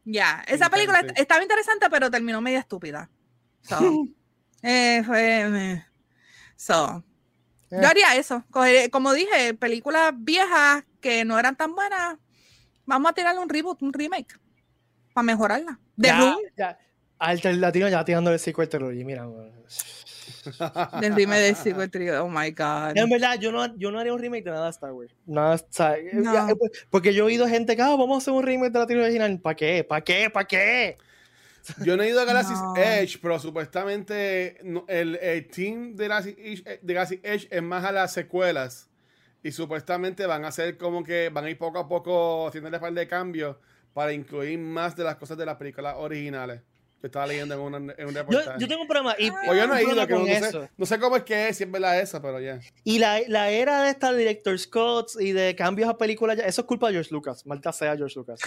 Ya, 0.06 0.44
esa 0.48 0.70
película 0.70 1.04
estaba 1.16 1.42
interesante, 1.42 1.90
pero 1.90 2.12
terminó 2.12 2.40
media 2.40 2.60
estúpida. 2.60 3.10
So, 3.62 3.78
eh, 4.62 5.04
fue. 5.04 5.84
So, 6.56 7.04
yo 7.72 7.78
eh. 7.78 7.86
haría 7.86 8.16
eso. 8.16 8.44
como 8.92 9.14
dije, 9.14 9.56
películas 9.56 10.14
viejas 10.16 10.86
que 11.02 11.26
no 11.26 11.38
eran 11.40 11.56
tan 11.56 11.74
buenas, 11.74 12.18
vamos 12.86 13.12
a 13.12 13.14
tirarle 13.14 13.42
un 13.42 13.50
reboot, 13.50 13.82
un 13.82 13.94
remake, 13.94 14.40
para 15.14 15.24
mejorarla. 15.24 15.80
De 15.96 16.08
ya, 16.08 16.36
ya. 16.56 16.80
Alternativo 17.18 17.88
ya 17.88 18.06
tirando 18.06 18.32
el 18.32 18.40
sequel 18.40 18.70
trilogy, 18.70 19.04
mira. 19.04 19.28
Del 21.02 21.16
remake 21.16 21.40
de 21.40 21.56
sequel 21.56 21.90
trilogy, 21.90 22.18
oh 22.18 22.30
my 22.30 22.52
god. 22.52 22.98
En 22.98 23.10
verdad, 23.10 23.40
yo 23.40 23.52
no, 23.52 23.76
yo 23.78 23.92
no 23.92 24.00
haría 24.00 24.14
un 24.14 24.20
remake 24.20 24.44
de 24.44 24.52
nada 24.52 24.66
de 24.66 24.72
Star 24.72 24.92
Wars. 24.92 25.14
Nada, 25.26 25.56
eh, 25.98 26.56
pues, 26.58 26.72
porque 26.90 27.14
yo 27.14 27.24
he 27.24 27.28
oído 27.28 27.48
gente 27.48 27.76
que, 27.76 27.82
ah, 27.82 27.96
vamos 27.96 28.16
a 28.16 28.18
hacer 28.18 28.34
un 28.34 28.44
remake 28.44 28.72
de 28.72 28.80
la 28.80 28.86
trilogía 28.86 29.08
original. 29.08 29.40
¿Para 29.40 29.56
qué? 29.56 29.84
¿Para 29.84 30.02
qué? 30.02 30.30
¿Para 30.30 30.48
qué? 30.48 30.98
Yo 31.84 31.98
no 31.98 32.04
he 32.04 32.10
ido 32.10 32.22
a 32.22 32.26
Galaxy's 32.26 32.60
Edge, 32.76 33.18
pero 33.22 33.40
supuestamente 33.40 34.60
el, 34.88 35.48
team 35.48 35.96
de 35.96 36.08
Galaxy, 36.08 36.36
Edge, 36.38 36.80
de 36.82 36.94
Galaxy 36.94 37.20
Edge 37.24 37.48
es 37.50 37.64
más 37.64 37.84
a 37.84 37.92
las 37.92 38.14
secuelas. 38.14 38.90
Y 39.44 39.52
supuestamente 39.52 40.26
van 40.26 40.44
a 40.46 40.50
hacer 40.50 40.78
como 40.78 41.04
que 41.04 41.30
van 41.30 41.46
a 41.46 41.50
ir 41.50 41.58
poco 41.58 41.80
a 41.80 41.88
poco 41.88 42.48
haciéndole 42.48 42.80
par 42.80 42.94
de 42.94 43.08
cambios 43.08 43.58
para 43.94 44.12
incluir 44.12 44.60
más 44.60 44.96
de 44.96 45.04
las 45.04 45.16
cosas 45.16 45.38
de 45.38 45.46
las 45.46 45.56
películas 45.58 45.96
originales. 45.98 46.62
Que 47.02 47.08
estaba 47.08 47.28
leyendo 47.28 47.54
en, 47.56 48.08
un 48.08 48.14
reportaje. 48.14 48.60
Yo, 48.60 48.68
tengo 48.68 48.82
un 48.82 48.88
problema. 48.88 49.16
Y, 49.20 49.30
o 49.30 49.54
yo 49.54 49.68
no 49.68 49.76
he 49.76 49.84
ido, 49.84 50.08
que 50.08 50.14
no, 50.14 50.26
sé, 50.26 50.70
no, 50.76 50.86
sé, 50.86 51.00
cómo 51.00 51.18
es 51.18 51.24
que 51.24 51.50
es, 51.50 51.58
si 51.58 51.64
es 51.64 51.72
verdad 51.72 52.00
esa, 52.00 52.22
pero 52.22 52.40
ya. 52.40 52.60
Y 52.84 53.00
la, 53.00 53.20
la, 53.28 53.50
era 53.50 53.84
de 53.84 53.92
esta 53.92 54.14
director 54.14 54.58
Scott 54.58 55.12
y 55.20 55.32
de 55.32 55.56
cambios 55.56 55.90
a 55.90 55.98
películas, 55.98 56.40
eso 56.40 56.62
es 56.62 56.68
culpa 56.68 56.88
de 56.88 56.94
George 56.94 57.14
Lucas. 57.14 57.46
Malta 57.46 57.72
sea 57.74 57.96
George 57.96 58.16
Lucas. 58.18 58.40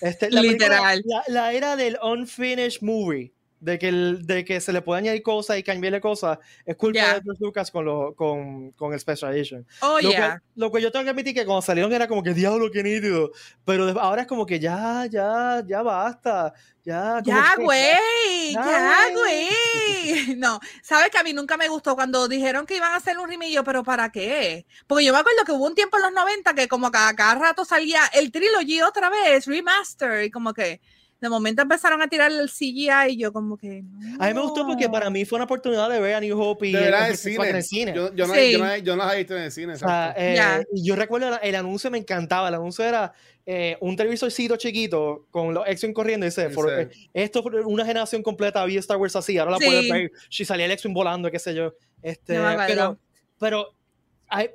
Este, 0.00 0.30
Literal. 0.30 1.02
la, 1.28 1.52
era 1.52 1.76
del 1.76 1.96
unfinished 2.02 2.82
movie, 2.82 3.32
de 3.64 3.78
que, 3.78 3.88
el, 3.88 4.26
de 4.26 4.44
que 4.44 4.60
se 4.60 4.72
le 4.72 4.82
puede 4.82 5.00
añadir 5.00 5.22
cosas 5.22 5.56
y 5.56 5.62
cambiarle 5.62 6.00
cosas, 6.00 6.38
es 6.66 6.76
culpa 6.76 7.14
de 7.14 7.22
George 7.22 7.40
Lucas 7.40 7.70
con, 7.70 7.84
lo, 7.86 8.14
con, 8.14 8.72
con 8.72 8.92
el 8.92 9.00
Special 9.00 9.34
Edition. 9.34 9.66
Oh, 9.80 9.98
lo, 10.02 10.10
que, 10.10 10.36
lo 10.56 10.70
que 10.70 10.82
yo 10.82 10.92
tengo 10.92 11.04
que 11.04 11.10
admitir 11.10 11.34
que 11.34 11.46
cuando 11.46 11.62
salieron 11.62 11.92
era 11.92 12.06
como 12.06 12.22
que 12.22 12.34
diablo, 12.34 12.70
qué 12.70 12.82
nítido. 12.82 13.32
Pero 13.64 13.98
ahora 13.98 14.22
es 14.22 14.28
como 14.28 14.44
que 14.44 14.60
ya, 14.60 15.06
ya, 15.10 15.62
ya 15.66 15.82
basta. 15.82 16.52
Ya, 16.84 17.22
ya, 17.24 17.54
güey, 17.56 18.52
ya, 18.52 19.08
güey. 19.14 19.48
No, 20.36 20.60
sabes 20.82 21.08
que 21.10 21.16
a 21.16 21.22
mí 21.22 21.32
nunca 21.32 21.56
me 21.56 21.68
gustó 21.68 21.94
cuando 21.94 22.28
dijeron 22.28 22.66
que 22.66 22.76
iban 22.76 22.92
a 22.92 22.96
hacer 22.96 23.18
un 23.18 23.26
remillo, 23.26 23.64
pero 23.64 23.82
¿para 23.82 24.12
qué? 24.12 24.66
Porque 24.86 25.06
yo 25.06 25.14
me 25.14 25.20
acuerdo 25.20 25.44
que 25.46 25.52
hubo 25.52 25.64
un 25.64 25.74
tiempo 25.74 25.96
en 25.96 26.02
los 26.02 26.12
90 26.12 26.52
que 26.52 26.68
como 26.68 26.90
cada, 26.90 27.16
cada 27.16 27.36
rato 27.36 27.64
salía 27.64 28.00
el 28.12 28.30
trilogy 28.30 28.82
otra 28.82 29.08
vez, 29.08 29.46
remaster, 29.46 30.24
y 30.24 30.30
como 30.30 30.52
que 30.52 30.82
de 31.20 31.28
momento 31.28 31.62
empezaron 31.62 32.02
a 32.02 32.08
tirar 32.08 32.30
el 32.30 32.50
CGI 32.50 33.10
y 33.10 33.16
yo 33.16 33.32
como 33.32 33.56
que... 33.56 33.82
A 34.18 34.28
mí 34.28 34.34
me 34.34 34.40
gustó 34.40 34.66
porque 34.66 34.88
para 34.88 35.08
mí 35.08 35.24
fue 35.24 35.36
una 35.36 35.44
oportunidad 35.44 35.88
de 35.88 35.98
ver 36.00 36.14
a 36.14 36.20
New 36.20 36.38
Hope 36.38 36.68
y 36.68 36.72
de 36.72 36.80
ver 36.80 36.94
el, 37.08 37.16
cine. 37.16 37.48
en 37.48 37.56
el 37.56 37.62
cine. 37.62 37.92
Yo, 37.94 38.14
yo, 38.14 38.26
no, 38.26 38.34
yo, 38.34 38.58
no, 38.58 38.76
yo, 38.76 38.96
no, 38.96 39.04
las 39.04 39.14
he 39.14 39.18
visto 39.18 39.36
en 39.36 39.42
el 39.44 39.52
cine. 39.52 39.74
Eh, 40.16 40.64
y 40.72 40.86
yo 40.86 40.96
recuerdo 40.96 41.38
el, 41.40 41.54
anuncio 41.54 41.90
me 41.90 41.98
encantaba. 41.98 42.48
El 42.48 42.54
anuncio 42.54 42.84
era 42.84 43.12
eh, 43.46 43.76
un 43.80 43.96
televisorcito 43.96 44.56
chiquito 44.56 45.26
con 45.30 45.54
los 45.54 45.66
X-Wing 45.66 45.94
corriendo 45.94 46.26
y 46.26 46.28
dice, 46.28 46.48
eh, 46.48 46.90
esto 47.14 47.42
fue 47.42 47.64
una 47.64 47.86
generación 47.86 48.22
completa 48.22 48.60
había 48.60 48.80
Star 48.80 48.98
Wars 48.98 49.16
así, 49.16 49.38
ahora 49.38 49.52
la 49.52 49.58
puedes 49.58 49.88
ver. 49.88 50.12
Si 50.28 50.44
salía 50.44 50.66
el 50.66 50.72
X-Wing 50.72 50.94
volando, 50.94 51.30
qué 51.30 51.38
sé 51.38 51.54
yo. 51.54 51.74
Este, 52.02 52.38
pero, 52.66 52.98
pero 53.38 53.74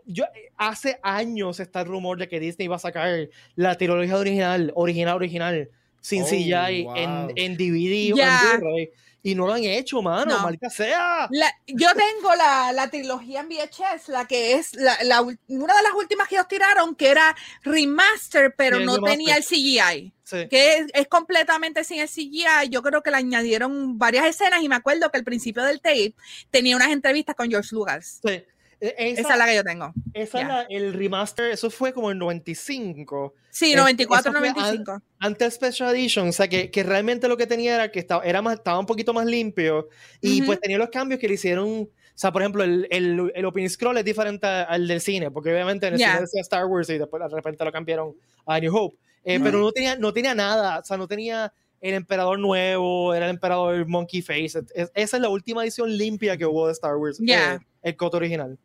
yo, 0.06 0.26
hace 0.58 1.00
años 1.02 1.60
está 1.60 1.82
el 1.82 1.88
rumor 1.88 2.20
de 2.20 2.28
que 2.28 2.40
Disney 2.40 2.66
iba 2.66 2.76
a 2.76 2.80
sacar 2.80 3.30
la 3.56 3.76
trilogía 3.76 4.18
original, 4.18 4.72
original, 4.76 5.16
original 5.16 5.70
sin 6.02 6.24
oh, 6.24 6.26
CGI 6.26 6.88
en, 6.96 7.34
en, 7.36 7.58
DVD 7.58 8.14
o 8.14 8.18
en 8.18 8.60
Blu-ray. 8.60 8.92
Y 9.22 9.36
no 9.36 9.48
lo 9.48 9.54
han 9.54 9.66
hecho, 9.66 10.02
mano, 10.02 10.50
no. 10.50 10.70
sea. 10.70 11.30
yo 11.68 11.90
tengo 11.94 12.36
la, 12.36 12.72
la, 12.72 12.90
trilogía 12.90 13.42
en 13.42 13.50
VHS, 13.50 14.08
la 14.08 14.26
que 14.26 14.54
es 14.54 14.74
la, 14.76 14.98
la, 15.04 15.22
una 15.22 15.76
de 15.76 15.84
las 15.84 15.94
últimas 15.94 16.30
que 16.30 16.36
ellos 16.36 16.48
tiraron, 16.48 16.96
que 16.96 17.10
era 17.10 17.36
remaster, 17.64 18.56
pero 18.56 18.80
no 18.80 19.02
tenía 19.02 19.36
el 19.36 19.44
CGI. 19.44 20.14
Que 20.50 20.78
es, 20.78 20.86
es, 20.94 21.08
completamente 21.08 21.84
sin 21.84 22.00
el 22.00 22.08
CGI. 22.08 22.70
Yo 22.70 22.82
creo 22.82 23.04
que 23.04 23.12
le 23.12 23.18
añadieron 23.18 23.98
varias 23.98 24.26
escenas 24.26 24.64
y 24.64 24.70
me 24.70 24.76
acuerdo 24.76 25.10
que 25.12 25.18
al 25.18 25.24
principio 25.24 25.64
del 25.64 25.82
tape 25.82 26.14
tenía 26.50 26.76
unas 26.76 26.90
entrevistas 26.90 27.36
con 27.36 27.50
George 27.50 27.76
Lucas. 27.76 28.22
Sí. 28.24 28.44
E, 28.82 28.96
esa, 28.98 29.34
es 29.34 29.38
la 29.38 29.46
que 29.46 29.56
yo 29.56 29.64
tengo. 29.64 29.94
Esa 30.14 30.42
es 30.42 30.48
la, 30.48 30.62
el 30.64 30.94
remaster, 30.94 31.52
eso 31.52 31.70
fue 31.70 31.92
como 31.92 32.12
en 32.12 32.18
95. 32.18 33.34
Sí, 33.50 33.76
94, 33.76 34.32
95. 34.32 35.02
antes 35.20 35.54
Special 35.56 35.94
Edition, 35.96 36.30
o 36.30 36.32
sea, 36.32 36.48
que, 36.48 36.72
que, 36.72 36.84
realmente 36.84 37.28
lo 37.28 37.36
que 37.36 37.46
tenía 37.46 37.76
era 37.76 37.92
que 37.92 38.00
estaba, 38.00 38.24
era 38.24 38.42
más, 38.42 38.56
estaba 38.56 38.80
un 38.80 38.86
poquito 38.86 39.14
más 39.14 39.26
limpio 39.26 39.90
y 40.22 40.42
pues 40.44 40.60
tenía 40.62 40.78
los 40.78 40.90
cambios 40.90 41.20
que 41.20 41.28
le 41.28 41.34
hicieron. 41.34 41.68
O 41.70 42.22
sea, 42.22 42.32
por 42.32 42.42
ejemplo, 42.42 42.64
el, 42.64 42.88
el, 42.92 43.32
el 43.34 43.46
opening 43.46 43.70
scroll 43.70 43.98
es 43.98 44.06
diferente 44.06 44.46
al 44.46 44.88
del 44.88 45.02
cine, 45.02 45.32
porque 45.32 45.52
obviamente 45.52 45.88
en 45.88 45.94
el 45.94 46.00
cine 46.00 46.22
decía 46.22 46.42
Star 46.42 46.66
Wars 46.66 46.90
y 46.90 46.98
después 46.98 47.22
de 47.22 47.36
repente 47.36 47.64
lo 47.64 47.72
cambiaron 47.72 48.14
a 48.46 48.60
New 48.60 48.76
Hope. 48.76 48.98
Eh, 49.24 49.40
pero 49.42 49.60
no 49.60 49.72
tenía, 49.72 49.96
no 49.98 50.14
tenía 50.14 50.34
nada, 50.34 50.80
o 50.80 50.84
sea, 50.84 50.98
no 50.98 51.08
tenía 51.08 51.52
el 51.82 51.94
emperador 51.94 52.40
nuevo, 52.40 53.14
era 53.14 53.26
el 53.26 53.32
emperador 53.32 53.86
Monkey 53.88 54.22
Face. 54.22 54.60
esa 54.74 54.92
es 54.94 55.22
la 55.22 55.30
última 55.30 55.64
edición 55.64 55.96
limpia 55.96 56.38
que 56.38 56.46
hubo 56.46 56.68
de 56.68 56.74
Star 56.74 56.96
Wars, 56.96 57.20
eh, 57.26 57.60
el 57.82 57.96
coto 57.96 58.18
original. 58.18 58.58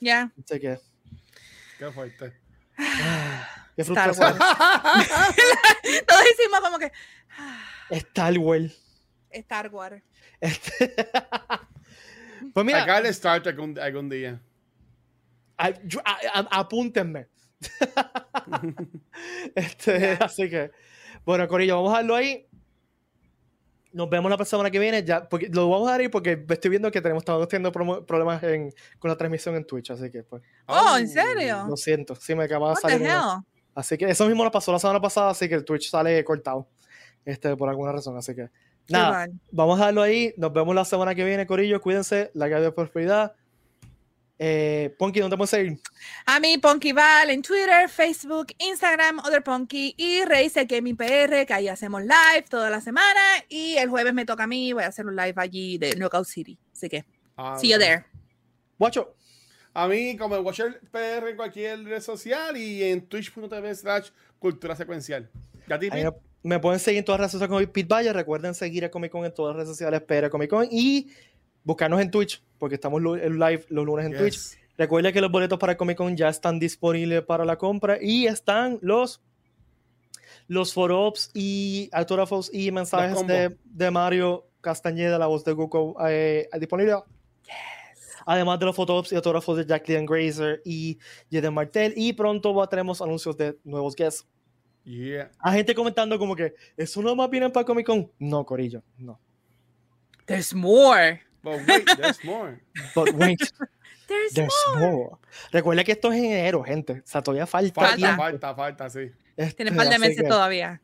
Ya. 0.00 0.32
Sé 0.44 0.60
qué. 0.60 0.78
Qué 1.78 1.90
fuerte. 1.90 2.32
Qué 3.76 3.84
frustración. 3.84 4.38
Todos 6.06 6.24
hicimos 6.32 6.60
como 6.60 6.78
que. 6.78 6.92
Star 7.90 8.38
Wars. 8.38 8.78
Star 9.30 9.68
Wars. 9.68 10.02
Este... 10.40 10.94
pues 12.54 12.66
mira. 12.66 12.82
Acá 12.82 12.98
el 12.98 13.06
Star 13.06 13.42
Trek 13.42 13.58
algún, 13.80 14.08
día. 14.08 14.40
apúntenme. 16.50 17.28
este, 19.54 20.18
Así 20.20 20.50
que. 20.50 20.70
Bueno, 21.24 21.46
Corillo, 21.48 21.76
vamos 21.76 21.90
a 21.90 21.98
dejarlo 21.98 22.16
ahí 22.16 22.48
nos 23.92 24.08
vemos 24.10 24.30
la 24.30 24.44
semana 24.44 24.70
que 24.70 24.78
viene. 24.78 25.04
Ya, 25.04 25.28
porque 25.28 25.48
lo 25.48 25.68
vamos 25.68 25.88
a 25.88 25.92
dar 25.92 26.00
ahí 26.00 26.08
porque 26.08 26.44
estoy 26.48 26.70
viendo 26.70 26.90
que 26.90 27.00
tenemos, 27.00 27.22
estamos 27.22 27.46
teniendo 27.48 27.72
problemas 27.72 28.42
en, 28.42 28.72
con 28.98 29.10
la 29.10 29.16
transmisión 29.16 29.54
en 29.56 29.64
Twitch, 29.64 29.90
así 29.90 30.10
que 30.10 30.22
pues. 30.22 30.42
Oh, 30.66 30.96
¿en 30.98 31.08
serio? 31.08 31.66
Lo 31.68 31.76
siento, 31.76 32.14
sí 32.14 32.34
me 32.34 32.44
acaba 32.44 32.70
de 32.70 32.76
salir. 32.76 33.08
Así 33.74 33.96
que 33.96 34.10
eso 34.10 34.26
mismo 34.26 34.44
lo 34.44 34.50
pasó 34.50 34.70
la 34.72 34.78
semana 34.78 35.00
pasada, 35.00 35.30
así 35.30 35.48
que 35.48 35.54
el 35.54 35.64
Twitch 35.64 35.90
sale 35.90 36.22
cortado. 36.24 36.68
Este, 37.24 37.56
por 37.56 37.68
alguna 37.68 37.92
razón, 37.92 38.16
así 38.16 38.34
que. 38.34 38.50
Nada, 38.88 39.28
vamos 39.50 39.80
a 39.80 39.86
darlo 39.86 40.02
ahí. 40.02 40.34
Nos 40.36 40.52
vemos 40.52 40.74
la 40.74 40.84
semana 40.84 41.14
que 41.14 41.24
viene, 41.24 41.46
Corillo. 41.46 41.80
Cuídense. 41.80 42.30
La 42.34 42.48
que 42.48 42.56
de 42.56 42.72
prosperidad. 42.72 43.34
Eh, 44.44 44.92
Ponky, 44.98 45.20
¿dónde 45.20 45.36
podemos 45.36 45.50
seguir? 45.50 45.78
A 46.26 46.40
mí, 46.40 46.58
Ponky 46.58 46.90
Val 46.90 47.30
en 47.30 47.42
Twitter, 47.42 47.88
Facebook, 47.88 48.48
Instagram, 48.58 49.20
Other 49.20 49.40
Ponky 49.40 49.94
y 49.96 50.24
Race 50.24 50.64
Gaming 50.64 50.96
PR, 50.96 51.46
que 51.46 51.54
ahí 51.54 51.68
hacemos 51.68 52.02
live 52.02 52.44
toda 52.50 52.68
la 52.68 52.80
semana. 52.80 53.20
Y 53.48 53.76
el 53.76 53.88
jueves 53.88 54.12
me 54.12 54.24
toca 54.24 54.42
a 54.42 54.46
mí, 54.48 54.72
voy 54.72 54.82
a 54.82 54.88
hacer 54.88 55.06
un 55.06 55.14
live 55.14 55.34
allí 55.36 55.78
de 55.78 55.94
Knockout 55.94 56.26
City. 56.26 56.58
Así 56.72 56.88
que, 56.88 57.04
ah, 57.36 57.56
see 57.56 57.70
you 57.70 57.78
there. 57.78 58.04
Guacho. 58.76 59.14
A 59.74 59.86
mí, 59.86 60.16
como 60.16 60.34
el 60.34 60.42
Watcher 60.42 60.80
PR 60.90 61.28
en 61.28 61.36
cualquier 61.36 61.84
red 61.84 62.02
social 62.02 62.56
y 62.56 62.82
en 62.82 63.06
twitch.tv 63.06 63.74
slash 63.76 64.08
cultura 64.40 64.74
secuencial. 64.74 65.30
me 66.42 66.58
pueden 66.58 66.80
seguir 66.80 66.98
en 66.98 67.04
todas 67.04 67.20
las 67.20 67.30
redes 67.30 67.40
sociales 67.40 67.48
como 67.48 67.72
Pete 67.72 67.94
Valle. 67.94 68.12
Recuerden 68.12 68.54
seguir 68.56 68.84
a 68.84 68.90
Comic 68.90 69.12
Con 69.12 69.24
en 69.24 69.32
todas 69.32 69.54
las 69.54 69.64
redes 69.64 69.78
sociales 69.78 70.00
PR 70.00 70.28
Comic 70.30 70.50
Con. 70.50 70.66
Y 70.68 71.12
buscarnos 71.64 72.00
en 72.00 72.10
Twitch, 72.10 72.42
porque 72.58 72.76
estamos 72.76 73.00
en 73.20 73.38
live 73.38 73.64
los 73.68 73.84
lunes 73.84 74.06
en 74.06 74.16
Twitch. 74.16 74.58
Recuerda 74.76 75.12
que 75.12 75.20
los 75.20 75.30
boletos 75.30 75.58
para 75.58 75.76
Comic 75.76 75.96
Con 75.96 76.16
ya 76.16 76.28
están 76.28 76.58
disponibles 76.58 77.22
para 77.22 77.44
la 77.44 77.56
compra 77.56 77.98
y 78.00 78.26
están 78.26 78.78
los 78.82 79.22
los 80.48 80.74
forops 80.74 81.30
y 81.34 81.88
autógrafos 81.92 82.50
y 82.52 82.70
mensajes 82.72 83.26
de, 83.26 83.56
de, 83.64 83.90
Mario 83.90 84.46
Castañeda, 84.60 85.18
la 85.18 85.26
voz 85.26 85.44
de 85.44 85.52
Goku, 85.52 85.94
eh, 86.06 86.48
disponibles. 86.58 86.96
Además 88.26 88.58
de 88.58 88.66
los 88.66 88.76
fotops 88.76 89.12
y 89.12 89.16
autógrafos 89.16 89.56
de 89.56 89.66
Jacqueline 89.66 90.06
Grazer 90.06 90.62
y 90.64 90.98
Jeden 91.30 91.54
Martel. 91.54 91.92
Y 91.96 92.12
pronto 92.12 92.68
tenemos 92.68 93.00
anuncios 93.00 93.36
de 93.36 93.58
nuevos 93.64 93.96
guests. 93.96 94.26
Yeah. 94.84 95.30
Hay 95.38 95.56
gente 95.56 95.74
comentando 95.74 96.18
como 96.18 96.36
que, 96.36 96.54
¿eso 96.76 97.02
no 97.02 97.14
más 97.16 97.30
viene 97.30 97.50
para 97.50 97.64
Comic 97.64 97.86
Con? 97.86 98.10
No, 98.18 98.44
Corillo, 98.44 98.82
no. 98.98 99.18
There's 100.26 100.54
more. 100.54 101.20
But 101.42 101.66
wait, 101.66 101.86
there's 101.96 102.24
more. 102.24 102.60
But 102.94 103.12
wait. 103.14 103.40
There's, 104.34 104.52
more. 104.76 105.18
Recuerda 105.52 105.84
que 105.84 105.92
esto 105.92 106.12
es 106.12 106.18
enero, 106.18 106.62
gente. 106.62 106.92
O 106.92 107.06
sea, 107.06 107.22
todavía 107.22 107.46
falta. 107.46 107.80
Falta, 107.80 108.16
falta, 108.16 108.54
falta, 108.54 108.90
sí. 108.90 109.10
Este, 109.36 109.54
Tiene 109.54 109.70
un 109.70 109.76
par 109.78 109.88
de 109.88 109.98
meses 109.98 110.28
todavía. 110.28 110.82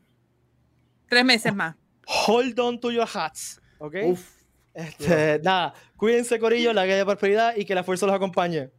Tres 1.07 1.25
meses 1.25 1.53
más. 1.53 1.75
Hold 2.07 2.59
on 2.59 2.79
to 2.79 2.91
your 2.91 3.07
hats. 3.07 3.61
¿Ok? 3.77 3.95
Uf. 4.05 4.39
Este, 4.73 5.39
nada, 5.43 5.73
cuídense, 5.95 6.39
Corillo, 6.39 6.73
la 6.73 6.83
de 6.83 7.05
prosperidad 7.05 7.55
y 7.55 7.65
que 7.65 7.75
la 7.75 7.83
fuerza 7.83 8.07
los 8.07 8.15
acompañe. 8.15 8.71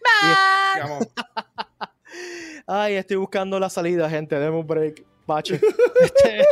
Bye. 0.00 1.06
Ay, 2.66 2.94
estoy 2.94 3.18
buscando 3.18 3.60
la 3.60 3.70
salida, 3.70 4.10
gente. 4.10 4.36
Demos 4.36 4.62
un 4.62 4.66
break. 4.66 5.04
Bache. 5.26 5.60
este, 6.00 6.44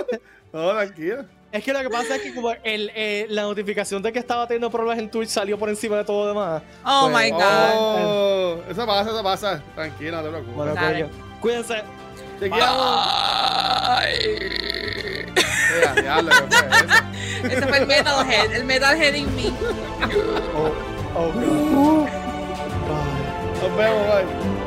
no, 0.52 0.70
tranquilo. 0.70 1.24
Es 1.54 1.62
que 1.62 1.72
lo 1.72 1.80
que 1.82 1.88
pasa 1.88 2.16
es 2.16 2.22
que 2.22 2.34
como 2.34 2.50
el, 2.64 2.90
eh, 2.96 3.26
la 3.28 3.42
notificación 3.42 4.02
de 4.02 4.12
que 4.12 4.18
estaba 4.18 4.44
teniendo 4.44 4.68
problemas 4.72 4.98
en 4.98 5.08
Twitch 5.08 5.28
salió 5.28 5.56
por 5.56 5.68
encima 5.68 5.98
de 5.98 6.04
todo 6.04 6.24
lo 6.24 6.28
demás. 6.30 6.62
Oh 6.84 7.08
pues, 7.12 7.26
my 7.26 7.30
God. 7.30 7.40
Oh, 7.76 8.56
eso 8.68 8.84
pasa, 8.84 9.10
eso 9.10 9.22
pasa. 9.22 9.62
Tranquilo, 9.76 10.16
no 10.16 10.22
te 10.24 10.28
preocupes. 10.30 10.56
Bueno, 10.56 10.74
Dale. 10.74 11.06
cuídense. 11.40 11.84
Chequeamos. 12.40 13.06
Ese 17.44 17.62
fue 17.68 17.78
el 17.78 17.86
Metalhead, 17.86 18.52
el 18.52 18.64
Metalhead 18.64 19.14
en 19.14 19.36
mí. 19.36 19.54
Oh, 20.56 20.72
oh 21.14 21.32
God. 21.32 22.08
Bye. 22.88 23.68
Nos 23.68 23.76
vemos, 23.76 24.06
bye. 24.08 24.63